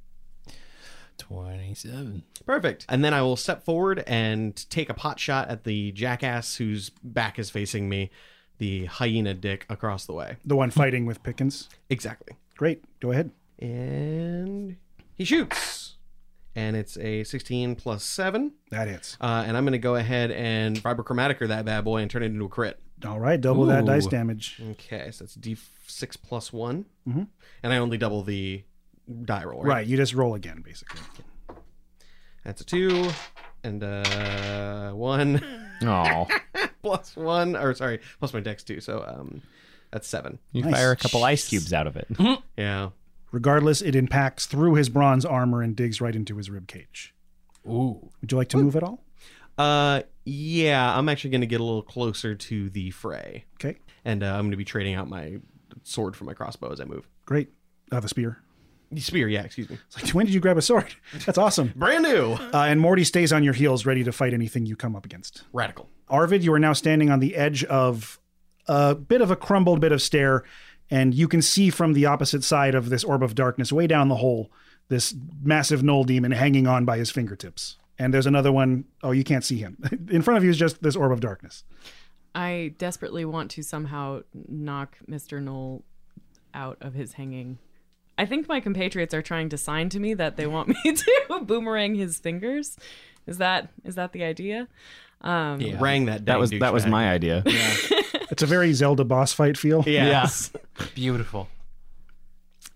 twenty-seven. 1.21 2.23
Perfect. 2.47 2.87
And 2.89 3.05
then 3.05 3.15
I 3.15 3.23
will 3.23 3.37
step 3.37 3.65
forward 3.65 4.03
and 4.07 4.69
take 4.71 4.89
a 4.91 4.95
pot 4.95 5.21
shot 5.21 5.49
at 5.49 5.65
the 5.65 5.93
jackass 5.93 6.57
whose 6.57 6.91
back 7.05 7.39
is 7.39 7.51
facing 7.51 7.89
me, 7.89 8.11
the 8.59 8.87
hyena 8.87 9.35
dick 9.35 9.67
across 9.69 10.07
the 10.07 10.13
way. 10.15 10.37
The 10.45 10.57
one 10.57 10.71
fighting 10.71 11.07
with 11.07 11.23
Pickens. 11.23 11.69
Exactly. 11.89 12.37
Great. 12.57 12.83
Go 13.01 13.13
ahead. 13.13 13.31
And 13.59 14.77
he 15.15 15.25
shoots. 15.25 15.97
and 16.57 16.75
it's 16.77 16.97
a 16.99 17.23
16 17.25 17.77
plus 17.77 18.03
7. 18.03 18.53
That 18.71 18.89
hits. 18.89 19.17
Uh, 19.21 19.45
and 19.47 19.57
I'm 19.57 19.65
going 19.65 19.73
to 19.73 19.79
go 19.79 19.95
ahead 19.95 20.31
and 20.33 20.77
Vibrochromatic 20.83 21.47
that 21.47 21.65
bad 21.65 21.85
boy 21.85 21.99
and 22.03 22.11
turn 22.11 22.23
it 22.23 22.27
into 22.27 22.45
a 22.47 22.49
crit. 22.49 22.81
All 23.07 23.21
right, 23.21 23.41
double 23.41 23.65
that 23.67 23.87
dice 23.87 24.07
damage. 24.07 24.61
Okay, 24.73 25.11
so 25.11 25.25
that's 25.25 25.35
D6 25.37 26.17
plus 26.23 26.53
one 26.53 26.85
Mhm. 27.09 27.29
And 27.63 27.73
I 27.73 27.79
only 27.79 27.97
double 27.97 28.23
the 28.23 28.65
die 29.11 29.45
roll, 29.45 29.63
right? 29.63 29.69
Right, 29.69 29.87
you 29.87 29.97
just 29.97 30.15
roll 30.15 30.35
again, 30.35 30.63
basically. 30.65 31.01
That's 32.45 32.61
a 32.61 32.65
2 32.65 33.11
and 33.65 33.83
uh 33.85 34.93
1 34.93 35.43
Oh, 35.83 36.27
plus 36.83 37.17
1 37.17 37.57
or 37.57 37.75
sorry, 37.75 38.01
plus 38.19 38.33
my 38.35 38.41
dex 38.41 38.63
2. 38.65 38.81
So 38.81 39.05
um 39.07 39.43
that's 39.91 40.07
7. 40.09 40.39
you 40.53 40.63
Nice. 40.63 40.75
fire 40.75 40.93
a 40.93 40.97
couple 40.97 41.25
ice 41.25 41.49
cubes 41.49 41.73
out 41.73 41.87
of 41.87 41.97
it. 41.97 42.07
Yeah. 42.57 42.91
Regardless, 43.33 43.81
it 43.83 43.95
impacts 43.95 44.47
through 44.47 44.75
his 44.75 44.89
bronze 44.89 45.25
armor 45.25 45.63
and 45.63 45.75
digs 45.77 46.01
right 46.01 46.15
into 46.17 46.37
his 46.37 46.49
rib 46.51 46.67
cage. 46.69 47.15
Ooh. 47.67 48.11
Would 48.21 48.33
you 48.33 48.39
like 48.39 48.49
to 48.49 48.57
move 48.57 48.77
at 48.77 48.83
all? 48.83 49.05
Uh 49.59 50.03
yeah, 50.25 50.97
I'm 50.97 51.09
actually 51.09 51.31
going 51.31 51.41
to 51.41 51.47
get 51.47 51.61
a 51.61 51.65
little 51.65 51.83
closer 51.83 52.35
to 52.37 52.71
the 52.71 52.91
fray. 52.91 53.45
Okay, 53.57 53.79
And 54.05 54.23
uh, 54.23 54.27
I'm 54.29 54.43
going 54.43 54.51
to 54.53 54.57
be 54.57 54.65
trading 54.65 54.95
out 54.95 55.09
my 55.09 55.39
sword 55.83 56.15
for 56.15 56.25
my 56.25 56.35
crossbow 56.35 56.71
as 56.71 56.81
I 56.81 56.85
move. 56.85 57.09
great. 57.27 57.49
Uh, 57.91 57.99
the 58.01 58.09
spear. 58.09 58.39
Spear, 58.97 59.29
yeah, 59.29 59.43
excuse 59.43 59.71
me. 59.71 59.79
It's 59.87 60.03
like, 60.03 60.15
when 60.15 60.27
did 60.27 60.35
you 60.35 60.41
grab 60.41 60.59
a 60.59 60.63
sword? 60.63 60.95
That's 61.25 61.39
awesome. 61.39 61.73
Brand 61.77 62.03
new. 62.03 62.33
Uh, 62.33 62.51
and 62.69 62.81
Morty 62.81 63.05
stays 63.05 63.33
on 63.33 63.45
your 63.45 63.55
heels, 63.55 63.87
ready 63.87 64.03
to 64.03 64.11
fight 64.11 64.35
anything 64.35 64.67
you 64.67 64.75
come 64.75 64.97
up 64.97 65.05
against. 65.05 65.45
Radical. 65.53 65.89
Arvid, 66.09 66.43
you 66.43 66.53
are 66.53 66.59
now 66.59 66.73
standing 66.73 67.09
on 67.09 67.21
the 67.21 67.37
edge 67.37 67.63
of 67.65 68.19
a 68.67 68.97
bit 68.97 69.21
of 69.21 69.31
a 69.31 69.37
crumbled 69.37 69.81
bit 69.81 69.93
of 69.93 70.03
stair, 70.03 70.43
and 70.91 71.15
you 71.15 71.29
can 71.29 71.41
see 71.41 71.71
from 71.71 71.93
the 71.93 72.07
opposite 72.07 72.43
side 72.43 72.75
of 72.75 72.91
this 72.91 73.05
orb 73.05 73.23
of 73.23 73.37
darkness, 73.37 73.73
way 73.73 73.87
down 73.87 74.09
the 74.09 74.17
hole, 74.17 74.51
this 74.89 75.15
massive 75.41 75.83
gnoll 75.83 76.05
demon 76.05 76.33
hanging 76.33 76.67
on 76.67 76.85
by 76.85 76.99
his 76.99 77.11
fingertips. 77.11 77.77
And 77.97 78.13
there's 78.13 78.27
another 78.27 78.51
one. 78.51 78.87
Oh, 79.03 79.13
you 79.13 79.23
can't 79.23 79.45
see 79.45 79.59
him. 79.59 79.79
In 80.11 80.23
front 80.23 80.39
of 80.39 80.45
you 80.45 80.51
is 80.51 80.57
just 80.59 80.83
this 80.83 80.97
orb 80.97 81.13
of 81.13 81.21
darkness. 81.21 81.65
I 82.35 82.75
desperately 82.79 83.25
want 83.25 83.51
to 83.53 83.63
somehow 83.63 84.23
knock 84.49 84.99
Mr. 85.09 85.41
Gnoll 85.41 85.83
out 86.55 86.79
of 86.81 86.95
his 86.95 87.15
hanging. 87.15 87.59
I 88.21 88.27
think 88.27 88.47
my 88.49 88.61
compatriots 88.61 89.15
are 89.15 89.23
trying 89.23 89.49
to 89.49 89.57
sign 89.57 89.89
to 89.89 89.99
me 89.99 90.13
that 90.13 90.37
they 90.37 90.47
want 90.47 90.69
me 90.85 90.93
to 90.93 91.41
boomerang 91.43 91.95
his 91.95 92.19
fingers. 92.19 92.77
Is 93.27 93.39
that 93.39 93.71
is 93.85 93.95
that 93.95 94.13
the 94.13 94.25
idea? 94.25 94.69
Um, 95.23 95.59
Rang 95.79 96.05
that 96.05 96.27
That 96.27 96.39
was 96.39 96.51
that 96.51 96.73
was 96.75 96.85
my 96.87 97.11
idea. 97.11 97.43
Yeah. 97.47 97.75
It's 98.31 98.43
a 98.45 98.47
very 98.47 98.73
Zelda 98.75 99.05
boss 99.05 99.33
fight 99.33 99.59
feel. 99.59 99.83
Yes. 99.87 100.53
Beautiful. 100.95 101.49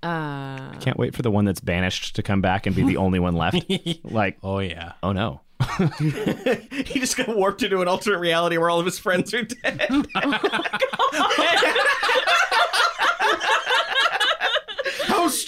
uh, 0.03 0.73
Can't 0.81 0.97
wait 0.99 1.15
for 1.15 1.23
the 1.23 1.31
one 1.31 1.45
that's 1.45 1.61
banished 1.61 2.17
to 2.17 2.23
come 2.25 2.41
back 2.41 2.67
and 2.67 2.75
be 2.75 2.83
the 2.83 2.97
only 2.97 3.21
one 3.21 3.37
left. 3.37 3.65
like, 4.03 4.37
Oh 4.43 4.59
yeah. 4.59 4.93
oh 5.03 5.13
no. 5.13 5.43
he 6.01 6.99
just 6.99 7.17
got 7.17 7.29
warped 7.37 7.63
into 7.63 7.81
an 7.83 7.89
alternate 7.89 8.19
reality 8.19 8.57
where 8.59 8.69
all 8.69 8.81
of 8.81 8.85
his 8.87 8.99
friends 8.99 9.33
are 9.33 9.43
dead. 9.43 9.87
How 10.15 10.39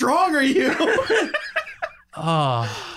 strong 0.07 0.37
are 0.37 0.43
you? 0.43 0.75
Oh. 2.17 2.93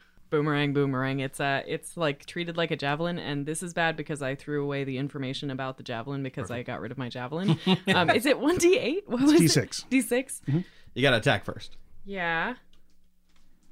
boomerang, 0.30 0.72
boomerang. 0.72 1.20
It's 1.20 1.40
uh, 1.40 1.62
it's 1.66 1.96
like 1.96 2.26
treated 2.26 2.56
like 2.56 2.70
a 2.70 2.76
javelin, 2.76 3.18
and 3.18 3.44
this 3.44 3.62
is 3.62 3.74
bad 3.74 3.96
because 3.96 4.22
I 4.22 4.36
threw 4.36 4.62
away 4.62 4.84
the 4.84 4.98
information 4.98 5.50
about 5.50 5.78
the 5.78 5.82
javelin 5.82 6.22
because 6.22 6.50
I 6.50 6.62
got 6.62 6.80
rid 6.80 6.92
of 6.92 6.98
my 6.98 7.08
javelin. 7.08 7.58
um, 7.94 8.10
is 8.10 8.24
it 8.24 8.38
one 8.38 8.56
d 8.56 8.78
eight? 8.78 9.08
What 9.08 9.20
was 9.20 9.32
D6. 9.32 9.88
D 9.88 10.00
6 10.00 10.42
you 10.94 11.02
got 11.02 11.10
to 11.10 11.16
attack 11.18 11.44
first. 11.44 11.76
Yeah. 12.04 12.54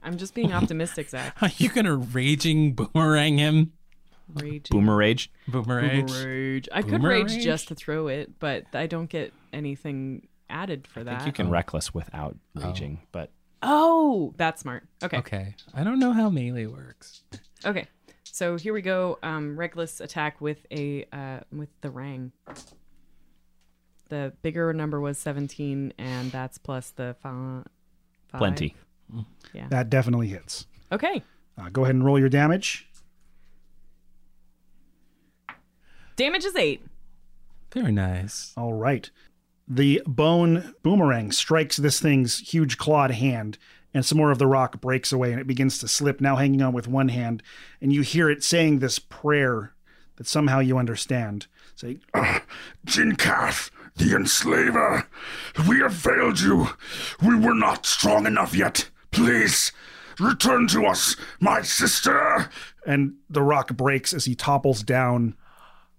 I'm 0.02 0.18
just 0.18 0.34
being 0.34 0.52
optimistic, 0.52 1.08
Zach. 1.08 1.36
Are 1.40 1.50
you 1.58 1.68
gonna 1.68 1.96
raging 1.96 2.74
boomerang 2.74 3.38
him? 3.38 3.72
Rage. 4.34 4.68
Boomer 4.70 4.96
rage. 4.96 5.30
Boomerang. 5.46 6.06
Rage. 6.06 6.68
I 6.72 6.82
could 6.82 7.02
Boomer 7.02 7.08
rage 7.10 7.32
rage? 7.32 7.44
just 7.44 7.68
to 7.68 7.74
throw 7.76 8.08
it, 8.08 8.38
but 8.40 8.64
I 8.74 8.86
don't 8.86 9.08
get 9.08 9.32
anything 9.52 10.26
added 10.50 10.86
for 10.86 11.00
I 11.00 11.02
that. 11.04 11.16
think 11.18 11.26
you 11.26 11.32
can 11.32 11.50
reckless 11.50 11.92
without 11.94 12.36
raging, 12.54 13.00
but 13.12 13.30
Oh, 13.62 14.34
that's 14.36 14.60
smart. 14.62 14.84
Okay. 15.02 15.16
Okay. 15.18 15.54
I 15.74 15.82
don't 15.82 15.98
know 15.98 16.12
how 16.12 16.28
melee 16.30 16.66
works. 16.66 17.22
Okay. 17.64 17.86
So 18.24 18.56
here 18.56 18.72
we 18.74 18.82
go. 18.82 19.18
Um, 19.22 19.58
reckless 19.58 20.00
attack 20.00 20.40
with 20.40 20.66
a 20.70 21.06
uh, 21.12 21.40
with 21.50 21.70
the 21.80 21.90
rang. 21.90 22.32
The 24.08 24.34
bigger 24.42 24.72
number 24.72 25.00
was 25.00 25.18
17, 25.18 25.94
and 25.98 26.30
that's 26.30 26.58
plus 26.58 26.90
the 26.90 27.16
fi- 27.22 27.62
five. 28.28 28.38
plenty. 28.38 28.76
Yeah. 29.52 29.66
That 29.70 29.90
definitely 29.90 30.28
hits. 30.28 30.66
Okay. 30.92 31.22
Uh, 31.58 31.70
go 31.70 31.82
ahead 31.84 31.94
and 31.94 32.04
roll 32.04 32.18
your 32.18 32.28
damage. 32.28 32.88
Damage 36.16 36.44
is 36.44 36.56
eight. 36.56 36.84
Very 37.72 37.92
nice. 37.92 38.52
All 38.56 38.72
right. 38.74 39.10
The 39.68 40.02
bone 40.06 40.74
boomerang 40.82 41.32
strikes 41.32 41.76
this 41.76 41.98
thing's 41.98 42.38
huge 42.38 42.78
clawed 42.78 43.10
hand, 43.10 43.58
and 43.92 44.04
some 44.04 44.18
more 44.18 44.30
of 44.30 44.38
the 44.38 44.46
rock 44.46 44.80
breaks 44.80 45.12
away 45.12 45.32
and 45.32 45.40
it 45.40 45.46
begins 45.46 45.78
to 45.78 45.88
slip, 45.88 46.20
now 46.20 46.36
hanging 46.36 46.62
on 46.62 46.72
with 46.72 46.86
one 46.86 47.08
hand. 47.08 47.42
And 47.80 47.92
you 47.92 48.02
hear 48.02 48.30
it 48.30 48.44
saying 48.44 48.78
this 48.78 48.98
prayer 48.98 49.72
that 50.16 50.26
somehow 50.26 50.60
you 50.60 50.78
understand. 50.78 51.46
Say, 51.74 51.98
Jinkath, 52.86 53.70
the 53.96 54.14
enslaver, 54.14 55.08
we 55.68 55.80
have 55.80 55.96
failed 55.96 56.40
you. 56.40 56.68
We 57.22 57.34
were 57.36 57.54
not 57.54 57.86
strong 57.86 58.26
enough 58.26 58.54
yet. 58.54 58.88
Please, 59.10 59.72
return 60.20 60.68
to 60.68 60.86
us, 60.86 61.16
my 61.40 61.62
sister. 61.62 62.50
and 62.86 63.14
the 63.28 63.42
rock 63.42 63.76
breaks 63.76 64.14
as 64.14 64.26
he 64.26 64.34
topples 64.34 64.82
down 64.82 65.34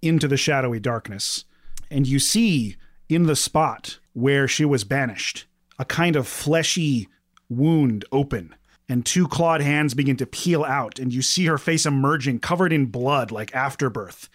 into 0.01 0.28
the 0.28 0.38
shadowy 0.38 0.80
darkness. 0.80 1.43
And 1.91 2.07
you 2.07 2.20
see 2.20 2.78
in 3.09 3.23
the 3.23 3.35
spot 3.35 3.99
where 4.13 4.47
she 4.47 4.65
was 4.65 4.83
banished 4.83 5.45
a 5.79 5.85
kind 5.85 6.15
of 6.15 6.27
fleshy 6.27 7.07
wound 7.49 8.03
open, 8.11 8.55
and 8.89 9.05
two 9.05 9.27
clawed 9.27 9.61
hands 9.61 9.93
begin 9.93 10.17
to 10.17 10.25
peel 10.25 10.63
out, 10.63 10.97
and 10.97 11.13
you 11.13 11.21
see 11.21 11.45
her 11.45 11.57
face 11.57 11.85
emerging, 11.85 12.39
covered 12.39 12.73
in 12.73 12.87
blood 12.87 13.31
like 13.31 13.53
afterbirth. 13.55 14.29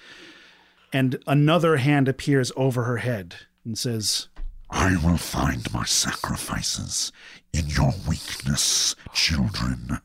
And 0.92 1.18
another 1.26 1.78
hand 1.78 2.06
appears 2.06 2.52
over 2.54 2.84
her 2.84 2.98
head 2.98 3.34
and 3.64 3.78
says, 3.78 4.28
I 4.70 4.96
will 5.04 5.16
find 5.16 5.72
my 5.72 5.84
sacrifices 5.84 7.12
in 7.52 7.66
your 7.68 7.92
weakness, 8.08 8.94
children. 9.12 9.98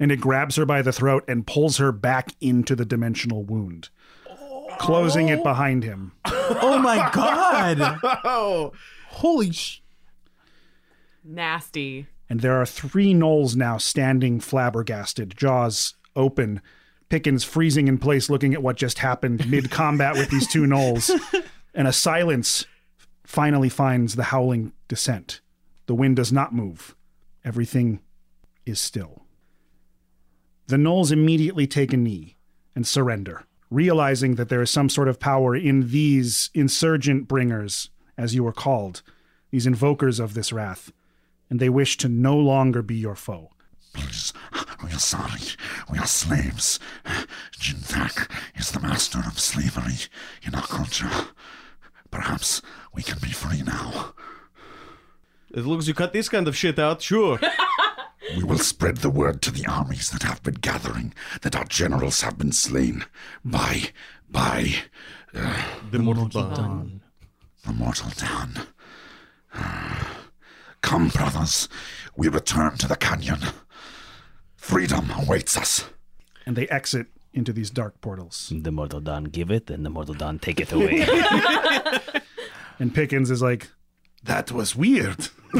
and 0.00 0.10
it 0.12 0.20
grabs 0.20 0.56
her 0.56 0.64
by 0.64 0.82
the 0.82 0.92
throat 0.92 1.24
and 1.28 1.46
pulls 1.46 1.78
her 1.78 1.92
back 1.92 2.34
into 2.40 2.74
the 2.76 2.84
dimensional 2.84 3.44
wound, 3.44 3.90
closing 4.78 5.28
it 5.28 5.42
behind 5.42 5.84
him. 5.84 6.12
Oh 6.24 6.78
my 6.78 7.10
god. 7.12 7.98
Oh, 8.24 8.72
Holy 9.08 9.50
sh. 9.52 9.82
Nasty. 11.24 12.06
and 12.30 12.40
there 12.40 12.60
are 12.60 12.66
three 12.66 13.12
gnolls 13.12 13.56
now 13.56 13.76
standing 13.78 14.40
flabbergasted, 14.40 15.36
jaws 15.36 15.94
open, 16.16 16.60
Pickens 17.10 17.42
freezing 17.42 17.88
in 17.88 17.96
place, 17.96 18.28
looking 18.28 18.52
at 18.52 18.62
what 18.62 18.76
just 18.76 18.98
happened 18.98 19.48
mid 19.50 19.70
combat 19.70 20.14
with 20.14 20.28
these 20.28 20.46
two 20.46 20.64
gnolls, 20.64 21.10
and 21.74 21.88
a 21.88 21.92
silence 21.92 22.66
finally 23.24 23.70
finds 23.70 24.14
the 24.14 24.24
howling 24.24 24.72
descent. 24.88 25.40
The 25.86 25.94
wind 25.94 26.16
does 26.16 26.32
not 26.32 26.52
move, 26.52 26.94
everything 27.46 28.00
is 28.66 28.78
still. 28.78 29.22
The 30.66 30.76
gnolls 30.76 31.10
immediately 31.10 31.66
take 31.66 31.94
a 31.94 31.96
knee 31.96 32.36
and 32.76 32.86
surrender, 32.86 33.46
realizing 33.70 34.34
that 34.36 34.48
there 34.48 34.62
is 34.62 34.70
some 34.70 34.88
sort 34.88 35.08
of 35.08 35.20
power 35.20 35.54
in 35.54 35.90
these 35.90 36.50
insurgent 36.54 37.28
bringers, 37.28 37.90
as 38.16 38.34
you 38.34 38.46
are 38.46 38.52
called, 38.52 39.02
these 39.50 39.66
invokers 39.66 40.20
of 40.20 40.34
this 40.34 40.52
wrath 40.52 40.92
and 41.50 41.60
they 41.60 41.68
wish 41.68 41.96
to 41.98 42.08
no 42.08 42.36
longer 42.36 42.82
be 42.82 42.96
your 42.96 43.14
foe. 43.14 43.50
Please, 43.94 44.32
we 44.84 44.90
are 44.90 44.98
sorry. 44.98 45.40
We 45.90 45.98
are 45.98 46.06
slaves. 46.06 46.78
Jinthak 47.58 48.30
is 48.54 48.70
the 48.70 48.80
master 48.80 49.18
of 49.18 49.40
slavery 49.40 50.06
in 50.42 50.54
our 50.54 50.66
culture. 50.66 51.10
Perhaps 52.10 52.62
we 52.94 53.02
can 53.02 53.18
be 53.20 53.30
free 53.30 53.62
now. 53.62 54.14
as 55.54 55.66
long 55.66 55.78
as 55.78 55.88
you 55.88 55.94
cut 55.94 56.12
this 56.12 56.28
kind 56.28 56.46
of 56.46 56.56
shit 56.56 56.78
out, 56.78 57.02
sure. 57.02 57.38
We 58.36 58.44
will 58.44 58.58
spread 58.58 58.98
the 58.98 59.10
word 59.10 59.40
to 59.42 59.50
the 59.50 59.66
armies 59.66 60.10
that 60.10 60.22
have 60.22 60.42
been 60.42 60.54
gathering 60.54 61.14
that 61.42 61.56
our 61.56 61.64
generals 61.64 62.20
have 62.22 62.36
been 62.38 62.52
slain 62.52 63.04
by, 63.44 63.84
by 64.30 64.74
uh, 65.34 65.62
The 65.90 65.98
mortal 65.98 66.28
dawn. 66.28 67.00
the 67.64 67.72
mortal 67.72 68.10
dawn. 68.16 68.52
Uh, 69.54 70.04
come, 70.82 71.08
brothers, 71.08 71.68
we 72.16 72.28
return 72.28 72.76
to 72.78 72.86
the 72.88 72.96
canyon. 72.96 73.40
Freedom 74.56 75.10
awaits 75.10 75.56
us. 75.56 75.86
And 76.44 76.54
they 76.56 76.68
exit 76.68 77.06
into 77.32 77.52
these 77.52 77.70
dark 77.70 78.00
portals. 78.00 78.52
The 78.54 78.72
mortal 78.72 79.00
dawn 79.00 79.24
give 79.24 79.50
it, 79.50 79.70
and 79.70 79.84
the 79.86 79.90
mortal 79.90 80.14
dawn 80.14 80.38
take 80.38 80.60
it 80.60 80.72
away. 80.72 81.06
And 82.80 82.94
Pickens 82.94 83.28
is 83.30 83.42
like, 83.42 83.70
That 84.22 84.52
was 84.52 84.76
weird. 84.76 85.28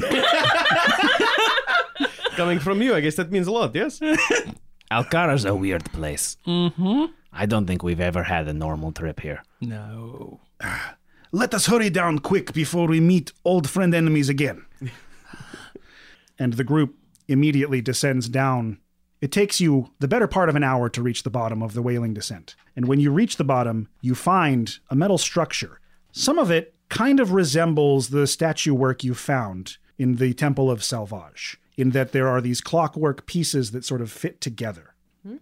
Coming 2.38 2.60
from 2.60 2.80
you, 2.80 2.94
I 2.94 3.00
guess 3.00 3.16
that 3.16 3.32
means 3.32 3.48
a 3.48 3.50
lot, 3.50 3.74
yes? 3.74 3.98
Alk'Hara's 4.92 5.44
a 5.44 5.56
weird 5.56 5.84
place. 5.86 6.36
Mm-hmm. 6.46 7.06
I 7.32 7.46
don't 7.46 7.66
think 7.66 7.82
we've 7.82 7.98
ever 7.98 8.22
had 8.22 8.46
a 8.46 8.52
normal 8.52 8.92
trip 8.92 9.18
here. 9.18 9.42
No. 9.60 10.38
Let 11.32 11.52
us 11.52 11.66
hurry 11.66 11.90
down 11.90 12.20
quick 12.20 12.52
before 12.52 12.86
we 12.86 13.00
meet 13.00 13.32
old 13.44 13.68
friend 13.68 13.92
enemies 13.92 14.28
again. 14.28 14.64
and 16.38 16.52
the 16.52 16.62
group 16.62 16.94
immediately 17.26 17.80
descends 17.80 18.28
down. 18.28 18.78
It 19.20 19.32
takes 19.32 19.60
you 19.60 19.90
the 19.98 20.06
better 20.06 20.28
part 20.28 20.48
of 20.48 20.54
an 20.54 20.62
hour 20.62 20.88
to 20.90 21.02
reach 21.02 21.24
the 21.24 21.30
bottom 21.30 21.60
of 21.60 21.74
the 21.74 21.82
wailing 21.82 22.14
descent. 22.14 22.54
And 22.76 22.86
when 22.86 23.00
you 23.00 23.10
reach 23.10 23.36
the 23.36 23.42
bottom, 23.42 23.88
you 24.00 24.14
find 24.14 24.78
a 24.90 24.94
metal 24.94 25.18
structure. 25.18 25.80
Some 26.12 26.38
of 26.38 26.52
it 26.52 26.76
kind 26.88 27.18
of 27.18 27.32
resembles 27.32 28.10
the 28.10 28.28
statue 28.28 28.74
work 28.74 29.02
you 29.02 29.14
found 29.14 29.78
in 29.98 30.16
the 30.16 30.34
Temple 30.34 30.70
of 30.70 30.84
Salvage, 30.84 31.58
in 31.78 31.90
that 31.90 32.12
there 32.12 32.28
are 32.28 32.42
these 32.42 32.60
clockwork 32.60 33.24
pieces 33.24 33.70
that 33.70 33.84
sort 33.86 34.02
of 34.02 34.12
fit 34.12 34.40
together. 34.42 34.92
Hmm. 35.26 35.36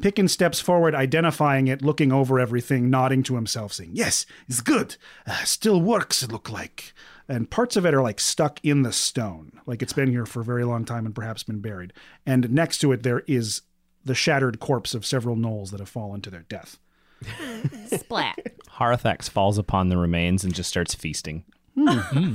Pickens 0.00 0.30
steps 0.32 0.60
forward, 0.60 0.94
identifying 0.94 1.66
it, 1.66 1.82
looking 1.82 2.12
over 2.12 2.38
everything, 2.38 2.88
nodding 2.88 3.22
to 3.24 3.34
himself, 3.34 3.72
saying, 3.72 3.90
Yes, 3.94 4.26
it's 4.48 4.60
good. 4.60 4.96
Uh, 5.26 5.42
still 5.44 5.80
works, 5.80 6.22
it 6.22 6.30
look 6.30 6.50
like. 6.50 6.92
and 7.28 7.50
parts 7.50 7.76
of 7.76 7.84
it 7.84 7.94
are 7.94 8.02
like 8.02 8.20
stuck 8.20 8.60
in 8.62 8.82
the 8.82 8.92
stone, 8.92 9.60
like 9.66 9.82
it's 9.82 9.92
been 9.92 10.10
here 10.10 10.24
for 10.26 10.40
a 10.40 10.44
very 10.44 10.64
long 10.64 10.84
time 10.84 11.04
and 11.04 11.14
perhaps 11.14 11.42
been 11.42 11.60
buried. 11.60 11.92
And 12.24 12.50
next 12.50 12.78
to 12.78 12.92
it, 12.92 13.02
there 13.02 13.22
is 13.26 13.62
the 14.04 14.14
shattered 14.14 14.60
corpse 14.60 14.94
of 14.94 15.04
several 15.04 15.36
gnolls 15.36 15.70
that 15.72 15.80
have 15.80 15.88
fallen 15.88 16.20
to 16.22 16.30
their 16.30 16.44
death. 16.48 16.78
Splat. 17.86 18.38
Harathax 18.78 19.28
falls 19.28 19.58
upon 19.58 19.88
the 19.88 19.96
remains 19.96 20.44
and 20.44 20.54
just 20.54 20.70
starts 20.70 20.94
feasting. 20.94 21.44
Hmm. 21.74 21.88
Hmm. 21.98 22.34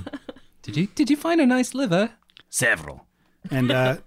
Did 0.63 0.75
you 0.77 0.87
did 0.87 1.09
you 1.09 1.15
find 1.15 1.39
a 1.41 1.45
nice 1.45 1.73
liver? 1.73 2.11
Several. 2.53 3.07
And 3.49 3.71
uh, 3.71 3.97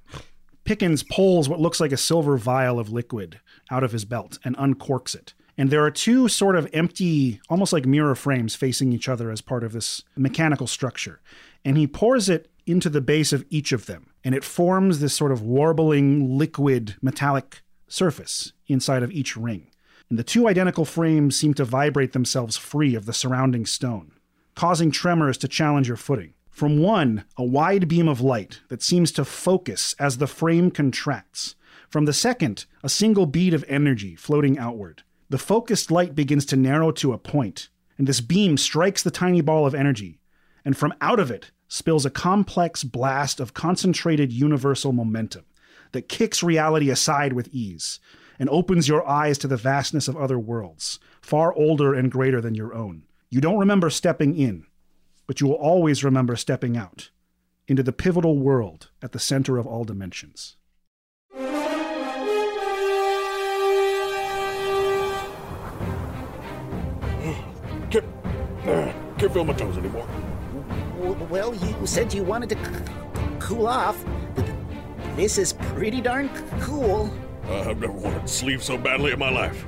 Pickens 0.63 1.03
pulls 1.03 1.49
what 1.49 1.59
looks 1.59 1.81
like 1.81 1.91
a 1.91 1.97
silver 1.97 2.37
vial 2.39 2.79
of 2.79 2.93
liquid 2.93 3.41
out 3.73 3.83
of 3.83 3.91
his 3.91 4.05
belt 4.05 4.39
and 4.45 4.57
uncorks 4.57 5.17
it. 5.17 5.35
And 5.59 5.69
there 5.69 5.85
are 5.85 5.91
two 5.91 6.29
sort 6.29 6.55
of 6.55 6.71
empty, 6.73 7.41
almost 7.49 7.73
like 7.73 7.87
mirror 7.87 8.15
frames 8.15 8.55
facing 8.55 8.93
each 8.93 9.09
other 9.09 9.33
as 9.33 9.41
part 9.41 9.65
of 9.65 9.73
this 9.73 10.05
mechanical 10.15 10.69
structure. 10.69 11.21
And 11.65 11.77
he 11.77 11.89
pours 11.89 12.29
it 12.29 12.49
into 12.67 12.89
the 12.89 13.01
base 13.01 13.33
of 13.33 13.45
each 13.51 13.73
of 13.73 13.87
them. 13.87 14.13
And 14.23 14.33
it 14.33 14.45
forms 14.45 15.01
this 15.01 15.17
sort 15.17 15.33
of 15.33 15.43
warbling, 15.43 16.39
liquid, 16.39 16.95
metallic 17.03 17.63
surface 17.89 18.53
inside 18.69 19.03
of 19.03 19.11
each 19.11 19.37
ring. 19.37 19.73
And 20.09 20.21
the 20.21 20.25
two 20.25 20.47
identical 20.47 20.85
frames 20.85 21.35
seem 21.35 21.53
to 21.55 21.65
vibrate 21.65 22.13
themselves 22.13 22.57
free 22.57 22.95
of 22.95 23.07
the 23.07 23.13
surrounding 23.13 23.67
stone, 23.67 24.13
causing 24.55 24.93
tremors 24.93 25.37
to 25.39 25.49
challenge 25.49 25.89
your 25.89 25.97
footing. 25.97 26.35
From 26.57 26.79
one, 26.79 27.25
a 27.37 27.45
wide 27.45 27.87
beam 27.87 28.09
of 28.09 28.23
light 28.23 28.63
that 28.69 28.83
seems 28.83 29.13
to 29.13 29.27
focus 29.27 29.95
as 29.99 30.17
the 30.17 30.27
frame 30.27 30.71
contracts. 30.71 31.55
From 31.91 32.07
the 32.07 32.15
second, 32.15 32.65
a 32.83 32.89
single 32.89 33.27
bead 33.27 33.53
of 33.53 33.63
energy 33.69 34.15
floating 34.17 34.59
outward. 34.59 35.03
The 35.29 35.37
focused 35.37 35.91
light 35.91 36.15
begins 36.15 36.47
to 36.47 36.57
narrow 36.57 36.93
to 36.93 37.13
a 37.13 37.19
point, 37.19 37.69
and 37.99 38.07
this 38.07 38.23
beam 38.23 38.57
strikes 38.57 39.03
the 39.03 39.11
tiny 39.11 39.43
ball 39.43 39.67
of 39.67 39.75
energy, 39.75 40.19
and 40.65 40.75
from 40.75 40.95
out 41.03 41.21
of 41.21 41.31
it 41.31 41.51
spills 41.69 42.07
a 42.07 42.11
complex 42.11 42.85
blast 42.85 43.39
of 43.39 43.53
concentrated 43.53 44.33
universal 44.33 44.95
momentum 44.95 45.45
that 45.93 46.09
kicks 46.09 46.43
reality 46.43 46.89
aside 46.89 47.35
with 47.35 47.49
ease 47.53 48.01
and 48.39 48.49
opens 48.49 48.89
your 48.89 49.07
eyes 49.07 49.37
to 49.37 49.47
the 49.47 49.59
vastness 49.59 50.09
of 50.09 50.17
other 50.17 50.39
worlds, 50.39 51.01
far 51.21 51.53
older 51.53 51.93
and 51.93 52.11
greater 52.11 52.41
than 52.41 52.55
your 52.55 52.73
own. 52.73 53.03
You 53.29 53.43
don't 53.43 53.59
remember 53.59 53.91
stepping 53.91 54.35
in, 54.35 54.65
but 55.27 55.41
you 55.41 55.47
will 55.47 55.55
always 55.55 56.05
remember 56.05 56.37
stepping 56.37 56.77
out 56.77 57.11
into 57.69 57.83
the 57.83 57.93
pivotal 57.93 58.39
world 58.39 58.91
at 59.03 59.13
the 59.13 59.19
center 59.19 59.59
of 59.59 59.67
all 59.67 59.85
dimensions. 59.85 60.57
Can't, 67.91 68.05
uh, 68.67 68.93
can't 69.19 69.33
feel 69.33 69.45
my 69.45 69.53
toes 69.53 69.79
anymore. 69.79 70.07
Well, 71.31 71.55
you 71.55 71.87
said 71.87 72.13
you 72.13 72.25
wanted 72.25 72.51
to 72.51 72.57
c- 72.57 72.83
cool 73.39 73.67
off. 73.67 74.05
This 75.15 75.39
is 75.39 75.53
pretty 75.53 76.01
darn 76.01 76.29
cool. 76.61 77.13
Uh, 77.49 77.71
I've 77.71 77.79
never 77.79 77.93
wanted 77.93 78.23
to 78.23 78.29
sleep 78.29 78.61
so 78.61 78.77
badly 78.77 79.13
in 79.13 79.19
my 79.19 79.31
life. 79.31 79.67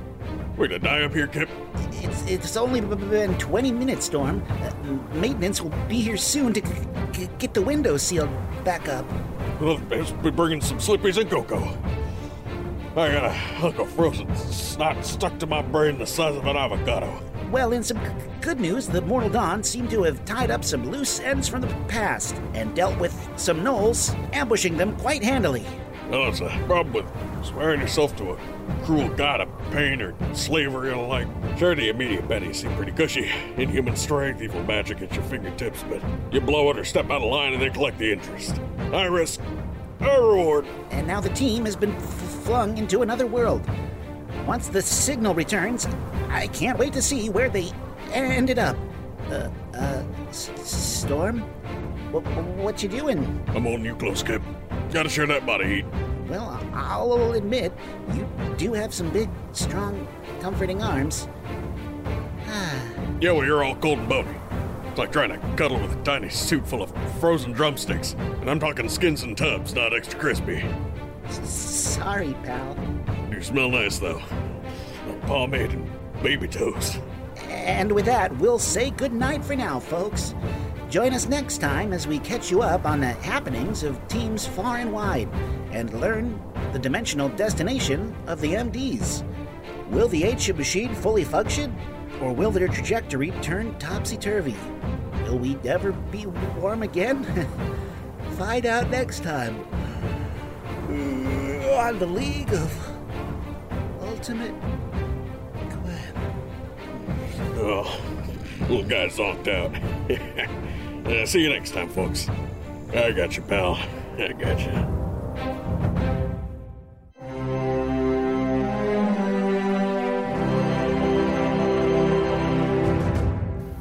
We're 0.59 0.67
gonna 0.67 0.79
die 0.79 1.03
up 1.03 1.13
here, 1.13 1.27
Kip. 1.27 1.47
It's 1.93 2.21
it's 2.23 2.57
only 2.57 2.81
been 2.81 3.37
20 3.37 3.71
minutes, 3.71 4.07
Storm. 4.07 4.43
Uh, 4.49 4.73
maintenance 5.15 5.61
will 5.61 5.73
be 5.87 6.01
here 6.01 6.17
soon 6.17 6.51
to 6.51 6.61
get 7.37 7.53
the 7.53 7.61
windows 7.61 8.01
sealed 8.03 8.29
back 8.65 8.89
up. 8.89 9.05
Well, 9.61 9.77
best 9.77 10.21
be 10.21 10.31
bringing 10.31 10.59
some 10.59 10.79
slippies 10.79 11.17
and 11.17 11.29
cocoa. 11.29 11.63
I 12.91 13.09
got 13.09 13.23
a 13.23 13.31
hunk 13.31 13.79
of 13.79 13.89
frozen 13.91 14.35
snot 14.35 15.05
stuck 15.05 15.39
to 15.39 15.47
my 15.47 15.61
brain 15.61 15.97
the 15.97 16.05
size 16.05 16.35
of 16.35 16.45
an 16.45 16.57
avocado. 16.57 17.23
Well, 17.51 17.71
in 17.71 17.81
some 17.81 17.97
c- 18.05 18.11
good 18.41 18.59
news, 18.59 18.85
the 18.85 18.99
Mortal 18.99 19.29
Dawn 19.29 19.63
seem 19.63 19.87
to 19.87 20.03
have 20.03 20.25
tied 20.25 20.51
up 20.51 20.65
some 20.65 20.91
loose 20.91 21.21
ends 21.21 21.47
from 21.47 21.61
the 21.61 21.73
past 21.87 22.35
and 22.53 22.75
dealt 22.75 22.99
with 22.99 23.15
some 23.37 23.63
gnolls, 23.63 24.13
ambushing 24.33 24.75
them 24.75 24.97
quite 24.97 25.23
handily. 25.23 25.65
Well, 26.09 26.27
it's 26.27 26.41
a 26.41 26.49
problem 26.67 26.91
with 26.91 27.05
swearing 27.43 27.81
yourself 27.81 28.15
to 28.17 28.31
a 28.31 28.37
cruel 28.83 29.09
god 29.09 29.41
of 29.41 29.49
pain 29.71 30.01
or 30.01 30.13
slavery 30.33 30.91
and 30.91 30.99
the 30.99 31.03
like. 31.03 31.27
Sure, 31.57 31.75
the 31.75 31.89
immediate 31.89 32.27
bennies 32.27 32.55
seem 32.55 32.73
pretty 32.75 32.91
cushy. 32.91 33.31
Inhuman 33.57 33.95
strength, 33.95 34.41
evil 34.41 34.63
magic 34.63 35.01
at 35.01 35.13
your 35.13 35.23
fingertips, 35.25 35.83
but 35.89 36.01
you 36.31 36.41
blow 36.41 36.69
it 36.71 36.77
or 36.77 36.83
step 36.83 37.05
out 37.09 37.21
of 37.21 37.29
line 37.29 37.53
and 37.53 37.61
they 37.61 37.69
collect 37.69 37.97
the 37.97 38.11
interest. 38.11 38.57
High 38.91 39.05
risk, 39.05 39.39
I 39.99 40.15
reward. 40.17 40.65
And 40.91 41.07
now 41.07 41.19
the 41.19 41.29
team 41.29 41.65
has 41.65 41.75
been 41.75 41.93
f- 41.93 42.03
flung 42.43 42.77
into 42.77 43.01
another 43.01 43.27
world. 43.27 43.61
Once 44.45 44.67
the 44.69 44.81
signal 44.81 45.33
returns, 45.35 45.87
I 46.29 46.47
can't 46.47 46.79
wait 46.79 46.93
to 46.93 47.01
see 47.01 47.29
where 47.29 47.49
they 47.49 47.71
ended 48.13 48.59
up. 48.59 48.77
Uh, 49.29 49.49
uh, 49.75 50.03
S- 50.29 50.51
Storm? 50.63 51.39
What, 52.11 52.21
what 52.57 52.81
you 52.81 52.89
doing? 52.89 53.19
I'm 53.49 53.63
holding 53.63 53.85
you 53.85 53.95
close, 53.95 54.23
Kip. 54.23 54.41
Gotta 54.91 55.09
share 55.09 55.27
that 55.27 55.45
body 55.45 55.67
heat. 55.67 55.85
Well, 56.29 56.59
I'll 56.73 57.33
admit, 57.33 57.73
you 58.13 58.27
do 58.57 58.73
have 58.73 58.93
some 58.93 59.09
big, 59.09 59.29
strong, 59.51 60.07
comforting 60.41 60.83
arms. 60.83 61.27
Yeah, 63.19 63.31
well, 63.31 63.45
you're 63.45 63.63
all 63.63 63.75
cold 63.75 63.99
and 63.99 64.07
bony. 64.07 64.29
It's 64.85 64.97
like 64.97 65.11
trying 65.11 65.29
to 65.29 65.55
cuddle 65.55 65.79
with 65.79 65.91
a 65.91 66.03
tiny 66.03 66.29
suit 66.29 66.67
full 66.67 66.81
of 66.81 66.93
frozen 67.19 67.51
drumsticks. 67.51 68.13
And 68.13 68.49
I'm 68.49 68.59
talking 68.59 68.87
skins 68.87 69.23
and 69.23 69.37
tubs, 69.37 69.73
not 69.73 69.93
extra 69.93 70.19
crispy. 70.19 70.63
Sorry, 71.29 72.33
pal. 72.43 72.77
You 73.31 73.41
smell 73.41 73.69
nice, 73.69 73.99
though. 73.99 74.21
Like 75.07 75.21
pomade 75.23 75.71
and 75.71 75.89
baby 76.23 76.47
toes. 76.47 76.97
And 77.47 77.91
with 77.91 78.05
that, 78.05 78.35
we'll 78.37 78.59
say 78.59 78.91
goodnight 78.91 79.43
for 79.43 79.55
now, 79.55 79.79
folks. 79.79 80.33
Join 80.89 81.13
us 81.13 81.29
next 81.29 81.59
time 81.59 81.93
as 81.93 82.07
we 82.07 82.17
catch 82.17 82.49
you 82.49 82.63
up 82.63 82.87
on 82.87 82.99
the 82.99 83.07
happenings 83.07 83.83
of 83.83 84.05
teams 84.07 84.47
far 84.47 84.77
and 84.77 84.91
wide 84.91 85.29
and 85.71 85.93
learn 86.01 86.41
the 86.73 86.79
dimensional 86.79 87.29
destination 87.29 88.15
of 88.25 88.41
the 88.41 88.53
MDs. 88.53 89.23
Will 89.91 90.07
the 90.07 90.23
H 90.23 90.51
machine 90.51 90.95
fully 90.95 91.23
function, 91.23 91.75
or 92.21 92.33
will 92.33 92.49
their 92.49 92.67
trajectory 92.67 93.29
turn 93.43 93.77
topsy 93.77 94.17
turvy? 94.17 94.55
Will 95.25 95.37
we 95.37 95.57
ever 95.63 95.91
be 95.91 96.25
warm 96.25 96.81
again? 96.81 97.23
Find 98.39 98.65
out 98.65 98.89
next 98.89 99.21
time 99.21 99.59
on 100.89 101.99
the 101.99 102.07
League 102.07 102.51
of 102.51 102.91
Ultimate 104.01 104.55
Oh, 107.61 108.01
little 108.61 108.83
guy 108.83 109.07
zonked 109.07 109.47
out. 109.49 110.68
Yeah, 111.09 111.25
see 111.25 111.41
you 111.41 111.49
next 111.49 111.71
time, 111.71 111.89
folks. 111.89 112.27
I 112.93 113.11
got 113.11 113.35
you, 113.35 113.43
pal. 113.43 113.75
I 114.17 114.33
got 114.33 114.59
you. 114.59 114.99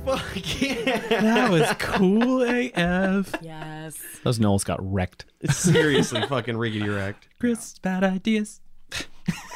Fuck 0.04 0.60
yeah. 0.60 0.98
That 1.20 1.50
was 1.50 1.70
cool 1.78 2.42
AF. 2.42 3.34
Yes. 3.42 3.98
Those 4.24 4.38
gnolls 4.38 4.64
got 4.64 4.78
wrecked. 4.80 5.26
Seriously, 5.50 6.22
fucking 6.26 6.56
riggedy 6.56 6.94
wrecked. 6.94 7.28
Chris, 7.38 7.78
bad 7.78 8.04
ideas. 8.04 8.60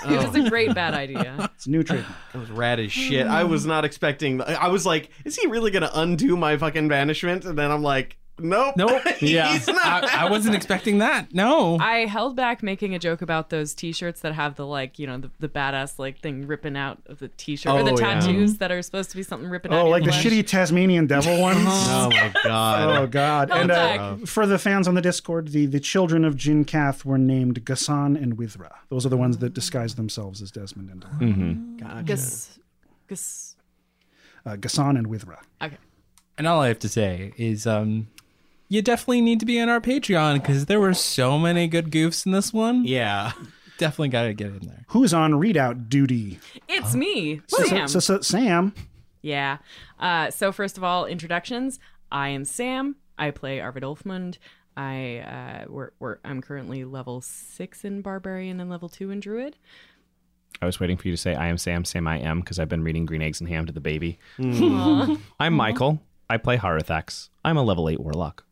It 0.05 0.27
was 0.27 0.35
a 0.35 0.51
great 0.51 0.75
bad 0.75 0.95
idea. 0.95 1.49
It's 1.55 1.67
a 1.67 1.71
new 1.71 1.85
trademark. 1.85 2.13
That 2.33 2.39
was 2.41 2.51
rad 2.51 2.81
as 2.81 2.91
shit. 2.91 3.25
I 3.27 3.45
was 3.45 3.65
not 3.65 3.85
expecting. 3.85 4.43
I 4.43 4.67
was 4.67 4.85
like, 4.85 5.11
is 5.25 5.37
he 5.37 5.47
really 5.47 5.71
gonna 5.71 5.91
undo 5.95 6.37
my 6.37 6.57
fucking 6.57 6.89
banishment? 6.89 7.45
And 7.45 7.57
then 7.57 7.71
I'm 7.71 7.83
like, 7.85 8.19
Nope. 8.43 8.77
Nope. 8.77 9.03
Yeah. 9.23 9.53
He's 9.53 9.67
not. 9.69 10.05
I, 10.13 10.27
I 10.27 10.31
wasn't 10.31 10.55
expecting 10.57 10.99
that. 10.99 11.33
No. 11.33 11.79
I 11.79 12.07
held 12.07 12.35
back 12.37 12.63
making 12.63 12.95
a 12.95 12.99
joke 12.99 13.23
about 13.23 13.51
those 13.51 13.73
T-shirts 13.75 14.21
that 14.21 14.35
have 14.35 14.57
the 14.57 14.67
like, 14.67 14.99
you 14.99 15.07
know, 15.07 15.19
the, 15.19 15.31
the 15.39 15.49
badass 15.49 15.99
like 15.99 16.21
thing 16.21 16.47
ripping 16.47 16.77
out 16.77 16.99
of 17.07 17.19
the 17.21 17.29
T-shirt, 17.29 17.73
or 17.73 17.83
the 17.85 17.93
Oh, 17.93 17.99
yeah. 17.99 18.21
tattoos 18.21 18.59
that 18.59 18.73
are 18.73 18.83
supposed 18.83 19.11
to 19.11 19.17
be 19.17 19.23
something 19.23 19.49
ripping 19.49 19.73
out. 19.73 19.79
Oh, 19.83 19.85
of 19.87 19.91
like 19.91 20.03
the 20.03 20.11
your 20.11 20.21
flesh. 20.21 20.25
shitty 20.35 20.47
Tasmanian 20.47 21.07
devil 21.07 21.41
ones. 21.41 21.61
Oh 21.65 22.11
my 22.11 22.33
god. 22.45 22.99
Oh 23.03 23.07
God! 23.07 23.51
Hold 23.51 23.63
and 23.63 23.71
uh, 23.71 24.17
for 24.27 24.47
the 24.47 24.59
fans 24.59 24.87
on 24.89 24.95
the 24.95 25.01
Discord, 25.03 25.49
the 25.49 25.67
the 25.67 25.81
children 25.81 26.25
of 26.25 26.37
Jin 26.37 26.65
Kath 26.65 27.05
were 27.05 27.19
named 27.19 27.65
Gassan 27.65 28.21
and 28.21 28.37
Withra. 28.39 28.75
Those 28.89 29.07
are 29.07 29.09
the 29.09 29.17
ones 29.17 29.39
that 29.39 29.55
disguise 29.55 29.95
themselves 29.95 30.43
as 30.43 30.51
Desmond 30.51 30.91
and 30.91 31.01
Delilah. 31.01 31.19
Mm-hmm. 31.21 31.77
Gotcha. 31.79 32.03
Gus, 32.05 32.59
Gus. 33.09 33.57
Uh, 34.45 34.57
Gassan 34.57 34.99
and 34.99 35.07
Withra. 35.07 35.41
Okay. 35.63 35.79
And 36.39 36.47
all 36.47 36.61
I 36.61 36.69
have 36.69 36.79
to 36.81 36.89
say 36.89 37.33
is, 37.37 37.67
um, 37.67 38.09
you 38.73 38.81
definitely 38.81 39.21
need 39.21 39.39
to 39.39 39.45
be 39.45 39.61
on 39.61 39.69
our 39.69 39.83
Patreon 39.83 40.41
because 40.41 40.65
there 40.65 40.81
were 40.81 40.95
so 40.95 41.39
many 41.39 41.69
good 41.69 41.91
goofs 41.91 42.25
in 42.25 42.33
this 42.33 42.55
one. 42.55 42.87
Yeah. 42.87 43.33
Definitely 43.77 44.09
got 44.09 44.23
to 44.23 44.33
get 44.33 44.47
in 44.47 44.61
there. 44.61 44.85
Who's 44.89 45.13
on 45.13 45.33
readout 45.33 45.91
duty? 45.91 46.39
It's 46.69 46.95
me, 46.95 47.43
So- 47.49 47.65
Sam. 47.65 47.89
So, 47.89 48.01
so, 48.01 48.21
Sam. 48.23 48.73
Yeah. 49.21 49.59
Uh, 50.01 50.31
so 50.31 50.53
first 50.53 50.79
of 50.79 50.85
all, 50.85 51.05
introductions. 51.05 51.81
I 52.11 52.31
am 52.31 52.47
Sam. 52.47 52.97
I 53.19 53.31
play 53.31 53.61
Arvid 53.61 53.83
Ulfmund. 53.83 54.39
I 54.75 55.19
uh, 55.19 55.71
we're, 55.71 55.91
we're, 55.99 56.17
I'm 56.25 56.41
currently 56.41 56.85
level 56.85 57.21
six 57.21 57.85
in 57.85 58.01
Barbarian 58.01 58.59
and 58.59 58.71
level 58.71 58.89
two 58.89 59.11
in 59.11 59.21
Druid. 59.21 59.57
I 60.63 60.67
was 60.67 60.81
waiting 60.81 60.97
for 60.97 61.09
you 61.09 61.13
to 61.15 61.21
say 61.21 61.35
I 61.35 61.49
am 61.49 61.59
Sam, 61.59 61.85
Sam 61.85 62.09
I 62.09 62.21
am, 62.21 62.41
because 62.41 62.59
I've 62.59 62.71
been 62.71 62.85
reading 62.85 63.05
Green 63.05 63.21
Eggs 63.21 63.39
and 63.41 63.51
Ham 63.51 63.67
to 63.67 63.73
the 63.73 63.81
baby. 63.83 64.19
Aw. 64.43 65.17
I'm 65.39 65.53
Michael. 65.53 66.01
I 66.31 66.39
play 66.39 66.57
Harathax. 66.57 67.29
I'm 67.45 67.59
a 67.59 67.63
level 67.63 67.91
8 67.91 68.01
warlock. 68.01 68.45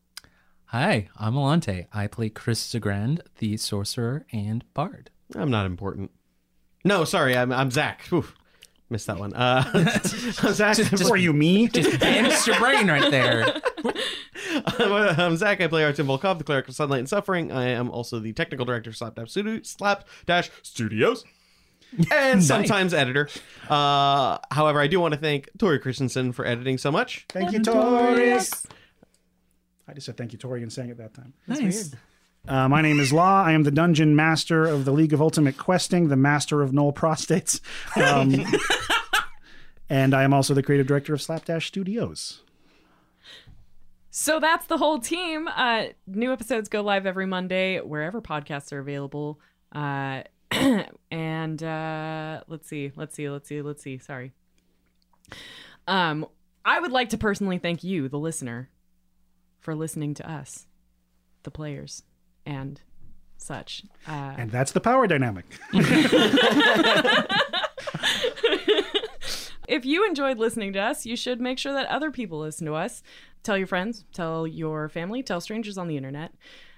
Hi, 0.71 1.09
I'm 1.19 1.33
Alante. 1.33 1.87
I 1.91 2.07
play 2.07 2.29
Chris 2.29 2.73
Zagrand, 2.73 3.19
the 3.39 3.57
sorcerer 3.57 4.25
and 4.31 4.63
bard. 4.73 5.09
I'm 5.35 5.51
not 5.51 5.65
important. 5.65 6.11
No, 6.85 7.03
sorry, 7.03 7.35
I'm 7.35 7.51
I'm 7.51 7.71
Zach. 7.71 8.11
Oof. 8.13 8.33
Missed 8.89 9.07
that 9.07 9.19
one. 9.19 9.33
Uh, 9.33 9.63
I'm 10.43 10.53
Zach. 10.53 10.77
Were 11.09 11.17
you 11.17 11.33
me? 11.33 11.67
Just 11.67 11.99
banished 11.99 12.47
your 12.47 12.57
brain 12.59 12.87
right 12.87 13.11
there. 13.11 13.45
I'm 14.77 15.35
Zach. 15.37 15.59
I 15.61 15.67
play 15.67 15.83
Artyom 15.83 16.05
Volkov, 16.07 16.37
the 16.37 16.43
cleric 16.45 16.67
of 16.69 16.75
Sunlight 16.75 16.99
and 16.99 17.09
Suffering. 17.09 17.51
I 17.51 17.67
am 17.69 17.89
also 17.91 18.19
the 18.19 18.31
technical 18.33 18.65
director 18.65 18.89
of 18.91 18.95
Slapdash 18.97 19.29
Studio, 19.31 19.59
Slap 19.63 20.07
Dash 20.25 20.49
Studios, 20.61 21.25
and 22.11 22.39
Nice. 22.39 22.47
sometimes 22.47 22.93
editor. 22.93 23.27
Uh, 23.69 24.37
however, 24.51 24.79
I 24.79 24.87
do 24.87 24.99
want 25.01 25.13
to 25.13 25.19
thank 25.19 25.49
Tori 25.57 25.79
Christensen 25.79 26.31
for 26.31 26.45
editing 26.45 26.77
so 26.77 26.91
much. 26.91 27.25
Thank 27.29 27.51
you, 27.51 27.61
Tori. 27.61 28.39
I 29.91 29.93
just 29.93 30.05
said 30.05 30.15
thank 30.15 30.31
you, 30.31 30.39
Tori, 30.39 30.63
and 30.63 30.71
sang 30.71 30.89
it 30.89 30.97
that 30.99 31.13
time. 31.13 31.33
nice. 31.47 31.93
Uh, 32.47 32.69
my 32.69 32.81
name 32.81 33.01
is 33.01 33.11
Law. 33.11 33.43
I 33.43 33.51
am 33.51 33.63
the 33.63 33.71
dungeon 33.71 34.15
master 34.15 34.63
of 34.63 34.85
the 34.85 34.91
League 34.91 35.11
of 35.11 35.21
Ultimate 35.21 35.57
Questing, 35.57 36.07
the 36.07 36.15
master 36.15 36.61
of 36.61 36.71
gnoll 36.71 36.95
prostates. 36.95 37.59
Um, 38.01 38.45
and 39.89 40.13
I 40.13 40.23
am 40.23 40.33
also 40.33 40.53
the 40.53 40.63
creative 40.63 40.87
director 40.87 41.13
of 41.13 41.21
Slapdash 41.21 41.67
Studios. 41.67 42.41
So 44.11 44.39
that's 44.39 44.65
the 44.67 44.77
whole 44.77 44.97
team. 44.97 45.49
Uh, 45.49 45.87
new 46.07 46.31
episodes 46.31 46.69
go 46.69 46.81
live 46.81 47.05
every 47.05 47.25
Monday 47.25 47.81
wherever 47.81 48.21
podcasts 48.21 48.71
are 48.71 48.79
available. 48.79 49.41
Uh, 49.73 50.23
and 51.11 51.61
uh, 51.61 52.43
let's 52.47 52.69
see, 52.69 52.93
let's 52.95 53.13
see, 53.13 53.29
let's 53.29 53.49
see, 53.49 53.61
let's 53.61 53.83
see. 53.83 53.97
Sorry. 53.97 54.31
Um, 55.85 56.25
I 56.63 56.79
would 56.79 56.93
like 56.93 57.09
to 57.09 57.17
personally 57.17 57.57
thank 57.57 57.83
you, 57.83 58.07
the 58.07 58.19
listener, 58.19 58.69
for 59.61 59.73
listening 59.75 60.13
to 60.15 60.29
us, 60.29 60.65
the 61.43 61.51
players, 61.51 62.03
and 62.45 62.81
such. 63.37 63.83
Uh, 64.07 64.33
And 64.37 64.51
that's 64.51 64.71
the 64.73 64.81
power 64.81 65.07
dynamic. 65.07 65.45
if 69.67 69.85
you 69.85 70.05
enjoyed 70.05 70.37
listening 70.37 70.73
to 70.73 70.79
us, 70.79 71.05
you 71.05 71.15
should 71.15 71.39
make 71.39 71.57
sure 71.57 71.73
that 71.73 71.87
other 71.87 72.11
people 72.11 72.39
listen 72.39 72.65
to 72.67 72.73
us. 72.73 73.01
Tell 73.43 73.57
your 73.57 73.67
friends, 73.67 74.03
tell 74.13 74.45
your 74.45 74.89
family, 74.89 75.23
tell 75.23 75.41
strangers 75.41 75.77
on 75.77 75.87
the 75.87 75.97
internet. 75.97 76.33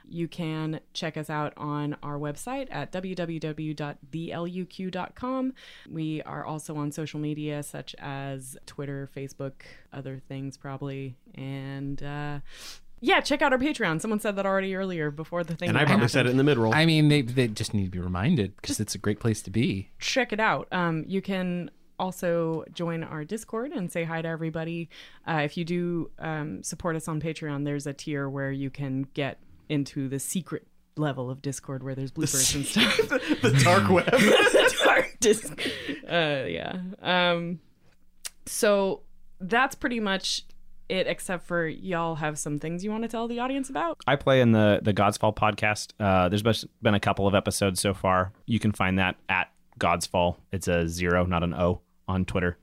You 0.08 0.28
can 0.28 0.80
check 0.94 1.18
us 1.18 1.30
out 1.30 1.54
on 1.58 1.98
our 2.04 2.18
website 2.18 2.68
at 2.72 2.92
www.theluq.com. 2.92 5.54
We 5.90 6.22
are 6.24 6.46
also 6.46 6.76
on 6.76 6.92
social 6.92 7.20
media 7.20 7.64
such 7.64 7.96
as 8.00 8.58
Twitter, 8.66 9.10
Facebook, 9.16 9.54
other 9.92 10.22
things 10.28 10.58
probably. 10.58 11.16
And 11.36 12.02
uh, 12.04 12.40
yeah, 13.00 13.20
check 13.20 13.42
out 13.42 13.52
our 13.52 13.60
Patreon. 13.60 14.02
Someone 14.02 14.20
said 14.20 14.36
that 14.38 14.46
already 14.46 14.76
earlier 14.76 15.12
before 15.12 15.44
the 15.44 15.56
thing. 15.56 15.70
And 15.70 15.78
I 15.78 15.82
even 15.82 15.88
probably 15.88 16.02
happened 16.04 16.12
said 16.12 16.26
it 16.26 16.30
in 16.30 16.38
the 16.38 16.44
mid 16.44 16.58
roll. 16.58 16.74
I 16.74 16.86
mean, 16.86 17.10
they, 17.10 17.22
they 17.22 17.48
just 17.50 17.74
need 17.74 17.86
to 17.86 17.92
be 17.92 18.00
reminded 18.00 18.56
because 18.56 18.80
it's 18.80 18.96
a 18.96 18.98
great 18.98 19.20
place 19.20 19.42
to 19.42 19.52
be. 19.52 19.90
check 20.00 20.32
it 20.32 20.40
out. 20.40 20.68
Um, 20.72 21.04
you 21.08 21.22
can 21.22 21.70
also 22.00 22.64
join 22.74 23.04
our 23.04 23.24
Discord 23.24 23.72
and 23.72 23.92
say 23.92 24.04
hi 24.04 24.22
to 24.22 24.28
everybody. 24.28 24.90
Uh, 25.28 25.42
if 25.44 25.58
you 25.58 25.66
do 25.66 26.12
um, 26.20 26.64
support 26.64 26.96
us 26.96 27.08
on 27.08 27.22
Patreon, 27.22 27.66
there's 27.66 27.88
a 27.88 27.94
tier 27.94 28.30
where 28.30 28.52
you 28.52 28.70
can 28.70 29.08
get 29.14 29.40
into 29.70 30.08
the 30.08 30.20
secret 30.20 30.68
level 30.96 31.30
of 31.30 31.42
Discord 31.42 31.84
where 31.84 31.96
there's 31.96 32.12
bloopers 32.12 32.56
and 32.56 32.66
stuff. 32.66 32.98
the 33.42 33.62
dark 33.64 33.90
web. 33.90 34.06
dark 34.86 35.18
dis- 35.20 35.52
uh, 36.08 36.46
yeah. 36.48 36.80
Um, 37.02 37.60
so 38.46 39.02
that's 39.40 39.76
pretty 39.76 40.00
much 40.00 40.44
it, 40.90 41.08
except 41.08 41.48
for 41.48 41.68
y'all 41.68 42.16
have 42.16 42.38
some 42.38 42.60
things 42.60 42.84
you 42.84 42.92
want 42.92 43.04
to 43.04 43.10
tell 43.10 43.28
the 43.28 43.40
audience 43.40 43.70
about. 43.70 43.98
I 44.06 44.16
play 44.16 44.42
in 44.42 44.52
the 44.52 44.80
the 44.84 44.94
God's 44.94 45.18
Fall 45.18 45.34
podcast. 45.34 45.94
Uh, 46.00 46.30
there's 46.30 46.44
bes- 46.44 46.66
been 46.82 46.94
a 46.94 47.00
couple 47.00 47.28
of 47.28 47.36
episodes 47.36 47.80
so 47.80 47.94
far. 47.94 48.32
You 48.46 48.60
can 48.60 48.72
find 48.72 49.00
that 49.00 49.16
at 49.30 49.52
God's 49.80 50.06
Fall. 50.06 50.38
It's 50.52 50.68
a 50.68 50.88
zero, 50.88 51.26
not 51.26 51.44
an 51.44 51.54
O, 51.54 51.82
on 52.08 52.26
Twitter. 52.26 52.58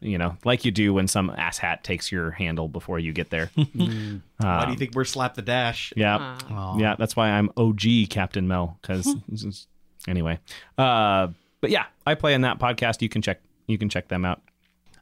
You 0.00 0.18
know, 0.18 0.36
like 0.44 0.64
you 0.64 0.70
do 0.70 0.92
when 0.94 1.08
some 1.08 1.30
asshat 1.30 1.82
takes 1.82 2.12
your 2.12 2.30
handle 2.32 2.68
before 2.68 2.98
you 2.98 3.12
get 3.12 3.30
there. 3.30 3.50
Why 3.54 3.64
do 3.64 4.20
Um, 4.40 4.70
you 4.70 4.76
think 4.76 4.94
we're 4.94 5.04
Slap 5.04 5.34
the 5.34 5.42
Dash? 5.42 5.92
Yeah, 5.96 6.36
Aw. 6.50 6.78
yeah. 6.78 6.96
That's 6.98 7.16
why 7.16 7.30
I'm 7.30 7.50
OG 7.56 7.82
Captain 8.10 8.46
Mel. 8.46 8.78
Because 8.82 9.16
anyway, 10.08 10.38
uh, 10.78 11.28
but 11.60 11.70
yeah, 11.70 11.86
I 12.06 12.14
play 12.14 12.34
in 12.34 12.42
that 12.42 12.58
podcast. 12.58 13.00
You 13.02 13.08
can 13.08 13.22
check 13.22 13.40
you 13.66 13.78
can 13.78 13.88
check 13.88 14.08
them 14.08 14.24
out. 14.24 14.42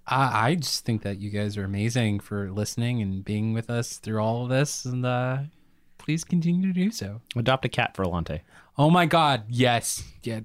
I, 0.07 0.49
I 0.51 0.55
just 0.57 0.84
think 0.84 1.03
that 1.03 1.18
you 1.18 1.30
guys 1.30 1.57
are 1.57 1.64
amazing 1.64 2.20
for 2.20 2.51
listening 2.51 3.03
and 3.03 3.24
being 3.24 3.53
with 3.53 3.70
us 3.70 3.99
through 3.99 4.18
all 4.20 4.45
of 4.45 4.49
this, 4.51 4.84
and 4.84 5.05
uh, 5.07 5.38
please 5.99 6.24
continue 6.24 6.66
to 6.66 6.72
do 6.72 6.90
so. 6.90 7.20
Adopt 7.36 7.64
a 7.64 7.68
cat 7.68 7.95
for 7.97 8.05
Alante. 8.05 8.40
Oh 8.78 8.90
my 8.90 9.07
God! 9.07 9.45
Yes. 9.49 10.03
Yeah. 10.22 10.40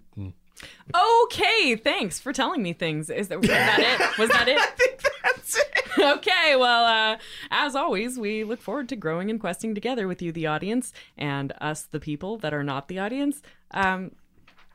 Okay, 1.24 1.76
thanks 1.76 2.20
for 2.20 2.34
telling 2.34 2.64
me 2.64 2.74
things. 2.74 3.10
Is 3.10 3.28
that, 3.28 3.40
was 3.40 3.50
that 3.50 3.80
it? 4.00 4.18
Was 4.18 4.30
that 4.30 4.48
it? 4.48 4.58
I 4.58 4.66
think 4.66 5.02
that's 5.24 5.58
it. 5.58 5.74
Okay, 6.00 6.56
well, 6.56 6.86
uh, 6.86 7.18
as 7.50 7.76
always, 7.76 8.20
we 8.20 8.44
look 8.44 8.62
forward 8.62 8.88
to 8.90 8.96
growing 8.96 9.32
and 9.32 9.40
questing 9.40 9.74
together 9.74 10.08
with 10.08 10.22
you, 10.22 10.32
the 10.32 10.46
audience, 10.46 10.94
and 11.18 11.54
us, 11.60 11.82
the 11.84 12.00
people 12.00 12.38
that 12.38 12.54
are 12.54 12.64
not 12.64 12.88
the 12.88 13.00
audience. 13.00 13.42
Um, 13.72 14.12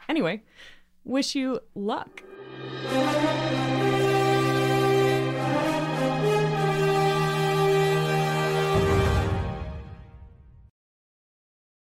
anyway, 0.08 0.42
wish 1.04 1.36
you 1.36 1.60
luck. 1.76 2.24